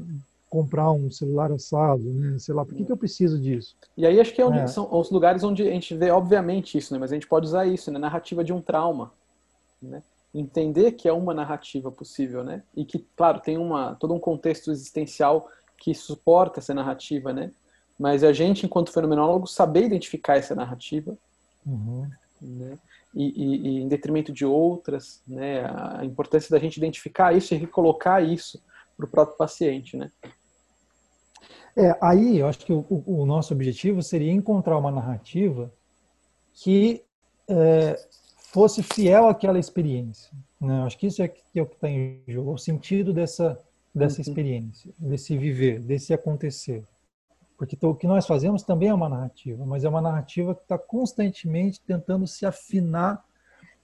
comprar 0.50 0.92
um 0.92 1.12
celular 1.12 1.52
assado, 1.52 2.04
né? 2.04 2.38
Sei 2.40 2.54
lá, 2.54 2.66
por 2.66 2.74
que, 2.74 2.86
que 2.86 2.92
eu 2.92 2.98
preciso 2.98 3.40
disso? 3.40 3.76
E 3.98 4.06
aí 4.06 4.20
acho 4.20 4.34
que 4.34 4.42
é 4.42 4.46
onde, 4.46 4.60
é. 4.60 4.68
são 4.68 4.88
os 4.92 5.12
lugares 5.12 5.44
onde 5.44 5.68
a 5.68 5.72
gente 5.72 5.94
vê, 5.96 6.10
obviamente, 6.10 6.78
isso, 6.78 6.94
né? 6.94 7.00
Mas 7.00 7.12
a 7.12 7.16
gente 7.16 7.28
pode 7.28 7.46
usar 7.46 7.66
isso, 7.66 7.92
né? 7.92 8.00
Narrativa 8.00 8.44
de 8.44 8.54
um 8.54 8.62
trauma, 8.62 9.12
né? 9.82 10.02
Entender 10.34 10.94
que 10.94 11.08
é 11.08 11.14
uma 11.14 11.34
narrativa 11.34 11.92
possível, 11.92 12.44
né? 12.44 12.64
E 12.76 12.86
que, 12.86 13.06
claro, 13.16 13.40
tem 13.40 13.58
uma, 13.58 13.96
todo 13.96 14.14
um 14.14 14.20
contexto 14.20 14.72
existencial 14.72 15.50
que 15.78 15.94
suporta 15.94 16.60
essa 16.60 16.74
narrativa, 16.74 17.34
né? 17.34 17.52
Mas 18.00 18.24
a 18.24 18.32
gente, 18.32 18.66
enquanto 18.66 18.92
fenomenólogo, 18.92 19.48
saber 19.48 19.86
identificar 19.86 20.38
essa 20.38 20.56
narrativa, 20.56 21.18
uhum. 21.66 22.10
né? 22.42 22.78
E, 23.14 23.24
e, 23.26 23.68
e, 23.68 23.82
em 23.82 23.88
detrimento 23.88 24.32
de 24.32 24.46
outras, 24.46 25.22
né? 25.28 25.66
A 25.66 26.06
importância 26.06 26.50
da 26.52 26.60
gente 26.60 26.78
identificar 26.78 27.36
isso 27.36 27.54
e 27.54 27.58
recolocar 27.58 28.24
isso 28.24 28.62
para 28.98 29.06
o 29.06 29.10
próprio 29.10 29.38
paciente, 29.38 29.96
né? 29.96 30.12
É, 31.76 31.96
aí 32.02 32.40
eu 32.40 32.48
acho 32.48 32.66
que 32.66 32.74
o, 32.74 32.84
o, 32.90 33.24
nosso 33.24 33.54
objetivo 33.54 34.02
seria 34.02 34.32
encontrar 34.32 34.80
uma 34.80 34.92
narrativa 34.92 35.72
que 36.52 37.04
é, 37.48 37.96
fosse 38.52 38.82
fiel 38.82 39.28
àquela 39.28 39.60
experiência. 39.60 40.32
Né? 40.60 40.82
Acho 40.82 40.98
que 40.98 41.06
isso 41.06 41.22
é, 41.22 41.28
que 41.28 41.60
é 41.60 41.62
o 41.62 41.68
que 41.68 41.76
está 41.76 41.88
em 41.88 42.20
jogo, 42.28 42.52
o 42.52 42.58
sentido 42.58 43.14
dessa, 43.14 43.64
dessa 43.94 44.16
uhum. 44.16 44.22
experiência, 44.22 44.92
desse 44.98 45.38
viver, 45.38 45.80
desse 45.80 46.16
acontecer. 46.16 46.84
Porque 47.56 47.78
o 47.86 47.94
que 47.94 48.08
nós 48.08 48.26
fazemos 48.26 48.64
também 48.64 48.90
é 48.90 48.94
uma 48.94 49.10
narrativa, 49.10 49.64
mas 49.64 49.84
é 49.84 49.90
uma 49.90 50.02
narrativa 50.02 50.56
que 50.56 50.62
está 50.64 50.80
constantemente 50.80 51.80
tentando 51.82 52.26
se 52.26 52.44
afinar 52.44 53.24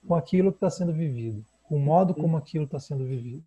com 0.06 0.16
aquilo 0.16 0.50
que 0.50 0.56
está 0.56 0.70
sendo 0.70 0.92
vivido, 0.92 1.44
com 1.62 1.76
o 1.76 1.80
modo 1.80 2.12
uhum. 2.12 2.20
como 2.20 2.36
aquilo 2.36 2.64
está 2.64 2.80
sendo 2.80 3.04
vivido. 3.04 3.44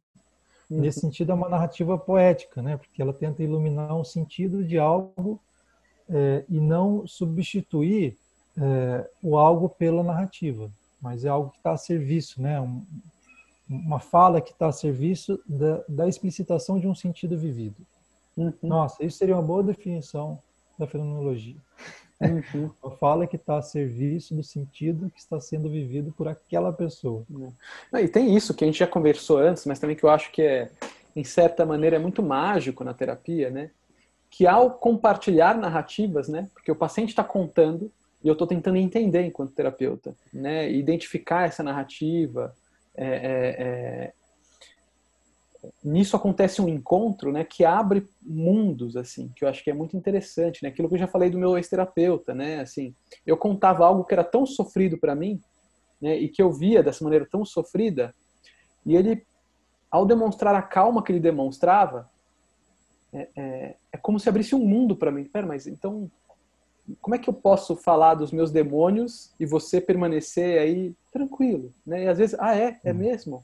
Uhum. 0.70 0.82
Nesse 0.82 1.00
sentido, 1.00 1.32
é 1.32 1.36
uma 1.36 1.50
narrativa 1.50 1.98
poética, 1.98 2.62
né? 2.62 2.78
porque 2.78 3.02
ela 3.02 3.14
tenta 3.14 3.42
iluminar 3.42 3.96
um 3.96 4.04
sentido 4.04 4.64
de 4.64 4.78
algo 4.78 5.40
é, 6.10 6.46
e 6.50 6.60
não 6.60 7.06
substituir 7.08 8.18
é, 8.58 9.10
o 9.22 9.38
algo 9.38 9.70
pela 9.70 10.04
narrativa, 10.04 10.70
mas 11.02 11.24
é 11.24 11.30
algo 11.30 11.52
que 11.52 11.58
está 11.58 11.72
a 11.72 11.78
serviço, 11.78 12.42
né? 12.42 12.60
Um, 12.60 12.84
uma 13.70 14.00
fala 14.00 14.40
que 14.40 14.52
está 14.52 14.68
a 14.68 14.72
serviço 14.72 15.40
da, 15.46 15.84
da, 15.90 16.08
explicitação 16.08 16.80
de 16.80 16.88
um 16.88 16.96
sentido 16.96 17.38
vivido. 17.38 17.86
Uhum. 18.36 18.54
Nossa, 18.64 19.04
isso 19.04 19.18
seria 19.18 19.36
uma 19.36 19.44
boa 19.44 19.62
definição 19.62 20.40
da 20.80 20.88
fenomenologia. 20.88 21.58
Uhum. 22.22 22.72
Uma 22.82 22.92
fala 22.98 23.28
que 23.28 23.36
está 23.36 23.58
a 23.58 23.62
serviço 23.62 24.34
do 24.34 24.44
sentido 24.44 25.12
que 25.14 25.20
está 25.20 25.40
sendo 25.40 25.70
vivido 25.70 26.12
por 26.12 26.28
aquela 26.28 26.74
pessoa. 26.74 27.24
É. 27.94 28.02
E 28.02 28.08
tem 28.08 28.36
isso 28.36 28.54
que 28.54 28.64
a 28.64 28.68
gente 28.68 28.80
já 28.80 28.88
conversou 28.88 29.38
antes, 29.38 29.66
mas 29.66 29.80
também 29.80 29.96
que 29.96 30.04
eu 30.04 30.10
acho 30.10 30.32
que 30.32 30.42
é, 30.42 30.70
em 31.16 31.24
certa 31.24 31.66
maneira, 31.66 31.96
é 31.96 32.00
muito 32.00 32.22
mágico 32.22 32.84
na 32.84 32.94
terapia, 32.94 33.50
né? 33.50 33.72
Que 34.30 34.46
ao 34.46 34.72
compartilhar 34.72 35.58
narrativas, 35.58 36.28
né? 36.28 36.48
Porque 36.54 36.72
o 36.72 36.76
paciente 36.76 37.10
está 37.10 37.24
contando 37.24 37.92
e 38.24 38.28
eu 38.28 38.34
estou 38.34 38.48
tentando 38.48 38.78
entender 38.78 39.24
enquanto 39.24 39.54
terapeuta, 39.54 40.16
né? 40.34 40.72
Identificar 40.72 41.48
essa 41.48 41.64
narrativa, 41.64 42.54
é, 42.96 43.06
é, 43.06 43.64
é 43.64 44.14
nisso 45.84 46.16
acontece 46.16 46.62
um 46.62 46.68
encontro, 46.68 47.32
né, 47.32 47.44
que 47.44 47.64
abre 47.66 48.08
mundos, 48.22 48.96
assim, 48.96 49.32
que 49.36 49.44
eu 49.44 49.50
acho 49.50 49.64
que 49.64 49.70
é 49.70 49.74
muito 49.74 49.96
interessante, 49.96 50.64
né? 50.64 50.70
Aquilo 50.70 50.88
que 50.88 50.96
eu 50.96 51.00
já 51.00 51.08
falei 51.08 51.30
do 51.30 51.38
meu 51.38 51.58
ex-terapeuta, 51.58 52.34
né? 52.34 52.62
Assim, 52.62 52.94
eu 53.26 53.38
contava 53.38 53.86
algo 53.86 54.04
que 54.04 54.14
era 54.14 54.24
tão 54.24 54.46
sofrido 54.46 54.98
para 54.98 55.16
mim, 55.16 55.42
né, 56.02 56.16
e 56.18 56.30
que 56.30 56.42
eu 56.42 56.52
via 56.52 56.84
dessa 56.84 57.04
maneira 57.04 57.28
tão 57.30 57.44
sofrida, 57.44 58.14
e 58.86 58.96
ele, 58.96 59.26
ao 59.92 60.06
demonstrar 60.06 60.56
a 60.56 60.62
calma 60.62 61.04
que 61.04 61.12
ele 61.12 61.20
demonstrava, 61.20 62.10
é, 63.12 63.30
é, 63.36 63.76
é 63.94 63.98
como 63.98 64.20
se 64.20 64.30
abrisse 64.30 64.56
um 64.56 64.66
mundo 64.66 64.96
para 64.96 65.12
mim. 65.12 65.26
Pera, 65.26 65.48
mas 65.48 65.68
então, 65.68 66.10
como 67.02 67.16
é 67.16 67.20
que 67.20 67.30
eu 67.30 67.34
posso 67.34 67.76
falar 67.76 68.16
dos 68.16 68.32
meus 68.32 68.52
demônios 68.52 69.34
e 69.40 69.46
você 69.46 69.82
permanecer 69.82 70.60
aí 70.60 70.96
tranquilo, 71.12 71.74
né? 71.86 72.04
E 72.04 72.08
às 72.08 72.18
vezes, 72.18 72.38
ah, 72.40 72.56
é, 72.56 72.80
é 72.84 72.92
hum. 72.92 72.96
mesmo, 72.96 73.44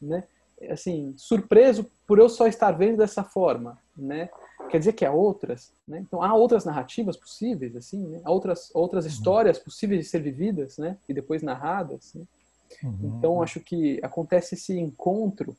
né? 0.00 0.24
Assim, 0.70 1.14
surpreso 1.16 1.86
por 2.06 2.18
eu 2.18 2.28
só 2.28 2.46
estar 2.46 2.72
vendo 2.72 2.98
dessa 2.98 3.22
forma, 3.22 3.78
né? 3.96 4.28
Quer 4.70 4.78
dizer 4.78 4.92
que 4.94 5.04
há 5.04 5.12
outras, 5.12 5.72
né? 5.86 6.00
Então 6.00 6.22
há 6.22 6.34
outras 6.34 6.64
narrativas 6.64 7.16
possíveis, 7.16 7.76
assim, 7.76 8.06
né? 8.06 8.20
Há 8.24 8.30
outras 8.30 8.70
outras 8.74 9.04
uhum. 9.04 9.10
histórias 9.10 9.58
possíveis 9.58 10.04
de 10.04 10.10
ser 10.10 10.20
vividas, 10.20 10.78
né? 10.78 10.96
E 11.08 11.12
depois 11.12 11.42
narradas. 11.42 12.14
Né? 12.14 12.24
Uhum. 12.82 13.16
Então 13.18 13.42
acho 13.42 13.60
que 13.60 14.00
acontece 14.02 14.54
esse 14.54 14.78
encontro 14.78 15.56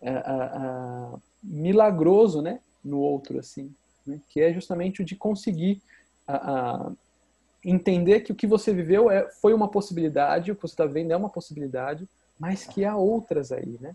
uh, 0.00 1.14
uh, 1.14 1.22
milagroso, 1.42 2.40
né? 2.40 2.60
No 2.84 2.98
outro, 2.98 3.38
assim, 3.38 3.72
né? 4.06 4.20
que 4.28 4.40
é 4.40 4.52
justamente 4.52 5.02
o 5.02 5.04
de 5.04 5.14
conseguir 5.14 5.80
uh, 6.28 6.96
entender 7.64 8.20
que 8.20 8.32
o 8.32 8.34
que 8.34 8.46
você 8.46 8.72
viveu 8.72 9.10
é, 9.10 9.30
foi 9.30 9.54
uma 9.54 9.68
possibilidade, 9.68 10.50
o 10.50 10.56
que 10.56 10.62
você 10.62 10.74
está 10.74 10.86
vendo 10.86 11.12
é 11.12 11.16
uma 11.16 11.28
possibilidade, 11.28 12.08
mas 12.38 12.64
que 12.64 12.84
há 12.84 12.96
outras 12.96 13.52
aí, 13.52 13.78
né? 13.80 13.94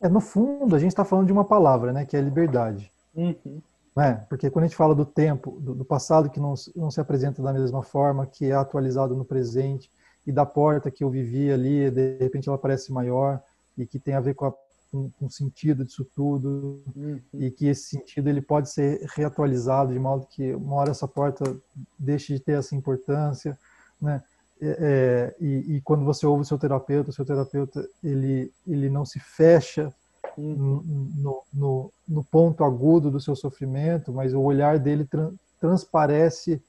É, 0.00 0.08
no 0.08 0.20
fundo, 0.20 0.74
a 0.74 0.78
gente 0.78 0.90
está 0.90 1.04
falando 1.04 1.26
de 1.26 1.32
uma 1.32 1.44
palavra, 1.44 1.92
né, 1.92 2.04
que 2.04 2.16
é 2.16 2.20
liberdade. 2.20 2.92
Uhum. 3.14 3.60
Né? 3.96 4.24
Porque 4.28 4.48
quando 4.48 4.64
a 4.64 4.68
gente 4.68 4.76
fala 4.76 4.94
do 4.94 5.04
tempo, 5.04 5.58
do, 5.60 5.74
do, 5.74 5.84
passado 5.84 6.30
que 6.30 6.38
não, 6.38 6.54
não 6.76 6.90
se 6.90 7.00
apresenta 7.00 7.42
da 7.42 7.52
mesma 7.52 7.82
forma, 7.82 8.26
que 8.26 8.46
é 8.46 8.52
atualizado 8.52 9.16
no 9.16 9.24
presente, 9.24 9.90
e 10.24 10.30
da 10.30 10.46
porta 10.46 10.90
que 10.90 11.02
eu 11.02 11.10
vivi 11.10 11.50
ali, 11.50 11.90
de 11.90 12.18
repente 12.18 12.48
ela 12.48 12.58
parece 12.58 12.92
maior, 12.92 13.42
e 13.76 13.86
que 13.86 13.98
tem 13.98 14.14
a 14.14 14.20
ver 14.20 14.34
com, 14.34 14.44
a, 14.44 14.52
com, 14.92 15.10
com 15.18 15.26
o 15.26 15.30
sentido 15.30 15.84
disso 15.84 16.06
tudo, 16.14 16.80
uhum. 16.94 17.20
e 17.34 17.50
que 17.50 17.66
esse 17.66 17.88
sentido 17.88 18.28
ele 18.28 18.40
pode 18.40 18.70
ser 18.70 19.04
reatualizado 19.16 19.92
de 19.92 19.98
modo 19.98 20.26
que 20.26 20.54
uma 20.54 20.76
hora 20.76 20.92
essa 20.92 21.08
porta 21.08 21.56
deixe 21.98 22.34
de 22.34 22.40
ter 22.40 22.52
essa 22.52 22.76
importância, 22.76 23.58
né? 24.00 24.22
É, 24.60 25.36
e, 25.40 25.76
e, 25.76 25.80
quando 25.82 26.04
você 26.04 26.26
ouve 26.26 26.42
o 26.42 26.44
seu 26.44 26.58
terapeuta, 26.58 27.10
o 27.10 27.12
seu 27.12 27.24
terapeuta 27.24 27.86
ele, 28.02 28.52
ele 28.66 28.90
não 28.90 29.04
se 29.04 29.20
fecha 29.20 29.94
no, 30.36 30.82
no, 30.82 31.42
no, 31.52 31.92
no 32.08 32.24
ponto 32.24 32.64
agudo 32.64 33.10
do 33.10 33.20
seu 33.20 33.36
sofrimento, 33.36 34.12
mas 34.12 34.34
o 34.34 34.40
olhar 34.40 34.78
dele 34.78 35.04
tra 35.04 35.30
transparece 35.60 36.62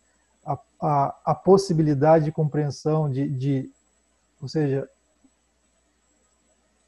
a, 0.43 0.57
a, 0.81 1.15
a, 1.25 1.35
possibilidade 1.35 2.25
de 2.25 2.31
compreensão, 2.31 3.07
de, 3.07 3.29
de, 3.29 3.71
ou 4.41 4.47
seja, 4.47 4.89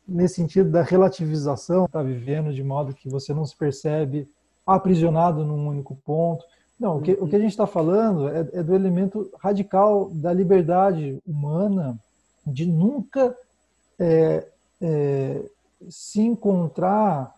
nesse 0.07 0.35
sentido 0.35 0.71
da 0.71 0.81
relativização, 0.81 1.85
está 1.85 2.01
vivendo 2.01 2.51
de 2.51 2.63
modo 2.63 2.93
que 2.93 3.07
você 3.07 3.35
não 3.35 3.45
se 3.45 3.55
percebe 3.55 4.27
aprisionado 4.65 5.45
num 5.45 5.67
único 5.67 5.95
ponto. 5.95 6.43
Não, 6.81 6.97
o 6.97 7.01
que, 7.03 7.11
o 7.11 7.27
que 7.27 7.35
a 7.35 7.39
gente 7.39 7.51
está 7.51 7.67
falando 7.67 8.27
é, 8.27 8.39
é, 8.53 8.63
do 8.63 8.73
elemento 8.73 9.29
radical 9.39 10.09
da 10.09 10.33
liberdade 10.33 11.21
humana 11.27 11.95
de 12.43 12.65
nunca 12.65 13.37
é, 13.99 14.47
é, 14.81 15.45
se 15.87 16.21
encontrar 16.21 17.35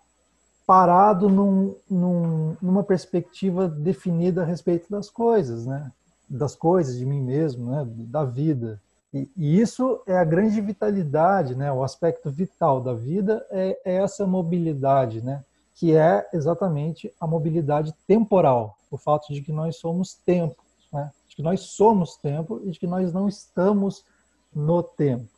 parado 0.65 1.27
num, 1.27 1.75
num, 1.89 2.55
numa 2.61 2.85
perspectiva 2.85 3.67
definida 3.67 4.43
a 4.43 4.45
respeito 4.45 4.89
das 4.89 5.09
coisas, 5.09 5.65
né? 5.65 5.91
Das 6.29 6.55
coisas, 6.55 6.97
de 6.97 7.05
mim 7.05 7.21
mesmo, 7.21 7.69
né? 7.69 7.85
Da 7.85 8.23
vida. 8.23 8.81
E, 9.13 9.29
e 9.35 9.59
isso 9.59 10.01
é 10.07 10.15
a 10.15 10.23
grande 10.23 10.61
vitalidade, 10.61 11.53
né? 11.53 11.69
O 11.69 11.83
aspecto 11.83 12.31
vital 12.31 12.79
da 12.79 12.93
vida 12.93 13.45
é, 13.51 13.77
é 13.83 13.95
essa 13.95 14.25
mobilidade, 14.25 15.21
né? 15.21 15.43
Que 15.75 15.95
é 15.95 16.27
exatamente 16.33 17.13
a 17.19 17.25
mobilidade 17.25 17.93
temporal, 18.07 18.77
o 18.91 18.97
fato 18.97 19.33
de 19.33 19.41
que 19.41 19.51
nós 19.51 19.77
somos 19.77 20.13
tempo, 20.13 20.63
né? 20.91 21.11
De 21.27 21.35
que 21.35 21.41
nós 21.41 21.61
somos 21.61 22.15
tempo 22.17 22.61
e 22.63 22.71
de 22.71 22.79
que 22.79 22.87
nós 22.87 23.11
não 23.11 23.27
estamos 23.27 24.05
no 24.53 24.83
tempo. 24.83 25.29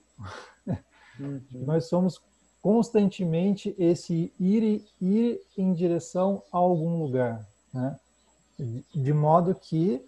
Uhum. 1.20 1.42
nós 1.66 1.86
somos 1.86 2.22
constantemente 2.62 3.76
esse 3.78 4.34
ir, 4.40 4.84
ir 5.00 5.42
em 5.58 5.72
direção 5.72 6.42
a 6.52 6.58
algum 6.58 7.00
lugar, 7.00 7.48
né? 7.72 8.00
de 8.58 9.14
modo 9.14 9.54
que 9.54 10.04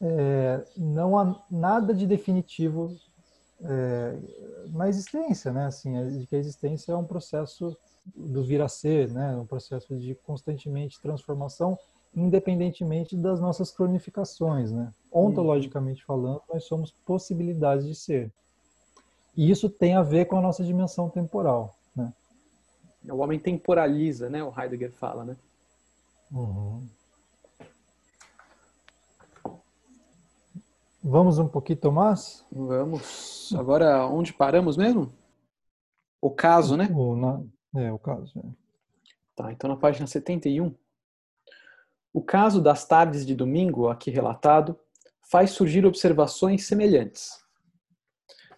é, 0.00 0.66
não 0.76 1.16
há 1.16 1.42
nada 1.50 1.94
de 1.94 2.06
definitivo 2.06 2.96
é, 3.62 4.18
na 4.70 4.88
existência, 4.88 5.52
né? 5.52 5.66
Assim, 5.66 6.18
de 6.18 6.26
que 6.26 6.34
a 6.34 6.38
existência 6.38 6.92
é 6.92 6.96
um 6.96 7.04
processo 7.04 7.76
do 8.04 8.42
vir 8.42 8.60
a 8.60 8.68
ser, 8.68 9.10
né? 9.10 9.36
Um 9.36 9.46
processo 9.46 9.96
de 9.96 10.14
constantemente 10.14 11.00
transformação, 11.00 11.78
independentemente 12.14 13.16
das 13.16 13.40
nossas 13.40 13.70
cronificações, 13.70 14.72
né? 14.72 14.92
Ontologicamente 15.10 16.04
falando, 16.04 16.42
nós 16.52 16.64
somos 16.64 16.90
possibilidades 17.04 17.86
de 17.86 17.94
ser. 17.94 18.32
E 19.36 19.50
isso 19.50 19.68
tem 19.70 19.94
a 19.94 20.02
ver 20.02 20.26
com 20.26 20.36
a 20.36 20.42
nossa 20.42 20.62
dimensão 20.64 21.08
temporal. 21.08 21.74
O 23.10 23.16
homem 23.16 23.38
temporaliza, 23.38 24.30
né? 24.30 24.44
O 24.44 24.52
Heidegger 24.56 24.92
fala, 24.92 25.24
né? 25.24 25.36
Uhum. 26.30 26.86
Vamos 31.02 31.38
um 31.38 31.48
pouquinho, 31.48 31.80
Tomás? 31.80 32.44
Vamos. 32.50 33.52
Agora, 33.58 34.06
onde 34.06 34.32
paramos 34.32 34.76
mesmo? 34.76 35.12
O 36.20 36.30
caso, 36.30 36.76
né? 36.76 36.88
O, 36.94 37.16
na, 37.16 37.42
é, 37.74 37.92
o 37.92 37.98
caso. 37.98 38.32
É. 38.38 38.42
Tá, 39.34 39.52
então 39.52 39.68
na 39.68 39.76
página 39.76 40.06
71. 40.06 40.74
O 42.12 42.22
caso 42.22 42.60
das 42.60 42.86
tardes 42.86 43.24
de 43.24 43.34
domingo, 43.34 43.88
aqui 43.88 44.10
relatado, 44.10 44.78
faz 45.30 45.52
surgir 45.52 45.86
observações 45.86 46.66
semelhantes. 46.66 47.42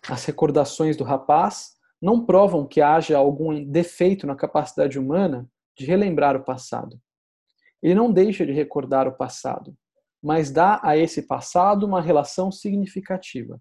As 0.08 0.24
recordações 0.24 0.96
do 0.96 1.04
rapaz 1.04 1.76
não 2.02 2.26
provam 2.26 2.66
que 2.66 2.80
haja 2.80 3.16
algum 3.16 3.64
defeito 3.64 4.26
na 4.26 4.34
capacidade 4.34 4.98
humana 4.98 5.48
de 5.78 5.86
relembrar 5.86 6.36
o 6.36 6.44
passado. 6.44 7.00
Ele 7.82 7.94
não 7.94 8.12
deixa 8.12 8.44
de 8.44 8.52
recordar 8.52 9.06
o 9.06 9.16
passado, 9.16 9.76
mas 10.22 10.50
dá 10.50 10.80
a 10.82 10.96
esse 10.96 11.22
passado 11.22 11.86
uma 11.86 12.02
relação 12.02 12.50
significativa. 12.50 13.60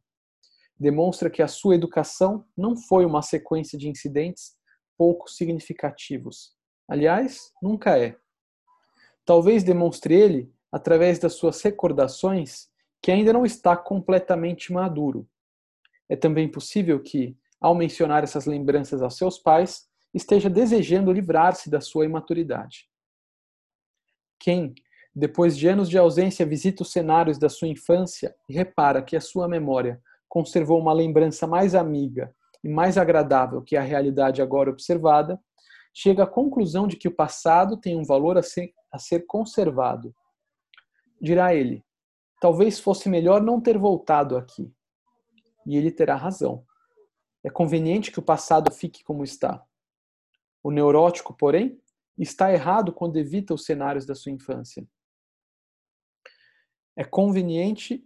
Demonstra 0.79 1.29
que 1.29 1.41
a 1.41 1.47
sua 1.47 1.75
educação 1.75 2.45
não 2.57 2.75
foi 2.75 3.05
uma 3.05 3.21
sequência 3.21 3.77
de 3.77 3.87
incidentes 3.87 4.55
pouco 4.97 5.29
significativos. 5.29 6.55
Aliás, 6.87 7.51
nunca 7.61 7.97
é. 7.97 8.15
Talvez 9.25 9.63
demonstre 9.63 10.13
ele, 10.13 10.51
através 10.71 11.19
das 11.19 11.33
suas 11.33 11.61
recordações, 11.61 12.67
que 13.01 13.11
ainda 13.11 13.33
não 13.33 13.45
está 13.45 13.75
completamente 13.75 14.71
maduro. 14.71 15.27
É 16.09 16.15
também 16.15 16.49
possível 16.49 17.01
que, 17.01 17.37
ao 17.59 17.73
mencionar 17.75 18.23
essas 18.23 18.45
lembranças 18.45 19.01
aos 19.01 19.17
seus 19.17 19.37
pais, 19.37 19.87
esteja 20.13 20.49
desejando 20.49 21.11
livrar-se 21.11 21.69
da 21.69 21.81
sua 21.81 22.05
imaturidade. 22.05 22.87
Quem, 24.39 24.73
depois 25.15 25.57
de 25.57 25.67
anos 25.67 25.89
de 25.89 25.97
ausência, 25.97 26.45
visita 26.45 26.83
os 26.83 26.91
cenários 26.91 27.37
da 27.37 27.49
sua 27.49 27.67
infância 27.67 28.35
e 28.49 28.53
repara 28.53 29.01
que 29.01 29.15
a 29.15 29.21
sua 29.21 29.47
memória 29.47 30.01
conservou 30.27 30.79
uma 30.79 30.93
lembrança 30.93 31.47
mais 31.47 31.75
amiga 31.75 32.33
e 32.63 32.69
mais 32.69 32.97
agradável 32.97 33.61
que 33.61 33.75
a 33.75 33.81
realidade 33.81 34.41
agora 34.41 34.69
observada, 34.69 35.39
chega 35.93 36.23
à 36.23 36.27
conclusão 36.27 36.87
de 36.87 36.95
que 36.95 37.07
o 37.07 37.15
passado 37.15 37.77
tem 37.77 37.97
um 37.97 38.03
valor 38.03 38.37
a 38.37 38.41
ser, 38.41 38.73
a 38.91 38.97
ser 38.97 39.25
conservado. 39.25 40.15
Dirá 41.21 41.53
ele: 41.53 41.83
talvez 42.39 42.79
fosse 42.79 43.09
melhor 43.09 43.41
não 43.41 43.61
ter 43.61 43.77
voltado 43.77 44.37
aqui. 44.37 44.73
E 45.65 45.77
ele 45.77 45.91
terá 45.91 46.15
razão. 46.15 46.65
É 47.43 47.49
conveniente 47.49 48.11
que 48.11 48.19
o 48.19 48.23
passado 48.23 48.71
fique 48.71 49.03
como 49.03 49.23
está. 49.23 49.63
O 50.61 50.71
neurótico, 50.71 51.33
porém, 51.33 51.79
está 52.17 52.51
errado 52.51 52.93
quando 52.93 53.17
evita 53.17 53.53
os 53.53 53.65
cenários 53.65 54.05
da 54.05 54.15
sua 54.15 54.31
infância. 54.31 54.87
É 56.95 57.03
conveniente 57.03 58.05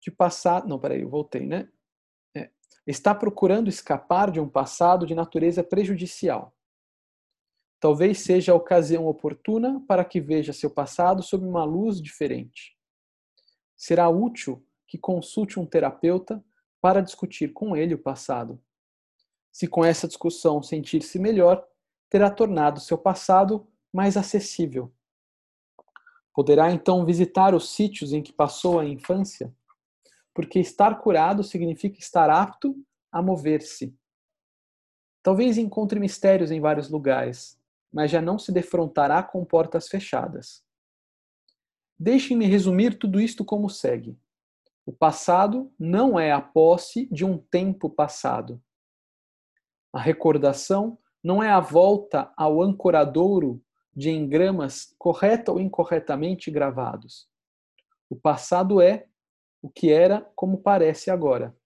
que 0.00 0.10
o 0.10 0.14
passado. 0.14 0.68
Não, 0.68 0.78
peraí, 0.78 1.02
eu 1.02 1.08
voltei, 1.08 1.46
né? 1.46 1.68
Está 2.88 3.14
procurando 3.14 3.68
escapar 3.68 4.30
de 4.30 4.40
um 4.40 4.48
passado 4.48 5.06
de 5.06 5.14
natureza 5.14 5.62
prejudicial. 5.62 6.52
Talvez 7.78 8.18
seja 8.20 8.50
a 8.50 8.56
ocasião 8.56 9.06
oportuna 9.06 9.84
para 9.86 10.04
que 10.04 10.20
veja 10.20 10.52
seu 10.52 10.70
passado 10.70 11.22
sob 11.22 11.46
uma 11.46 11.64
luz 11.64 12.02
diferente. 12.02 12.76
Será 13.76 14.08
útil 14.08 14.66
que 14.88 14.98
consulte 14.98 15.60
um 15.60 15.66
terapeuta 15.66 16.44
para 16.80 17.00
discutir 17.00 17.52
com 17.52 17.76
ele 17.76 17.94
o 17.94 18.02
passado 18.02 18.60
se 19.58 19.66
com 19.66 19.84
essa 19.84 20.06
discussão 20.06 20.62
sentir-se 20.62 21.18
melhor, 21.18 21.66
terá 22.08 22.30
tornado 22.30 22.78
seu 22.78 22.96
passado 22.96 23.66
mais 23.92 24.16
acessível. 24.16 24.92
Poderá 26.32 26.70
então 26.70 27.04
visitar 27.04 27.56
os 27.56 27.70
sítios 27.70 28.12
em 28.12 28.22
que 28.22 28.32
passou 28.32 28.78
a 28.78 28.84
infância, 28.84 29.52
porque 30.38 30.60
estar 30.60 31.00
curado 31.00 31.42
significa 31.42 31.98
estar 31.98 32.30
apto 32.30 32.76
a 33.10 33.20
mover-se. 33.20 33.92
Talvez 35.20 35.58
encontre 35.58 35.98
mistérios 35.98 36.52
em 36.52 36.60
vários 36.60 36.88
lugares, 36.88 37.60
mas 37.92 38.08
já 38.08 38.22
não 38.22 38.38
se 38.38 38.52
defrontará 38.52 39.20
com 39.20 39.44
portas 39.44 39.88
fechadas. 39.88 40.62
Deixem-me 41.98 42.46
resumir 42.46 42.96
tudo 42.96 43.20
isto 43.20 43.44
como 43.44 43.68
segue. 43.68 44.16
O 44.86 44.92
passado 44.92 45.72
não 45.76 46.16
é 46.16 46.30
a 46.30 46.40
posse 46.40 47.08
de 47.10 47.24
um 47.24 47.36
tempo 47.36 47.90
passado 47.90 48.62
a 49.92 50.00
recordação 50.00 50.98
não 51.24 51.42
é 51.42 51.50
a 51.50 51.60
volta 51.60 52.32
ao 52.36 52.62
ancoradouro 52.62 53.60
de 53.94 54.10
engramas 54.10 54.94
correta 54.98 55.50
ou 55.50 55.58
incorretamente 55.58 56.50
gravados. 56.50 57.28
O 58.08 58.14
passado 58.14 58.80
é 58.80 59.06
o 59.62 59.68
que 59.68 59.90
era 59.90 60.30
como 60.34 60.58
parece 60.58 61.10
agora. 61.10 61.56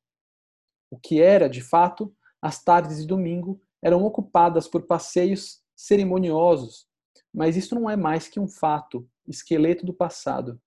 O 0.90 0.98
que 0.98 1.20
era, 1.20 1.48
de 1.48 1.60
fato, 1.60 2.14
as 2.40 2.62
tardes 2.62 2.98
de 2.98 3.06
domingo 3.06 3.60
eram 3.82 4.04
ocupadas 4.04 4.68
por 4.68 4.86
passeios 4.86 5.62
cerimoniosos, 5.74 6.86
mas 7.32 7.56
isso 7.56 7.74
não 7.74 7.88
é 7.88 7.96
mais 7.96 8.28
que 8.28 8.38
um 8.38 8.48
fato, 8.48 9.08
esqueleto 9.26 9.86
do 9.86 9.94
passado. 9.94 10.60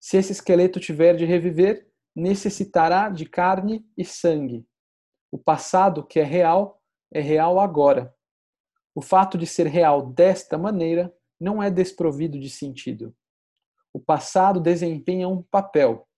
Se 0.00 0.16
esse 0.16 0.32
esqueleto 0.32 0.80
tiver 0.80 1.16
de 1.16 1.24
reviver, 1.24 1.90
necessitará 2.14 3.08
de 3.08 3.26
carne 3.26 3.86
e 3.96 4.04
sangue, 4.04 4.66
o 5.32 5.38
passado, 5.38 6.04
que 6.04 6.18
é 6.18 6.24
real, 6.24 6.82
é 7.12 7.20
real 7.20 7.60
agora. 7.60 8.14
O 8.94 9.00
fato 9.00 9.38
de 9.38 9.46
ser 9.46 9.66
real 9.66 10.06
desta 10.06 10.58
maneira 10.58 11.14
não 11.38 11.62
é 11.62 11.70
desprovido 11.70 12.38
de 12.38 12.50
sentido. 12.50 13.14
O 13.92 14.00
passado 14.00 14.60
desempenha 14.60 15.28
um 15.28 15.42
papel, 15.42 16.08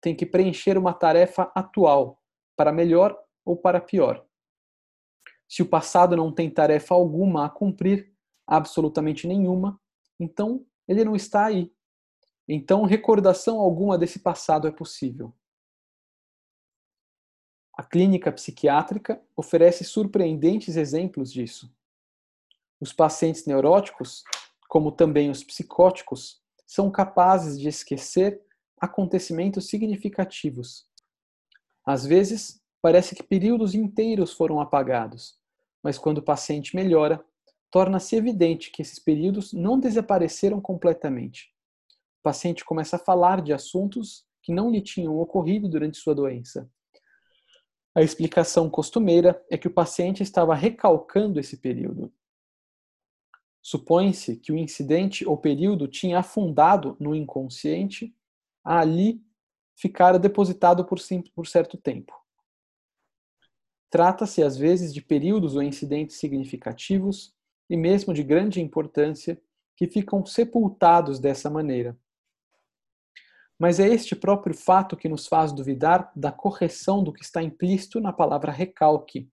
tem 0.00 0.14
que 0.14 0.26
preencher 0.26 0.78
uma 0.78 0.94
tarefa 0.94 1.50
atual, 1.54 2.22
para 2.56 2.72
melhor 2.72 3.18
ou 3.44 3.56
para 3.56 3.80
pior. 3.80 4.24
Se 5.48 5.62
o 5.62 5.68
passado 5.68 6.16
não 6.16 6.32
tem 6.32 6.50
tarefa 6.50 6.94
alguma 6.94 7.46
a 7.46 7.50
cumprir, 7.50 8.12
absolutamente 8.46 9.26
nenhuma, 9.26 9.80
então 10.18 10.64
ele 10.86 11.04
não 11.04 11.16
está 11.16 11.46
aí. 11.46 11.72
Então 12.48 12.84
recordação 12.84 13.58
alguma 13.58 13.98
desse 13.98 14.20
passado 14.20 14.68
é 14.68 14.70
possível. 14.70 15.34
A 17.76 17.82
clínica 17.82 18.32
psiquiátrica 18.32 19.20
oferece 19.36 19.84
surpreendentes 19.84 20.76
exemplos 20.76 21.32
disso. 21.32 21.70
Os 22.80 22.92
pacientes 22.92 23.44
neuróticos, 23.44 24.24
como 24.68 24.92
também 24.92 25.30
os 25.30 25.44
psicóticos, 25.44 26.42
são 26.66 26.90
capazes 26.90 27.58
de 27.58 27.68
esquecer 27.68 28.42
acontecimentos 28.78 29.68
significativos. 29.68 30.86
Às 31.84 32.04
vezes, 32.04 32.60
parece 32.82 33.14
que 33.14 33.22
períodos 33.22 33.74
inteiros 33.74 34.32
foram 34.32 34.60
apagados, 34.60 35.38
mas 35.82 35.96
quando 35.96 36.18
o 36.18 36.22
paciente 36.22 36.74
melhora, 36.74 37.24
torna-se 37.70 38.16
evidente 38.16 38.70
que 38.70 38.82
esses 38.82 38.98
períodos 38.98 39.52
não 39.52 39.78
desapareceram 39.78 40.60
completamente. 40.60 41.54
O 42.20 42.22
paciente 42.22 42.64
começa 42.64 42.96
a 42.96 42.98
falar 42.98 43.40
de 43.40 43.52
assuntos 43.52 44.26
que 44.42 44.52
não 44.52 44.70
lhe 44.70 44.82
tinham 44.82 45.18
ocorrido 45.18 45.68
durante 45.68 45.96
sua 45.96 46.14
doença 46.14 46.68
a 47.96 48.02
explicação 48.02 48.68
costumeira 48.68 49.42
é 49.50 49.56
que 49.56 49.66
o 49.66 49.70
paciente 49.70 50.22
estava 50.22 50.54
recalcando 50.54 51.40
esse 51.40 51.56
período. 51.56 52.12
Supõe-se 53.66 54.36
que 54.36 54.52
o 54.52 54.56
incidente 54.56 55.26
ou 55.26 55.36
período 55.36 55.88
tinha 55.88 56.20
afundado 56.20 56.96
no 57.00 57.16
inconsciente, 57.16 58.14
ali 58.62 59.20
ficara 59.74 60.20
depositado 60.20 60.84
por, 60.84 61.00
por 61.34 61.48
certo 61.48 61.76
tempo. 61.76 62.14
Trata-se, 63.90 64.40
às 64.40 64.56
vezes, 64.56 64.94
de 64.94 65.02
períodos 65.02 65.56
ou 65.56 65.62
incidentes 65.64 66.16
significativos 66.16 67.34
e 67.68 67.76
mesmo 67.76 68.14
de 68.14 68.22
grande 68.22 68.60
importância 68.60 69.42
que 69.74 69.88
ficam 69.88 70.24
sepultados 70.24 71.18
dessa 71.18 71.50
maneira. 71.50 71.98
Mas 73.58 73.80
é 73.80 73.88
este 73.88 74.14
próprio 74.14 74.54
fato 74.54 74.96
que 74.96 75.08
nos 75.08 75.26
faz 75.26 75.52
duvidar 75.52 76.12
da 76.14 76.30
correção 76.30 77.02
do 77.02 77.12
que 77.12 77.24
está 77.24 77.42
implícito 77.42 78.00
na 78.00 78.12
palavra 78.12 78.52
recalque. 78.52 79.28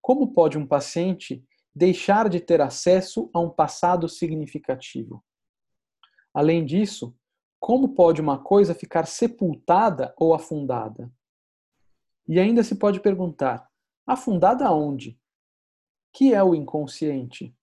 Como 0.00 0.32
pode 0.32 0.56
um 0.56 0.64
paciente 0.64 1.44
deixar 1.74 2.28
de 2.28 2.40
ter 2.40 2.60
acesso 2.60 3.30
a 3.32 3.40
um 3.40 3.50
passado 3.50 4.08
significativo? 4.08 5.24
Além 6.32 6.64
disso, 6.64 7.16
como 7.60 7.94
pode 7.94 8.20
uma 8.20 8.38
coisa 8.38 8.74
ficar 8.74 9.06
sepultada 9.06 10.14
ou 10.16 10.34
afundada? 10.34 11.12
E 12.28 12.38
ainda 12.38 12.62
se 12.62 12.76
pode 12.76 13.00
perguntar: 13.00 13.68
afundada 14.06 14.70
onde? 14.70 15.18
Que 16.12 16.34
é 16.34 16.42
o 16.42 16.54
inconsciente? 16.54 17.54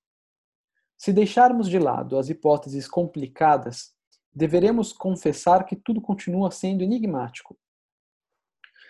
Se 0.98 1.14
deixarmos 1.14 1.70
de 1.70 1.78
lado 1.78 2.18
as 2.18 2.30
hipóteses 2.30 2.88
complicadas, 2.88 3.94
deveremos 4.34 4.92
confessar 4.92 5.66
que 5.66 5.76
tudo 5.76 6.02
continua 6.02 6.52
sendo 6.52 6.84
enigmático. 6.84 7.58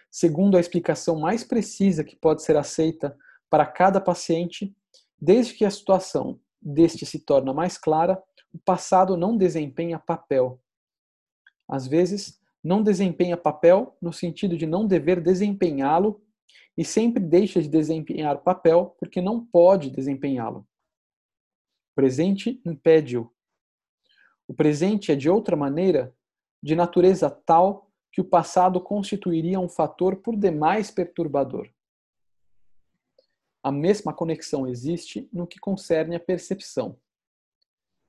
Segundo 0.09 0.55
a 0.55 0.59
explicação 0.59 1.19
mais 1.19 1.43
precisa 1.43 2.03
que 2.03 2.15
pode 2.15 2.41
ser 2.41 2.55
aceita 2.55 3.17
para 3.49 3.65
cada 3.65 3.99
paciente, 3.99 4.75
desde 5.19 5.53
que 5.53 5.65
a 5.65 5.71
situação 5.71 6.39
deste 6.61 7.05
se 7.05 7.19
torna 7.19 7.53
mais 7.53 7.77
clara, 7.77 8.21
o 8.53 8.57
passado 8.57 9.15
não 9.15 9.37
desempenha 9.37 9.99
papel. 9.99 10.61
Às 11.67 11.87
vezes, 11.87 12.39
não 12.63 12.81
desempenha 12.81 13.37
papel 13.37 13.95
no 14.01 14.11
sentido 14.11 14.57
de 14.57 14.65
não 14.65 14.87
dever 14.87 15.21
desempenhá-lo 15.21 16.21
e 16.77 16.83
sempre 16.83 17.21
deixa 17.23 17.61
de 17.61 17.69
desempenhar 17.69 18.41
papel 18.41 18.95
porque 18.99 19.21
não 19.21 19.45
pode 19.45 19.89
desempenhá-lo. 19.89 20.67
O 21.91 21.95
presente 21.95 22.61
impede-o. 22.65 23.31
O 24.47 24.53
presente 24.53 25.11
é 25.11 25.15
de 25.15 25.29
outra 25.29 25.55
maneira, 25.55 26.15
de 26.61 26.75
natureza 26.75 27.29
tal 27.29 27.91
que 28.11 28.21
o 28.21 28.25
passado 28.25 28.79
constituiria 28.81 29.59
um 29.59 29.69
fator 29.69 30.17
por 30.17 30.35
demais 30.35 30.89
perturbador. 30.89 31.69
A 33.65 33.71
mesma 33.71 34.13
conexão 34.13 34.67
existe 34.67 35.27
no 35.33 35.47
que 35.47 35.59
concerne 35.59 36.15
a 36.15 36.19
percepção. 36.19 36.99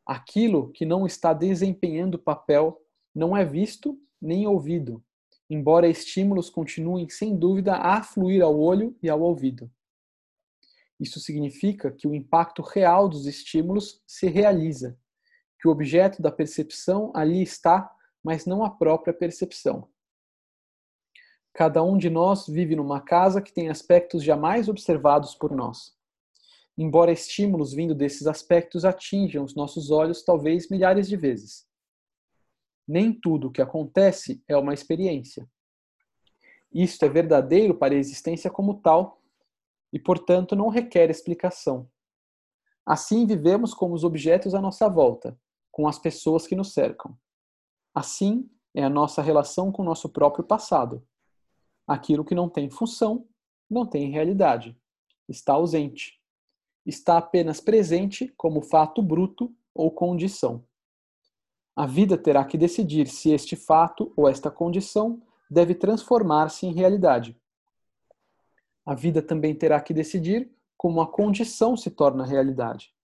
Aquilo 0.05 0.71
que 0.71 0.85
não 0.85 1.07
está 1.07 1.33
desempenhando 1.33 2.19
papel 2.19 2.79
não 3.15 3.35
é 3.35 3.43
visto 3.43 3.99
nem 4.21 4.47
ouvido, 4.47 5.03
embora 5.49 5.89
estímulos 5.89 6.51
continuem 6.51 7.09
sem 7.09 7.35
dúvida 7.35 7.75
a 7.75 8.03
fluir 8.03 8.43
ao 8.43 8.61
olho 8.61 8.95
e 9.03 9.09
ao 9.09 9.23
ouvido. 9.23 9.73
Isso 11.01 11.19
significa 11.21 11.91
que 11.91 12.07
o 12.07 12.15
impacto 12.15 12.61
real 12.61 13.09
dos 13.09 13.25
estímulos 13.25 14.03
se 14.07 14.27
realiza, 14.27 14.99
que 15.59 15.69
o 15.69 15.71
objeto 15.71 16.21
da 16.21 16.31
percepção 16.31 17.11
ali 17.15 17.43
está, 17.43 17.91
mas 18.23 18.45
não 18.45 18.63
a 18.63 18.69
própria 18.69 19.15
percepção. 19.15 19.89
Cada 21.57 21.83
um 21.83 21.97
de 21.97 22.11
nós 22.11 22.47
vive 22.47 22.77
numa 22.77 23.01
casa 23.01 23.41
que 23.41 23.51
tem 23.51 23.71
aspectos 23.71 24.23
jamais 24.23 24.69
observados 24.69 25.35
por 25.35 25.51
nós. 25.53 25.97
Embora 26.77 27.11
estímulos 27.11 27.73
vindo 27.73 27.95
desses 27.95 28.27
aspectos 28.27 28.85
atinjam 28.85 29.43
os 29.43 29.55
nossos 29.55 29.91
olhos 29.91 30.23
talvez 30.23 30.69
milhares 30.69 31.09
de 31.09 31.17
vezes. 31.17 31.67
Nem 32.87 33.11
tudo 33.11 33.49
o 33.49 33.51
que 33.51 33.63
acontece 33.63 34.45
é 34.47 34.55
uma 34.55 34.75
experiência. 34.75 35.49
Isto 36.71 37.07
é 37.07 37.09
verdadeiro 37.09 37.75
para 37.75 37.95
a 37.95 37.99
existência 37.99 38.51
como 38.51 38.75
tal 38.83 39.23
e, 39.91 39.99
portanto, 39.99 40.55
não 40.55 40.69
requer 40.69 41.09
explicação. 41.09 41.89
Assim 42.85 43.27
vivemos 43.27 43.73
como 43.73 43.95
os 43.95 44.05
objetos 44.05 44.55
à 44.55 44.61
nossa 44.61 44.91
volta, 44.91 45.35
com 45.73 45.89
as 45.89 45.99
pessoas 45.99 46.47
que 46.47 46.55
nos 46.55 46.75
cercam. 46.75 47.17
Assim 47.95 48.47
é 48.75 48.85
a 48.85 48.91
nossa 48.91 49.23
relação 49.23 49.73
com 49.73 49.81
o 49.81 49.87
nosso 49.87 50.11
próprio 50.11 50.45
passado. 50.45 51.03
Aquilo 51.87 52.25
que 52.25 52.35
não 52.35 52.49
tem 52.49 52.69
função, 52.69 53.27
não 53.69 53.87
tem 53.87 54.11
realidade. 54.11 54.77
Está 55.29 55.55
ausente. 55.55 56.21
Está 56.85 57.19
apenas 57.19 57.61
presente 57.61 58.33
como 58.37 58.63
fato 58.63 59.03
bruto 59.03 59.55
ou 59.75 59.91
condição. 59.91 60.65
A 61.75 61.85
vida 61.85 62.17
terá 62.17 62.45
que 62.45 62.57
decidir 62.57 63.07
se 63.07 63.31
este 63.31 63.55
fato 63.55 64.13
ou 64.17 64.29
esta 64.29 64.51
condição 64.51 65.23
deve 65.51 65.75
transformar-se 65.75 66.67
em 66.67 66.73
realidade. 66.73 67.39
A 68.85 68.95
vida 68.95 69.21
também 69.21 69.55
terá 69.55 69.81
que 69.81 69.93
decidir 69.93 70.51
como 70.77 71.01
a 71.01 71.07
condição 71.07 71.77
se 71.77 71.91
torna 71.91 72.25
realidade. 72.25 72.95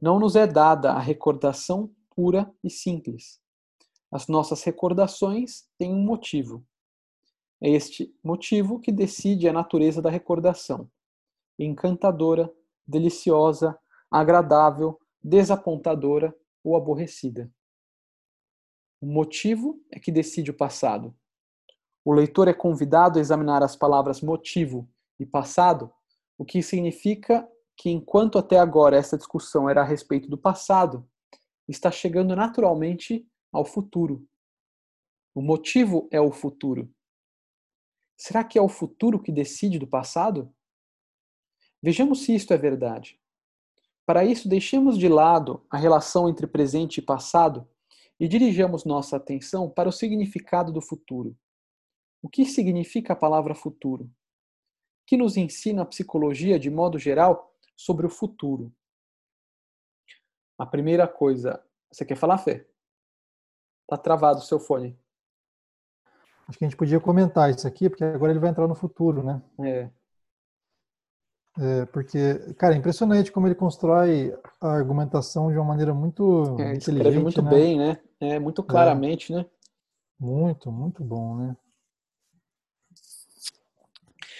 Não 0.00 0.18
nos 0.18 0.36
é 0.36 0.46
dada 0.46 0.92
a 0.92 0.98
recordação 0.98 1.90
pura 2.14 2.52
e 2.62 2.70
simples. 2.70 3.40
As 4.10 4.26
nossas 4.26 4.62
recordações 4.62 5.68
têm 5.76 5.94
um 5.94 6.02
motivo. 6.02 6.64
É 7.60 7.68
este 7.68 8.14
motivo 8.22 8.78
que 8.78 8.92
decide 8.92 9.48
a 9.48 9.52
natureza 9.52 10.00
da 10.00 10.10
recordação. 10.10 10.90
Encantadora, 11.58 12.52
deliciosa, 12.86 13.78
agradável, 14.10 15.00
desapontadora 15.22 16.34
ou 16.62 16.76
aborrecida. 16.76 17.50
O 19.00 19.06
motivo 19.06 19.80
é 19.90 19.98
que 19.98 20.10
decide 20.10 20.50
o 20.50 20.56
passado. 20.56 21.14
O 22.04 22.12
leitor 22.12 22.48
é 22.48 22.54
convidado 22.54 23.18
a 23.18 23.20
examinar 23.20 23.62
as 23.62 23.76
palavras 23.76 24.20
motivo 24.20 24.88
e 25.18 25.26
passado, 25.26 25.92
o 26.36 26.44
que 26.44 26.62
significa 26.62 27.46
que, 27.76 27.90
enquanto 27.90 28.38
até 28.38 28.58
agora 28.58 28.96
essa 28.96 29.16
discussão 29.16 29.68
era 29.68 29.82
a 29.82 29.84
respeito 29.84 30.28
do 30.28 30.38
passado, 30.38 31.08
está 31.68 31.90
chegando 31.90 32.34
naturalmente 32.34 33.26
ao 33.52 33.64
futuro. 33.64 34.26
O 35.34 35.42
motivo 35.42 36.08
é 36.10 36.20
o 36.20 36.32
futuro. 36.32 36.90
Será 38.18 38.42
que 38.42 38.58
é 38.58 38.62
o 38.62 38.68
futuro 38.68 39.22
que 39.22 39.30
decide 39.30 39.78
do 39.78 39.86
passado? 39.86 40.52
Vejamos 41.80 42.24
se 42.24 42.34
isto 42.34 42.52
é 42.52 42.58
verdade. 42.58 43.20
Para 44.04 44.24
isso, 44.24 44.48
deixemos 44.48 44.98
de 44.98 45.08
lado 45.08 45.64
a 45.70 45.76
relação 45.76 46.28
entre 46.28 46.46
presente 46.46 46.98
e 46.98 47.02
passado 47.02 47.68
e 48.18 48.26
dirijamos 48.26 48.84
nossa 48.84 49.16
atenção 49.16 49.70
para 49.70 49.88
o 49.88 49.92
significado 49.92 50.72
do 50.72 50.80
futuro. 50.80 51.38
O 52.20 52.28
que 52.28 52.44
significa 52.44 53.12
a 53.12 53.16
palavra 53.16 53.54
futuro? 53.54 54.10
Que 55.06 55.16
nos 55.16 55.36
ensina 55.36 55.82
a 55.82 55.86
psicologia 55.86 56.58
de 56.58 56.68
modo 56.68 56.98
geral 56.98 57.54
sobre 57.76 58.04
o 58.04 58.10
futuro? 58.10 58.74
A 60.58 60.66
primeira 60.66 61.06
coisa, 61.06 61.64
você 61.92 62.04
quer 62.04 62.16
falar, 62.16 62.38
Fê? 62.38 62.68
Tá 63.86 63.96
travado 63.96 64.40
o 64.40 64.44
seu 64.44 64.58
fone. 64.58 64.98
Acho 66.48 66.58
que 66.58 66.64
a 66.64 66.68
gente 66.68 66.78
podia 66.78 66.98
comentar 66.98 67.50
isso 67.50 67.68
aqui, 67.68 67.90
porque 67.90 68.02
agora 68.02 68.32
ele 68.32 68.40
vai 68.40 68.48
entrar 68.48 68.66
no 68.66 68.74
futuro, 68.74 69.22
né? 69.22 69.42
É. 69.60 69.90
É, 71.60 71.86
porque, 71.86 72.38
cara, 72.56 72.74
é 72.74 72.78
impressionante 72.78 73.32
como 73.32 73.46
ele 73.46 73.54
constrói 73.54 74.32
a 74.60 74.68
argumentação 74.68 75.50
de 75.50 75.58
uma 75.58 75.64
maneira 75.64 75.92
muito 75.92 76.56
é, 76.60 76.74
inteligente. 76.74 76.88
Escreve 76.88 77.18
muito 77.18 77.42
né? 77.42 77.50
bem, 77.50 77.78
né? 77.78 77.98
É, 78.20 78.38
muito 78.38 78.62
claramente, 78.62 79.32
é. 79.32 79.36
né? 79.36 79.46
Muito, 80.18 80.70
muito 80.70 81.04
bom, 81.04 81.36
né? 81.36 81.56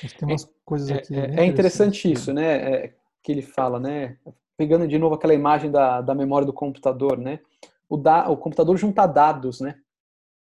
Mas 0.03 0.13
tem 0.13 0.29
umas 0.29 0.45
é, 0.45 0.49
coisas 0.65 0.91
aqui. 0.91 1.15
É, 1.15 1.41
é 1.41 1.45
interessante 1.45 2.11
isso, 2.11 2.33
né? 2.33 2.73
É, 2.73 2.95
que 3.23 3.33
ele 3.33 3.43
fala, 3.43 3.79
né? 3.81 4.17
Pegando 4.57 4.87
de 4.89 4.99
novo 4.99 5.15
aquela 5.15 5.35
imagem 5.35 5.71
da, 5.71 6.01
da 6.01 6.15
memória 6.15 6.47
do 6.47 6.53
computador, 6.53 7.19
né? 7.19 7.41
O, 7.89 7.97
da, 7.97 8.29
o 8.31 8.37
computador 8.37 8.77
junta 8.77 9.07
dados, 9.07 9.61
né? 9.61 9.77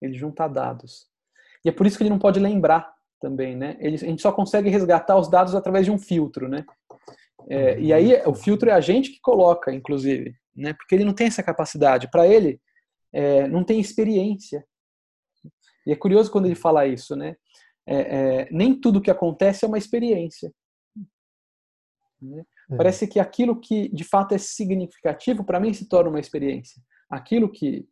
Ele 0.02 0.14
junta 0.14 0.48
dados. 0.48 1.08
E 1.66 1.68
é 1.68 1.72
por 1.72 1.84
isso 1.84 1.98
que 1.98 2.04
ele 2.04 2.10
não 2.10 2.18
pode 2.20 2.38
lembrar 2.38 2.94
também, 3.20 3.56
né? 3.56 3.76
Ele, 3.80 3.96
a 3.96 3.98
gente 3.98 4.22
só 4.22 4.30
consegue 4.30 4.70
resgatar 4.70 5.18
os 5.18 5.28
dados 5.28 5.52
através 5.52 5.84
de 5.84 5.90
um 5.90 5.98
filtro, 5.98 6.48
né? 6.48 6.64
É, 7.50 7.80
e 7.80 7.92
aí 7.92 8.22
o 8.24 8.34
filtro 8.34 8.70
é 8.70 8.72
a 8.72 8.80
gente 8.80 9.10
que 9.10 9.20
coloca, 9.20 9.74
inclusive, 9.74 10.32
né? 10.54 10.72
Porque 10.74 10.94
ele 10.94 11.04
não 11.04 11.12
tem 11.12 11.26
essa 11.26 11.42
capacidade. 11.42 12.08
Para 12.08 12.24
ele, 12.24 12.60
é, 13.12 13.48
não 13.48 13.64
tem 13.64 13.80
experiência. 13.80 14.64
E 15.84 15.90
é 15.90 15.96
curioso 15.96 16.30
quando 16.30 16.46
ele 16.46 16.54
fala 16.54 16.86
isso, 16.86 17.16
né? 17.16 17.34
É, 17.84 17.96
é 17.96 18.48
nem 18.52 18.72
tudo 18.80 19.02
que 19.02 19.10
acontece 19.10 19.64
é 19.64 19.68
uma 19.68 19.78
experiência. 19.78 20.54
Né? 22.22 22.44
É. 22.70 22.76
Parece 22.76 23.08
que 23.08 23.18
aquilo 23.18 23.58
que 23.58 23.88
de 23.88 24.04
fato 24.04 24.36
é 24.36 24.38
significativo 24.38 25.42
para 25.42 25.58
mim 25.58 25.74
se 25.74 25.88
torna 25.88 26.10
uma 26.10 26.20
experiência. 26.20 26.80
Aquilo 27.10 27.50
que 27.50 27.88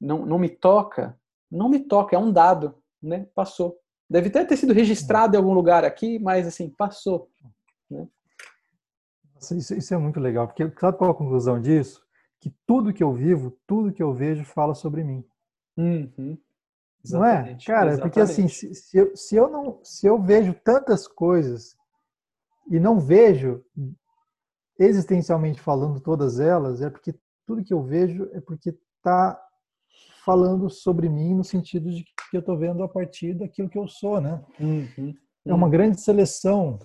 não, 0.00 0.26
não 0.26 0.36
me 0.36 0.48
toca, 0.48 1.16
não 1.48 1.68
me 1.68 1.78
toca, 1.78 2.16
é 2.16 2.18
um 2.18 2.32
dado, 2.32 2.82
né? 3.04 3.26
Passou. 3.34 3.78
Deve 4.08 4.28
até 4.28 4.44
ter 4.44 4.56
sido 4.56 4.72
registrado 4.72 5.34
em 5.34 5.38
algum 5.38 5.52
lugar 5.52 5.84
aqui, 5.84 6.18
mas 6.18 6.46
assim, 6.46 6.70
passou. 6.70 7.28
Né? 7.90 8.06
Isso, 9.52 9.74
isso, 9.74 9.94
é 9.94 9.98
muito 9.98 10.20
legal, 10.20 10.46
porque 10.46 10.70
sabe 10.78 10.96
qual 10.96 11.10
a 11.10 11.14
conclusão 11.14 11.60
disso? 11.60 12.02
Que 12.40 12.54
tudo 12.66 12.92
que 12.92 13.02
eu 13.02 13.12
vivo, 13.12 13.56
tudo 13.66 13.92
que 13.92 14.02
eu 14.02 14.12
vejo 14.12 14.44
fala 14.44 14.74
sobre 14.74 15.04
mim. 15.04 15.24
Uhum. 15.76 16.38
Não 17.10 17.24
é? 17.24 17.56
Cara, 17.66 17.92
Exatamente. 17.92 18.00
porque 18.00 18.20
assim, 18.20 18.48
se, 18.48 18.74
se, 18.74 18.96
eu, 18.96 19.14
se, 19.14 19.36
eu 19.36 19.50
não, 19.50 19.80
se 19.82 20.06
eu 20.06 20.20
vejo 20.20 20.54
tantas 20.54 21.06
coisas 21.06 21.76
e 22.70 22.80
não 22.80 22.98
vejo 22.98 23.62
existencialmente 24.78 25.60
falando 25.60 26.00
todas 26.00 26.40
elas, 26.40 26.80
é 26.80 26.88
porque 26.88 27.14
tudo 27.46 27.62
que 27.62 27.74
eu 27.74 27.82
vejo 27.82 28.30
é 28.32 28.40
porque 28.40 28.70
está 28.96 29.38
falando 30.24 30.70
sobre 30.70 31.08
mim 31.08 31.34
no 31.34 31.44
sentido 31.44 31.90
de 31.90 32.04
que 32.04 32.36
eu 32.36 32.40
estou 32.40 32.56
vendo 32.56 32.82
a 32.82 32.88
partir 32.88 33.34
daquilo 33.34 33.68
que 33.68 33.78
eu 33.78 33.86
sou, 33.86 34.20
né? 34.20 34.42
Uhum. 34.58 35.14
É 35.44 35.52
uma 35.52 35.68
grande 35.68 36.00
seleção. 36.00 36.78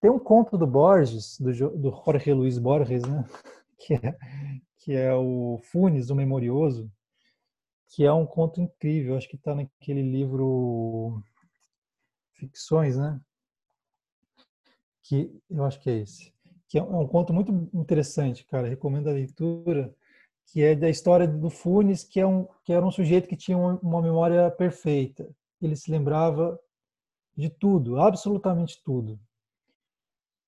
Tem 0.00 0.10
um 0.10 0.18
conto 0.18 0.58
do 0.58 0.66
Borges, 0.66 1.40
do, 1.40 1.52
do 1.70 1.90
Jorge 2.04 2.32
Luiz 2.32 2.58
Borges, 2.58 3.02
né? 3.02 3.24
Que 3.78 3.92
é, 3.92 4.16
que 4.78 4.92
é 4.94 5.14
o 5.14 5.60
Funes, 5.64 6.08
o 6.08 6.14
Memorioso, 6.14 6.90
que 7.88 8.04
é 8.04 8.12
um 8.12 8.24
conto 8.24 8.58
incrível. 8.58 9.16
Acho 9.16 9.28
que 9.28 9.36
está 9.36 9.54
naquele 9.54 10.00
livro 10.00 11.22
Ficções, 12.32 12.96
né? 12.96 13.20
Que 15.02 15.30
eu 15.50 15.62
acho 15.62 15.78
que 15.78 15.90
é 15.90 15.98
esse. 15.98 16.32
Que 16.68 16.78
é 16.78 16.82
um 16.82 17.02
é 17.02 17.06
conto 17.06 17.34
muito 17.34 17.52
interessante, 17.74 18.46
cara. 18.46 18.66
Recomendo 18.66 19.08
a 19.08 19.12
leitura. 19.12 19.94
Que 20.46 20.62
é 20.62 20.74
da 20.74 20.88
história 20.88 21.26
do 21.26 21.50
Funes, 21.50 22.04
que 22.04 22.20
é 22.20 22.26
um 22.26 22.46
que 22.64 22.72
era 22.72 22.84
um 22.84 22.90
sujeito 22.90 23.28
que 23.28 23.36
tinha 23.36 23.58
uma 23.58 24.02
memória 24.02 24.50
perfeita. 24.50 25.28
Ele 25.60 25.76
se 25.76 25.90
lembrava 25.90 26.58
de 27.36 27.50
tudo, 27.50 28.00
absolutamente 28.00 28.82
tudo. 28.82 29.18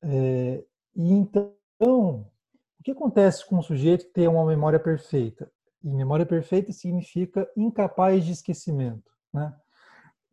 É, 0.02 0.64
e 0.94 1.12
então, 1.12 1.52
o 1.80 2.82
que 2.82 2.92
acontece 2.92 3.46
com 3.46 3.56
um 3.58 3.62
sujeito 3.62 4.06
que 4.06 4.12
tem 4.12 4.28
uma 4.28 4.46
memória 4.46 4.78
perfeita? 4.78 5.50
E 5.82 5.90
memória 5.90 6.26
perfeita 6.26 6.72
significa 6.72 7.48
incapaz 7.56 8.24
de 8.24 8.32
esquecimento. 8.32 9.10
Né? 9.32 9.54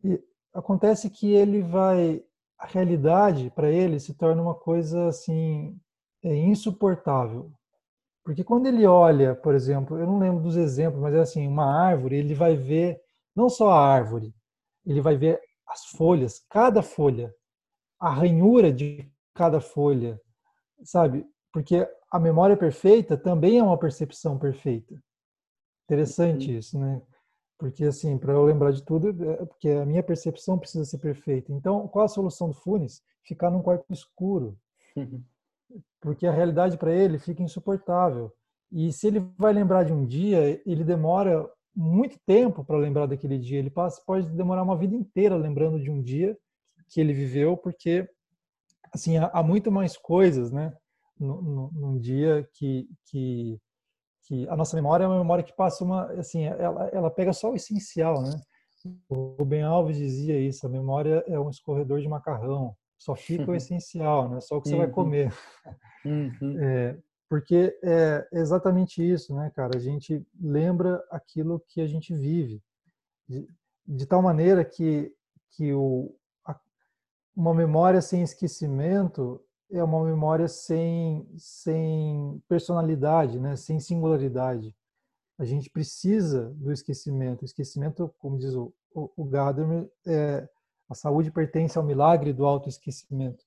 E 0.02 0.22
acontece 0.52 1.10
que 1.10 1.32
ele 1.32 1.62
vai. 1.62 2.24
A 2.58 2.66
realidade 2.66 3.50
para 3.50 3.70
ele 3.70 4.00
se 4.00 4.14
torna 4.14 4.40
uma 4.40 4.54
coisa 4.54 5.08
assim 5.08 5.78
é 6.22 6.34
insuportável. 6.34 7.52
Porque 8.26 8.42
quando 8.42 8.66
ele 8.66 8.84
olha, 8.84 9.36
por 9.36 9.54
exemplo, 9.54 9.96
eu 9.96 10.04
não 10.04 10.18
lembro 10.18 10.42
dos 10.42 10.56
exemplos, 10.56 11.00
mas 11.00 11.14
é 11.14 11.20
assim, 11.20 11.46
uma 11.46 11.64
árvore, 11.64 12.16
ele 12.16 12.34
vai 12.34 12.56
ver 12.56 13.00
não 13.36 13.48
só 13.48 13.70
a 13.70 13.80
árvore, 13.80 14.34
ele 14.84 15.00
vai 15.00 15.16
ver 15.16 15.40
as 15.64 15.86
folhas, 15.96 16.44
cada 16.50 16.82
folha, 16.82 17.32
a 18.00 18.10
ranhura 18.10 18.72
de 18.72 19.08
cada 19.32 19.60
folha, 19.60 20.20
sabe? 20.82 21.24
Porque 21.52 21.88
a 22.10 22.18
memória 22.18 22.56
perfeita 22.56 23.16
também 23.16 23.58
é 23.58 23.62
uma 23.62 23.78
percepção 23.78 24.36
perfeita. 24.36 25.00
Interessante 25.84 26.50
uhum. 26.50 26.58
isso, 26.58 26.80
né? 26.80 27.00
Porque, 27.56 27.84
assim, 27.84 28.18
para 28.18 28.32
eu 28.32 28.44
lembrar 28.44 28.72
de 28.72 28.84
tudo, 28.84 29.08
é 29.30 29.46
porque 29.46 29.68
a 29.68 29.86
minha 29.86 30.02
percepção 30.02 30.58
precisa 30.58 30.84
ser 30.84 30.98
perfeita. 30.98 31.52
Então, 31.52 31.86
qual 31.86 32.04
a 32.04 32.08
solução 32.08 32.48
do 32.48 32.54
Funes? 32.54 33.04
Ficar 33.22 33.52
num 33.52 33.62
quarto 33.62 33.92
escuro. 33.92 34.58
Uhum. 34.96 35.22
Porque 36.00 36.26
a 36.26 36.32
realidade 36.32 36.76
para 36.76 36.92
ele 36.92 37.18
fica 37.18 37.42
insuportável. 37.42 38.32
E 38.70 38.92
se 38.92 39.06
ele 39.06 39.20
vai 39.38 39.52
lembrar 39.52 39.84
de 39.84 39.92
um 39.92 40.04
dia, 40.04 40.60
ele 40.66 40.84
demora 40.84 41.48
muito 41.74 42.18
tempo 42.26 42.64
para 42.64 42.78
lembrar 42.78 43.06
daquele 43.06 43.38
dia. 43.38 43.58
Ele 43.58 43.70
passa, 43.70 44.02
pode 44.06 44.28
demorar 44.30 44.62
uma 44.62 44.76
vida 44.76 44.94
inteira 44.94 45.36
lembrando 45.36 45.80
de 45.80 45.90
um 45.90 46.02
dia 46.02 46.36
que 46.88 47.00
ele 47.00 47.12
viveu, 47.12 47.56
porque 47.56 48.08
assim 48.92 49.18
há, 49.18 49.30
há 49.32 49.42
muito 49.42 49.70
mais 49.70 49.96
coisas, 49.96 50.50
né? 50.50 50.72
Num 51.18 51.98
dia 51.98 52.46
que, 52.52 52.88
que 53.06 53.60
que 54.26 54.48
a 54.48 54.56
nossa 54.56 54.74
memória 54.74 55.04
é 55.04 55.06
uma 55.06 55.18
memória 55.18 55.44
que 55.44 55.54
passa 55.54 55.84
uma, 55.84 56.06
assim, 56.12 56.44
ela, 56.44 56.88
ela 56.92 57.10
pega 57.10 57.32
só 57.32 57.52
o 57.52 57.54
essencial, 57.54 58.20
né? 58.22 58.40
O 59.08 59.36
Rubem 59.38 59.62
Alves 59.62 59.96
dizia 59.96 60.38
isso, 60.38 60.66
a 60.66 60.70
memória 60.70 61.24
é 61.26 61.38
um 61.38 61.48
escorredor 61.48 62.00
de 62.00 62.08
macarrão, 62.08 62.76
só 62.98 63.14
fica 63.14 63.44
o 63.44 63.48
uhum. 63.48 63.54
essencial, 63.54 64.28
né? 64.28 64.40
Só 64.40 64.56
o 64.56 64.62
que 64.62 64.68
você 64.68 64.74
uhum. 64.74 64.80
vai 64.80 64.90
comer. 64.90 65.34
Uhum. 66.04 66.30
É, 66.62 66.96
porque 67.28 67.76
é 67.82 68.28
exatamente 68.32 69.02
isso, 69.02 69.34
né, 69.34 69.50
cara? 69.50 69.76
A 69.76 69.80
gente 69.80 70.24
lembra 70.40 71.04
aquilo 71.10 71.60
que 71.66 71.80
a 71.80 71.86
gente 71.86 72.14
vive, 72.14 72.62
de, 73.28 73.48
de 73.84 74.06
tal 74.06 74.22
maneira 74.22 74.64
que, 74.64 75.12
que 75.50 75.72
o, 75.72 76.14
a, 76.44 76.56
uma 77.34 77.52
memória 77.52 78.00
sem 78.00 78.22
esquecimento 78.22 79.42
é 79.70 79.82
uma 79.82 80.04
memória 80.04 80.46
sem, 80.46 81.28
sem 81.36 82.40
personalidade, 82.48 83.40
né? 83.40 83.56
sem 83.56 83.80
singularidade. 83.80 84.74
A 85.38 85.44
gente 85.44 85.68
precisa 85.68 86.50
do 86.54 86.72
esquecimento. 86.72 87.42
O 87.42 87.44
esquecimento, 87.44 88.14
como 88.18 88.38
diz 88.38 88.54
o, 88.54 88.72
o, 88.94 89.10
o 89.16 89.24
Gadamer, 89.24 89.90
é, 90.06 90.48
a 90.88 90.94
saúde 90.94 91.30
pertence 91.30 91.76
ao 91.76 91.84
milagre 91.84 92.32
do 92.32 92.46
autoesquecimento. 92.46 93.44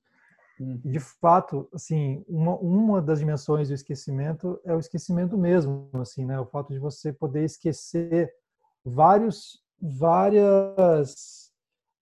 Hum. 0.60 0.80
De 0.84 1.00
fato, 1.00 1.70
assim, 1.74 2.24
uma, 2.28 2.56
uma 2.58 3.02
das 3.02 3.20
dimensões 3.20 3.70
do 3.70 3.74
esquecimento 3.74 4.60
é 4.66 4.74
o 4.74 4.80
esquecimento 4.80 5.38
mesmo, 5.38 5.90
assim, 5.94 6.26
né? 6.26 6.40
O 6.40 6.46
fato 6.46 6.74
de 6.74 6.80
você 6.80 7.14
poder 7.14 7.46
esquecer 7.46 8.34
vários, 8.84 9.62
várias, 9.82 11.52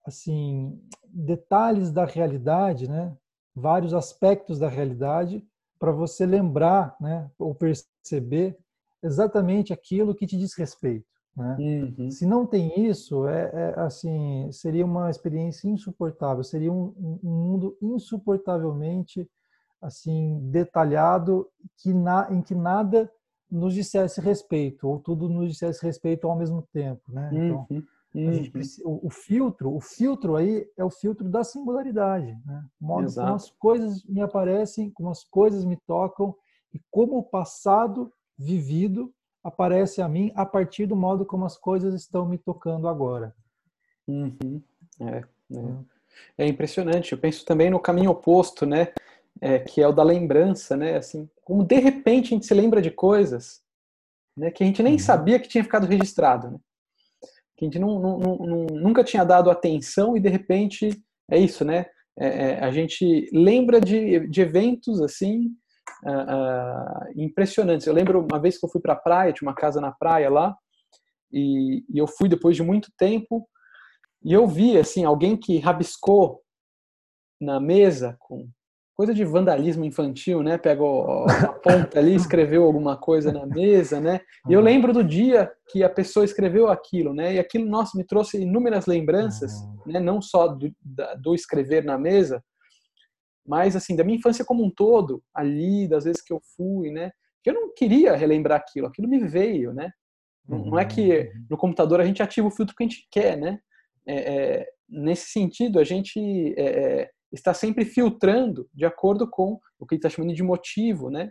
assim, 0.05 0.81
detalhes 1.05 1.91
da 1.91 2.05
realidade, 2.05 2.89
né? 2.89 3.15
vários 3.57 3.93
aspectos 3.93 4.59
da 4.59 4.69
realidade 4.69 5.43
para 5.79 5.91
você 5.91 6.25
lembrar, 6.27 6.95
né, 7.01 7.29
ou 7.39 7.55
perceber 7.55 8.55
exatamente 9.01 9.73
aquilo 9.73 10.13
que 10.13 10.27
te 10.27 10.37
diz 10.37 10.53
respeito. 10.53 11.07
Né? 11.37 11.93
Uhum. 11.99 12.09
Se 12.09 12.25
não 12.25 12.47
tem 12.47 12.87
isso, 12.87 13.27
é, 13.27 13.51
é, 13.53 13.79
assim 13.79 14.51
seria 14.51 14.83
uma 14.83 15.07
experiência 15.11 15.69
insuportável, 15.69 16.43
seria 16.43 16.73
um, 16.73 17.19
um 17.23 17.29
mundo 17.29 17.77
insuportavelmente 17.79 19.29
assim 19.79 20.39
detalhado 20.49 21.47
que 21.77 21.93
na, 21.93 22.27
em 22.31 22.41
que 22.41 22.55
nada 22.55 23.11
nos 23.51 23.75
dissesse 23.75 24.19
respeito 24.19 24.87
ou 24.87 24.99
tudo 24.99 25.29
nos 25.29 25.51
dissesse 25.51 25.85
respeito 25.85 26.27
ao 26.27 26.35
mesmo 26.35 26.67
tempo, 26.73 27.03
né? 27.11 27.29
Então, 27.31 27.67
uhum. 27.69 27.83
Uhum. 28.15 28.49
Precisa, 28.49 28.87
o, 28.87 29.05
o, 29.05 29.09
filtro, 29.11 29.75
o 29.75 29.79
filtro 29.79 30.35
aí 30.35 30.67
é 30.75 30.83
o 30.83 30.89
filtro 30.89 31.29
da 31.29 31.43
singularidade, 31.43 32.35
né? 32.45 32.65
O 32.81 32.85
modo 32.87 33.03
Exato. 33.03 33.27
como 33.27 33.35
as 33.35 33.49
coisas 33.51 34.03
me 34.05 34.21
aparecem, 34.21 34.89
como 34.89 35.11
as 35.11 35.23
coisas 35.23 35.63
me 35.63 35.77
tocam 35.85 36.33
e 36.73 36.81
como 36.89 37.19
o 37.19 37.23
passado 37.23 38.11
vivido 38.35 39.13
aparece 39.47 40.01
a 40.01 40.09
mim 40.09 40.31
a 40.35 40.45
partir 40.45 40.85
do 40.85 40.95
modo 40.95 41.25
como 41.25 41.45
as 41.45 41.57
coisas 41.57 41.93
estão 41.93 42.25
me 42.27 42.37
tocando 42.37 42.87
agora. 42.87 43.33
Uhum. 44.05 44.61
É, 44.99 45.23
é. 46.37 46.43
é, 46.45 46.47
impressionante. 46.47 47.13
Eu 47.13 47.17
penso 47.17 47.45
também 47.45 47.69
no 47.69 47.79
caminho 47.79 48.11
oposto, 48.11 48.65
né? 48.65 48.89
É, 49.39 49.59
que 49.59 49.81
é 49.81 49.87
o 49.87 49.93
da 49.93 50.03
lembrança, 50.03 50.75
né? 50.75 50.97
Assim, 50.97 51.29
como 51.43 51.63
de 51.63 51.79
repente 51.79 52.27
a 52.27 52.29
gente 52.35 52.45
se 52.45 52.53
lembra 52.53 52.81
de 52.81 52.91
coisas, 52.91 53.61
né? 54.35 54.51
Que 54.51 54.63
a 54.63 54.67
gente 54.67 54.83
nem 54.83 54.93
uhum. 54.93 54.99
sabia 54.99 55.39
que 55.39 55.47
tinha 55.47 55.63
ficado 55.63 55.87
registrado. 55.87 56.51
Né? 56.51 56.59
que 57.57 57.65
a 57.65 57.67
gente 57.67 57.79
não, 57.79 57.99
não, 57.99 58.19
não, 58.19 58.65
nunca 58.67 59.03
tinha 59.03 59.23
dado 59.23 59.49
atenção 59.49 60.15
e 60.15 60.19
de 60.19 60.29
repente 60.29 61.03
é 61.29 61.39
isso, 61.39 61.65
né? 61.65 61.87
É, 62.19 62.27
é, 62.27 62.59
a 62.63 62.71
gente 62.71 63.27
lembra 63.33 63.81
de, 63.81 64.27
de 64.27 64.41
eventos 64.41 65.01
assim 65.01 65.51
uh, 66.03 66.09
uh, 66.09 67.21
impressionantes. 67.21 67.87
Eu 67.87 67.93
lembro 67.93 68.25
uma 68.29 68.39
vez 68.39 68.57
que 68.57 68.65
eu 68.65 68.69
fui 68.69 68.81
para 68.81 68.93
a 68.93 68.97
praia, 68.97 69.33
tinha 69.33 69.47
uma 69.47 69.55
casa 69.55 69.81
na 69.81 69.91
praia 69.91 70.29
lá, 70.29 70.55
e, 71.31 71.83
e, 71.89 71.97
eu 71.97 72.07
fui 72.07 72.29
depois 72.29 72.55
de 72.55 72.63
muito 72.63 72.89
tempo 72.97 73.47
e 74.23 74.31
eu 74.31 74.47
vi 74.47 74.77
assim 74.77 75.03
alguém 75.03 75.35
que 75.35 75.59
rabiscou 75.59 76.41
na 77.39 77.59
mesa 77.59 78.15
com 78.19 78.49
coisa 78.95 79.13
de 79.13 79.23
vandalismo 79.23 79.85
infantil, 79.85 80.41
né? 80.41 80.57
Pegou 80.57 81.27
a 81.29 81.53
ponta 81.53 81.99
ali, 81.99 82.15
escreveu 82.15 82.63
alguma 82.63 82.97
coisa 82.97 83.31
na 83.31 83.45
mesa, 83.45 83.99
né? 83.99 84.21
E 84.49 84.53
eu 84.53 84.59
lembro 84.59 84.91
do 84.91 85.03
dia 85.03 85.51
que 85.69 85.83
a 85.83 85.89
pessoa 85.89 86.25
escreveu 86.25 86.67
aquilo, 86.67 87.13
né? 87.13 87.35
E 87.35 87.39
aquilo, 87.39 87.69
nossa, 87.69 87.95
me 87.95 88.03
trouxe 88.03 88.41
inúmeras 88.41 88.87
lembranças, 88.87 89.53
né? 89.85 89.99
Não 89.99 90.19
só 90.19 90.47
do, 90.47 90.73
do 91.21 91.35
escrever 91.35 91.83
na 91.83 91.97
mesa, 91.97 92.43
mas 93.47 93.75
assim 93.75 93.95
da 93.95 94.03
minha 94.03 94.17
infância 94.17 94.45
como 94.45 94.63
um 94.63 94.69
todo, 94.69 95.23
ali, 95.33 95.87
das 95.87 96.03
vezes 96.03 96.21
que 96.21 96.33
eu 96.33 96.41
fui, 96.55 96.91
né? 96.91 97.11
Eu 97.45 97.53
não 97.53 97.73
queria 97.73 98.13
relembrar 98.13 98.59
aquilo, 98.59 98.87
aquilo 98.87 99.07
me 99.07 99.19
veio, 99.19 99.73
né? 99.73 99.89
Não 100.47 100.77
é 100.77 100.85
que 100.85 101.19
uhum. 101.19 101.45
no 101.49 101.57
computador 101.57 101.99
a 102.01 102.05
gente 102.05 102.21
ativa 102.21 102.47
o 102.47 102.51
filtro 102.51 102.75
que 102.75 102.83
a 102.83 102.87
gente 102.87 103.07
quer, 103.11 103.37
né? 103.37 103.59
É, 104.05 104.15
é, 104.15 104.67
nesse 104.87 105.29
sentido, 105.29 105.79
a 105.79 105.83
gente 105.83 106.19
é, 106.57 107.01
é 107.01 107.09
está 107.31 107.53
sempre 107.53 107.83
filtrando 107.83 108.69
de 108.73 108.85
acordo 108.85 109.29
com 109.29 109.59
o 109.77 109.85
que 109.85 109.95
ele 109.95 109.99
está 109.99 110.09
chamando 110.09 110.33
de 110.33 110.43
motivo, 110.43 111.09
né? 111.09 111.29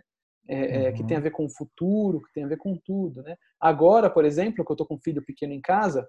É, 0.49 0.85
é, 0.85 0.91
que 0.93 1.03
tem 1.03 1.17
a 1.17 1.19
uhum. 1.19 1.23
ver 1.23 1.31
com 1.31 1.45
o 1.45 1.49
futuro, 1.49 2.21
que 2.21 2.31
tem 2.33 2.45
a 2.45 2.47
ver 2.47 2.57
com 2.57 2.77
tudo, 2.77 3.21
né? 3.21 3.35
Agora, 3.59 4.09
por 4.09 4.23
exemplo, 4.23 4.63
que 4.63 4.71
eu 4.71 4.75
estou 4.75 4.87
com 4.87 4.95
um 4.95 5.01
filho 5.01 5.23
pequeno 5.25 5.53
em 5.53 5.59
casa, 5.59 6.07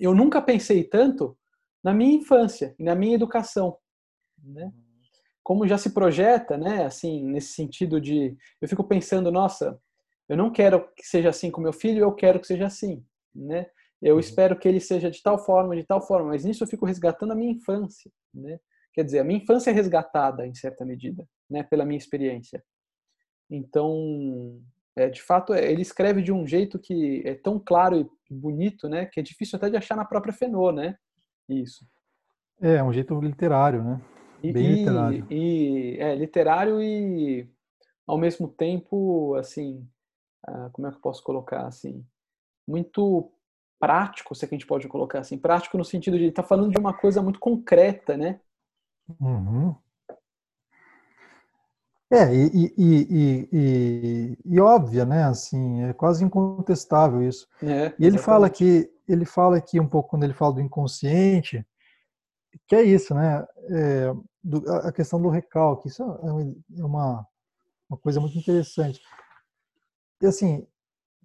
eu 0.00 0.14
nunca 0.14 0.40
pensei 0.40 0.84
tanto 0.84 1.36
na 1.82 1.92
minha 1.92 2.16
infância 2.16 2.74
e 2.78 2.84
na 2.84 2.94
minha 2.94 3.14
educação, 3.14 3.76
né? 4.42 4.72
Como 5.48 5.66
já 5.66 5.78
se 5.78 5.94
projeta, 5.94 6.58
né? 6.58 6.84
Assim, 6.84 7.24
nesse 7.24 7.54
sentido 7.54 7.98
de, 7.98 8.36
eu 8.60 8.68
fico 8.68 8.84
pensando, 8.84 9.32
nossa, 9.32 9.80
eu 10.28 10.36
não 10.36 10.52
quero 10.52 10.86
que 10.94 11.02
seja 11.02 11.30
assim 11.30 11.50
com 11.50 11.58
meu 11.58 11.72
filho, 11.72 12.00
eu 12.00 12.12
quero 12.12 12.38
que 12.38 12.46
seja 12.46 12.66
assim, 12.66 13.02
né? 13.34 13.64
Eu 14.02 14.16
uhum. 14.16 14.20
espero 14.20 14.58
que 14.58 14.68
ele 14.68 14.78
seja 14.78 15.10
de 15.10 15.22
tal 15.22 15.38
forma, 15.38 15.74
de 15.74 15.84
tal 15.84 16.02
forma, 16.06 16.28
mas 16.28 16.44
nisso 16.44 16.62
eu 16.62 16.68
fico 16.68 16.84
resgatando 16.84 17.32
a 17.32 17.34
minha 17.34 17.50
infância, 17.50 18.12
né? 18.34 18.60
Quer 18.92 19.04
dizer, 19.04 19.20
a 19.20 19.24
minha 19.24 19.40
infância 19.40 19.70
é 19.70 19.72
resgatada 19.72 20.46
em 20.46 20.54
certa 20.54 20.84
medida, 20.84 21.26
né? 21.48 21.62
Pela 21.62 21.86
minha 21.86 21.96
experiência. 21.96 22.62
Então, 23.50 24.60
é, 24.94 25.08
de 25.08 25.22
fato, 25.22 25.54
é, 25.54 25.72
ele 25.72 25.80
escreve 25.80 26.20
de 26.20 26.30
um 26.30 26.46
jeito 26.46 26.78
que 26.78 27.22
é 27.24 27.34
tão 27.34 27.58
claro 27.58 27.98
e 28.30 28.34
bonito, 28.34 28.86
né? 28.86 29.06
Que 29.06 29.20
é 29.20 29.22
difícil 29.22 29.56
até 29.56 29.70
de 29.70 29.78
achar 29.78 29.96
na 29.96 30.04
própria 30.04 30.34
Fenô, 30.34 30.70
né? 30.72 30.98
Isso. 31.48 31.86
É, 32.60 32.84
um 32.84 32.92
jeito 32.92 33.18
literário, 33.18 33.82
né? 33.82 33.98
Bem 34.42 34.52
e, 34.52 34.74
literário. 34.76 35.26
E, 35.30 35.96
é, 35.98 36.14
literário 36.14 36.82
e, 36.82 37.48
ao 38.06 38.18
mesmo 38.18 38.48
tempo, 38.48 39.34
assim, 39.34 39.86
ah, 40.46 40.70
como 40.72 40.86
é 40.86 40.90
que 40.90 40.96
eu 40.96 41.00
posso 41.02 41.22
colocar, 41.22 41.66
assim, 41.66 42.04
muito 42.66 43.30
prático, 43.78 44.34
se 44.34 44.44
é 44.44 44.48
que 44.48 44.54
a 44.54 44.58
gente 44.58 44.66
pode 44.66 44.88
colocar 44.88 45.20
assim, 45.20 45.38
prático 45.38 45.78
no 45.78 45.84
sentido 45.84 46.18
de 46.18 46.26
estar 46.26 46.42
tá 46.42 46.48
falando 46.48 46.72
de 46.72 46.78
uma 46.78 46.92
coisa 46.92 47.22
muito 47.22 47.38
concreta, 47.38 48.16
né? 48.16 48.40
Uhum. 49.20 49.74
É, 52.10 52.34
e, 52.34 52.46
e, 52.54 52.74
e, 52.78 53.48
e, 53.52 54.38
e, 54.44 54.60
óbvia, 54.60 55.04
né? 55.04 55.24
Assim, 55.24 55.82
é 55.82 55.92
quase 55.92 56.24
incontestável 56.24 57.22
isso. 57.22 57.46
É, 57.62 57.92
e 57.98 58.06
ele 58.06 58.18
fala 58.18 58.48
que 58.48 58.90
ele 59.06 59.24
fala 59.24 59.58
aqui 59.58 59.78
um 59.78 59.88
pouco 59.88 60.10
quando 60.10 60.24
ele 60.24 60.32
fala 60.32 60.54
do 60.54 60.60
inconsciente, 60.60 61.66
que 62.66 62.74
é 62.74 62.82
isso, 62.82 63.14
né? 63.14 63.46
É, 63.70 64.14
do, 64.42 64.70
a 64.72 64.92
questão 64.92 65.20
do 65.20 65.28
recalque, 65.28 65.88
isso 65.88 66.02
é, 66.02 66.80
é 66.80 66.84
uma, 66.84 67.26
uma 67.88 67.98
coisa 67.98 68.20
muito 68.20 68.38
interessante. 68.38 69.00
E 70.20 70.26
assim, 70.26 70.66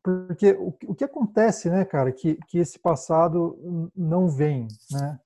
porque 0.04 0.52
o, 0.52 0.74
o 0.88 0.96
que 0.96 1.06
acontece, 1.06 1.70
né, 1.70 1.86
cara, 1.86 2.12
que, 2.12 2.38
que 2.48 2.60
esse 2.60 2.78
passado 2.78 3.92
não 3.96 4.28
vem, 4.28 4.68
né? 4.92 5.20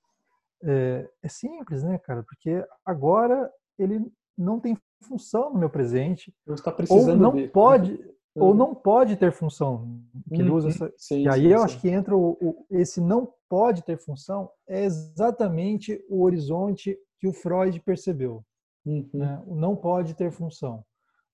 É, 0.62 1.08
é 1.22 1.28
simples, 1.28 1.82
né, 1.82 1.98
cara? 1.98 2.22
Porque 2.22 2.64
agora 2.84 3.50
ele 3.78 4.10
não 4.36 4.60
tem 4.60 4.76
função 5.02 5.52
no 5.52 5.58
meu 5.58 5.70
presente. 5.70 6.34
Está 6.48 6.72
precisando 6.72 7.10
ou 7.10 7.16
não 7.16 7.32
ver. 7.32 7.50
pode 7.50 7.92
uhum. 8.38 8.44
ou 8.44 8.54
não 8.54 8.74
pode 8.74 9.16
ter 9.16 9.32
função. 9.32 10.00
Que 10.28 10.40
ele 10.40 10.50
usa 10.50 10.68
uhum. 10.68 10.74
essa... 10.74 10.92
sim, 10.96 11.22
e 11.22 11.28
aí 11.28 11.42
sim, 11.42 11.48
eu 11.48 11.58
sim. 11.58 11.64
acho 11.64 11.80
que 11.80 11.88
entra 11.88 12.16
o, 12.16 12.36
o, 12.40 12.66
esse 12.70 13.00
não 13.00 13.32
pode 13.48 13.82
ter 13.82 13.98
função 13.98 14.50
é 14.66 14.84
exatamente 14.84 16.04
o 16.08 16.22
horizonte 16.22 16.98
que 17.18 17.26
o 17.26 17.32
Freud 17.32 17.80
percebeu. 17.80 18.44
Uhum. 18.84 19.08
Né? 19.12 19.42
O 19.46 19.54
não 19.54 19.76
pode 19.76 20.14
ter 20.14 20.30
função. 20.30 20.84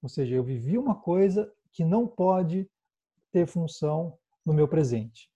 Ou 0.03 0.09
seja, 0.09 0.35
eu 0.35 0.45
vivi 0.45 0.77
uma 0.77 0.95
coisa 0.95 1.51
que 1.73 1.85
não 1.85 2.07
pode 2.07 2.69
ter 3.33 3.47
função 3.47 4.19
no 4.45 4.53
meu 4.53 4.69
presente. 4.69 5.31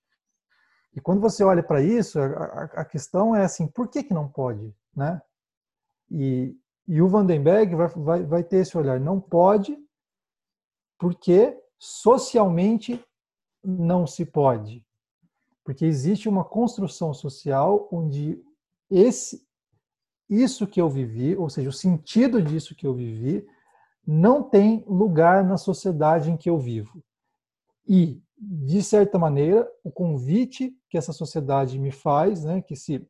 E 0.95 1.01
quando 1.01 1.21
você 1.21 1.45
olha 1.45 1.63
para 1.63 1.83
isso, 1.83 2.19
a, 2.19 2.65
a, 2.65 2.85
questão 2.85 3.35
é 3.35 3.45
assim, 3.45 3.67
por 3.67 3.89
que, 3.89 4.03
que 4.03 4.15
não 4.15 4.29
pode? 4.29 4.75
Né? 4.95 5.21
E, 6.11 6.57
e 6.87 7.01
o 7.01 7.09
Vandenberg 7.09 7.75
vai, 7.75 7.89
vai, 7.89 8.23
vai 8.25 8.45
ter 8.45 8.59
esse 8.59 8.77
olhar, 8.77 8.99
não 8.99 9.21
pode 9.21 9.79
porque 10.99 11.57
socialmente 11.79 13.03
não 13.63 14.07
se 14.07 14.27
pode. 14.27 14.85
Porque 15.65 15.85
existe 15.85 16.29
uma 16.29 16.45
construção 16.45 17.15
social 17.15 17.89
onde 17.93 18.43
esse 18.91 19.47
isso 20.29 20.67
que 20.67 20.81
eu 20.81 20.89
vivi, 20.89 21.37
ou 21.37 21.49
seja, 21.49 21.69
o 21.69 21.73
sentido 21.73 22.43
disso 22.43 22.75
que 22.75 22.87
eu 22.87 22.95
vivi, 22.95 23.47
não 24.07 24.43
tem 24.43 24.85
lugar 24.87 25.45
na 25.45 25.57
sociedade 25.57 26.31
em 26.31 26.37
que 26.37 26.49
eu 26.49 26.59
vivo. 26.59 27.03
E, 27.87 28.23
de 28.37 28.83
certa 28.83 29.19
maneira, 29.19 29.71
o 29.83 29.91
convite 29.91 30.75
que 30.89 30.99
essa 30.99 31.13
sociedade 31.13 31.79
me 31.79 31.91
faz, 31.91 32.45
né, 32.45 32.63
que, 32.63 32.75
esse, 32.75 33.07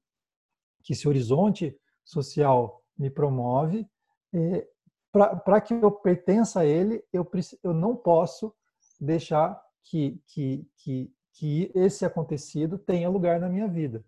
que 0.82 0.92
esse 0.92 1.08
horizonte 1.08 1.76
social 2.04 2.82
me 2.96 3.10
promove, 3.10 3.86
é, 4.32 4.66
para 5.12 5.60
que 5.60 5.74
eu 5.74 5.90
pertença 5.90 6.60
a 6.60 6.66
ele, 6.66 7.02
eu, 7.12 7.28
eu 7.62 7.74
não 7.74 7.96
posso 7.96 8.54
deixar 9.00 9.60
que, 9.84 10.20
que, 10.26 10.66
que, 10.76 11.12
que 11.32 11.72
esse 11.74 12.04
acontecido 12.04 12.78
tenha 12.78 13.08
lugar 13.08 13.40
na 13.40 13.48
minha 13.48 13.68
vida. 13.68 14.04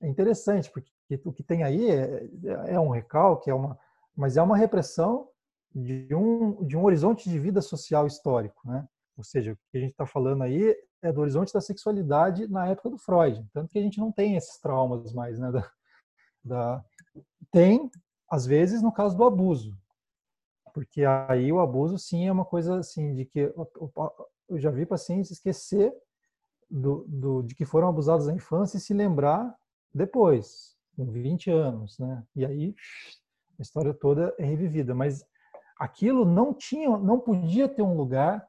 É 0.00 0.08
interessante, 0.08 0.70
porque 0.70 0.90
o 1.24 1.32
que 1.32 1.42
tem 1.42 1.62
aí 1.62 1.90
é, 1.90 2.28
é 2.66 2.80
um 2.80 2.90
recalque, 2.90 3.50
é 3.50 3.54
uma, 3.54 3.78
mas 4.16 4.36
é 4.36 4.42
uma 4.42 4.56
repressão 4.56 5.28
de 5.74 6.14
um, 6.14 6.64
de 6.64 6.76
um 6.76 6.84
horizonte 6.84 7.28
de 7.28 7.38
vida 7.38 7.60
social 7.60 8.06
histórico. 8.06 8.60
Né? 8.64 8.86
Ou 9.16 9.24
seja, 9.24 9.52
o 9.52 9.56
que 9.70 9.78
a 9.78 9.80
gente 9.80 9.90
está 9.90 10.06
falando 10.06 10.42
aí 10.42 10.76
é 11.02 11.12
do 11.12 11.20
horizonte 11.20 11.52
da 11.52 11.60
sexualidade 11.60 12.48
na 12.48 12.66
época 12.66 12.90
do 12.90 12.98
Freud. 12.98 13.46
Tanto 13.52 13.70
que 13.70 13.78
a 13.78 13.82
gente 13.82 13.98
não 13.98 14.10
tem 14.10 14.36
esses 14.36 14.58
traumas 14.58 15.12
mais, 15.12 15.38
né? 15.38 15.50
Da, 15.52 15.70
da... 16.44 16.84
Tem, 17.50 17.90
às 18.30 18.44
vezes, 18.44 18.82
no 18.82 18.92
caso 18.92 19.16
do 19.16 19.24
abuso. 19.24 19.76
Porque 20.74 21.04
aí 21.04 21.52
o 21.52 21.60
abuso, 21.60 21.98
sim, 21.98 22.26
é 22.26 22.32
uma 22.32 22.44
coisa 22.44 22.78
assim, 22.78 23.14
de 23.14 23.24
que 23.24 23.52
eu 24.48 24.58
já 24.58 24.70
vi 24.70 24.86
pacientes 24.86 25.30
esquecer 25.30 25.92
do, 26.70 27.04
do, 27.08 27.42
de 27.42 27.54
que 27.54 27.64
foram 27.64 27.88
abusados 27.88 28.26
na 28.26 28.34
infância 28.34 28.76
e 28.76 28.80
se 28.80 28.92
lembrar 28.92 29.56
depois, 29.92 30.76
com 30.98 31.06
20 31.06 31.48
anos, 31.52 31.96
né? 32.00 32.24
E 32.34 32.44
aí 32.44 32.74
a 33.56 33.62
história 33.62 33.94
toda 33.94 34.34
é 34.36 34.44
revivida. 34.44 34.96
Mas 34.96 35.24
aquilo 35.78 36.24
não 36.24 36.52
tinha, 36.52 36.98
não 36.98 37.20
podia 37.20 37.68
ter 37.68 37.82
um 37.82 37.96
lugar 37.96 38.44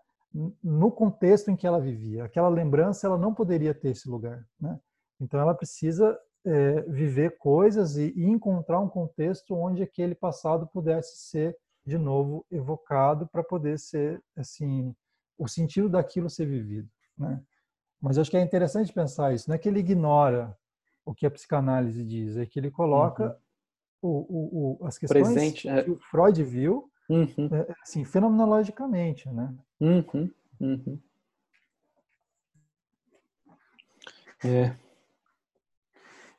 no 0.64 0.92
contexto 0.92 1.52
em 1.52 1.56
que 1.56 1.68
ela 1.68 1.80
vivia. 1.80 2.24
Aquela 2.24 2.50
lembrança 2.50 3.06
ela 3.06 3.18
não 3.20 3.34
poderia 3.34 3.74
ter 3.74 3.90
esse 3.90 4.10
lugar, 4.10 4.44
né? 4.60 4.80
Então 5.22 5.40
ela 5.40 5.54
precisa 5.54 6.20
é, 6.44 6.82
viver 6.82 7.38
coisas 7.38 7.98
e, 7.98 8.14
e, 8.16 8.26
encontrar 8.26 8.80
um 8.80 8.90
contexto 8.90 9.56
onde 9.56 9.84
aquele 9.84 10.16
passado 10.16 10.68
pudesse 10.68 11.18
ser 11.30 11.56
de 11.86 11.98
novo 11.98 12.46
evocado 12.50 13.28
para 13.28 13.44
poder 13.44 13.78
ser 13.78 14.24
assim 14.36 14.96
o 15.38 15.48
sentido 15.48 15.90
daquilo 15.90 16.30
ser 16.30 16.46
vivido, 16.46 16.90
né? 17.18 17.42
Mas 18.02 18.18
acho 18.18 18.32
que 18.32 18.38
é 18.38 18.42
interessante 18.42 18.94
pensar 18.94 19.34
isso. 19.34 19.50
Não 19.50 19.56
é 19.56 19.60
que 19.60 19.68
ele 19.68 19.80
ignora 19.80 20.58
o 21.10 21.14
que 21.16 21.26
a 21.26 21.32
psicanálise 21.32 22.06
diz, 22.06 22.38
é 22.38 22.46
que 22.46 22.60
ele 22.60 22.70
coloca 22.70 23.36
uhum. 24.04 24.10
o, 24.10 24.78
o, 24.78 24.78
o, 24.84 24.86
as 24.86 24.96
questões 24.96 25.28
Presente, 25.28 25.68
é. 25.68 25.82
que 25.82 25.90
o 25.90 25.98
Freud 25.98 26.44
viu 26.44 26.88
uhum. 27.10 27.50
é, 27.52 27.74
assim, 27.82 28.06
fenomenologicamente, 28.06 29.28
né? 29.28 29.52
Uhum, 29.82 30.32
uhum. 30.62 31.00
É. 34.46 34.76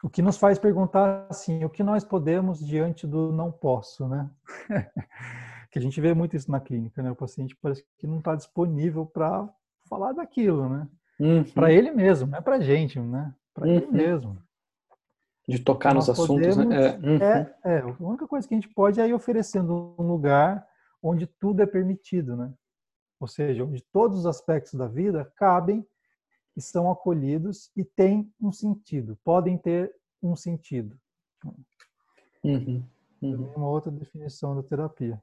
O 0.05 0.09
que 0.09 0.23
nos 0.23 0.37
faz 0.37 0.57
perguntar 0.57 1.27
assim, 1.29 1.65
o 1.65 1.69
que 1.69 1.83
nós 1.83 2.05
podemos 2.05 2.65
diante 2.65 3.09
do 3.09 3.33
não 3.33 3.51
posso, 3.51 4.07
né? 4.07 4.31
que 5.73 5.81
a 5.81 5.83
gente 5.83 6.01
vê 6.01 6.15
muito 6.15 6.37
isso 6.37 6.49
na 6.49 6.61
clínica, 6.61 7.03
né? 7.03 7.11
O 7.11 7.17
paciente 7.17 7.57
parece 7.61 7.85
que 7.99 8.07
não 8.07 8.19
está 8.19 8.37
disponível 8.37 9.05
para 9.05 9.53
falar 9.89 10.13
daquilo, 10.13 10.69
né? 10.69 10.89
Uhum. 11.19 11.43
Para 11.43 11.73
ele 11.73 11.91
mesmo, 11.91 12.29
não 12.29 12.39
é 12.39 12.41
para 12.41 12.61
gente, 12.61 13.01
né? 13.01 13.35
Para 13.53 13.67
Uhum. 13.67 13.75
ele 13.75 13.87
mesmo. 13.89 14.50
De 15.51 15.59
tocar 15.59 15.95
nos 15.95 16.07
Nós 16.09 16.19
assuntos, 16.21 16.57
né? 16.57 16.65
podemos- 16.65 16.75
É, 16.75 16.99
uhum. 17.07 17.17
É, 17.23 17.55
é, 17.65 17.79
a 17.81 17.97
única 18.01 18.27
coisa 18.27 18.47
que 18.47 18.55
a 18.55 18.57
gente 18.61 18.73
pode 18.73 19.01
é 19.01 19.09
ir 19.09 19.13
oferecendo 19.15 19.95
um 19.99 20.07
lugar 20.07 20.67
onde 21.03 21.27
tudo 21.27 21.61
é 21.63 21.67
permitido, 21.67 22.37
né? 22.37 22.53
Ou 23.19 23.27
seja, 23.27 23.65
onde 23.65 23.83
todos 23.93 24.21
os 24.21 24.27
aspectos 24.27 24.75
da 24.75 24.87
vida 24.87 25.31
cabem 25.37 25.85
e 26.57 26.61
são 26.63 26.91
acolhidos 26.91 27.71
e 27.77 27.85
têm 27.85 28.33
um 28.41 28.53
sentido, 28.53 29.19
podem 29.25 29.59
ter 29.59 29.93
um 30.23 30.37
sentido. 30.37 30.97
Uhum. 32.45 32.83
É 33.23 33.27
Uhum. 33.27 33.53
uma 33.57 33.69
outra 33.69 33.91
definição 33.91 34.55
da 34.57 34.63
terapia. 34.63 35.21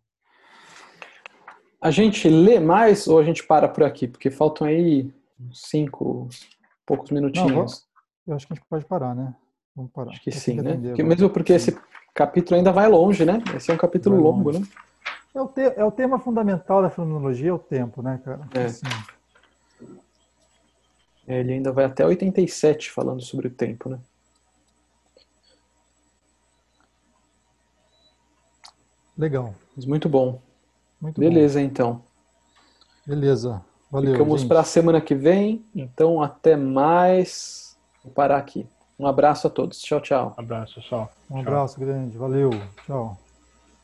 A 1.81 1.89
gente 1.91 2.27
lê 2.29 2.59
mais 2.59 3.07
ou 3.07 3.17
a 3.19 3.23
gente 3.23 3.45
para 3.45 3.67
por 3.67 3.83
aqui? 3.83 4.07
Porque 4.07 4.29
faltam 4.29 4.67
aí 4.67 5.13
cinco, 5.53 6.27
poucos 6.85 7.11
minutinhos. 7.11 7.87
Eu 8.25 8.35
acho 8.35 8.45
que 8.45 8.53
a 8.53 8.55
gente 8.55 8.65
pode 8.67 8.85
parar, 8.85 9.15
né? 9.15 9.35
Vamos 9.77 9.91
parar. 9.91 10.09
Acho 10.09 10.21
que 10.21 10.31
Eu 10.31 10.41
sim, 10.41 10.55
tenho 10.55 10.63
né? 10.63 10.75
Porque 10.89 11.03
mesmo 11.03 11.29
porque 11.29 11.53
esse 11.53 11.77
capítulo 12.15 12.57
ainda 12.57 12.71
vai 12.71 12.89
longe, 12.89 13.23
né? 13.23 13.39
Esse 13.55 13.69
é 13.69 13.73
um 13.75 13.77
capítulo 13.77 14.15
Vai 14.15 14.23
longo, 14.25 14.51
longe. 14.51 14.59
né? 14.61 14.67
É 15.35 15.41
o, 15.41 15.47
te- 15.47 15.73
é 15.77 15.85
o 15.85 15.91
tema 15.91 16.17
fundamental 16.19 16.81
da 16.81 16.89
fenomenologia, 16.89 17.51
é 17.51 17.53
o 17.53 17.59
tempo, 17.59 18.01
né, 18.01 18.19
cara? 18.25 18.41
É. 18.55 18.63
Assim, 18.65 18.87
Ele 21.27 21.53
ainda 21.53 21.71
vai 21.71 21.85
até 21.85 22.03
87 22.03 22.89
falando 22.89 23.21
sobre 23.21 23.47
o 23.47 23.51
tempo, 23.51 23.87
né? 23.87 23.99
legal. 29.17 29.53
Mas 29.75 29.85
muito 29.85 30.07
bom. 30.07 30.41
Muito 31.01 31.21
bom. 31.21 31.29
Beleza, 31.29 31.61
então. 31.61 32.01
Beleza. 33.05 33.63
Valeu. 33.91 34.11
Ficamos 34.11 34.43
para 34.43 34.61
a 34.61 34.63
semana 34.63 35.01
que 35.01 35.15
vem. 35.15 35.63
Então, 35.75 36.21
até 36.21 36.55
mais. 36.55 37.77
Vou 38.03 38.11
parar 38.13 38.37
aqui. 38.37 38.67
Um 38.99 39.05
abraço 39.05 39.47
a 39.47 39.49
todos. 39.49 39.79
Tchau, 39.79 40.01
tchau. 40.01 40.33
Abraço, 40.37 40.75
pessoal. 40.75 41.11
Um 41.29 41.35
Tchau. 41.35 41.47
abraço 41.53 41.79
grande. 41.79 42.17
Valeu. 42.17 42.49
Tchau. 42.85 43.17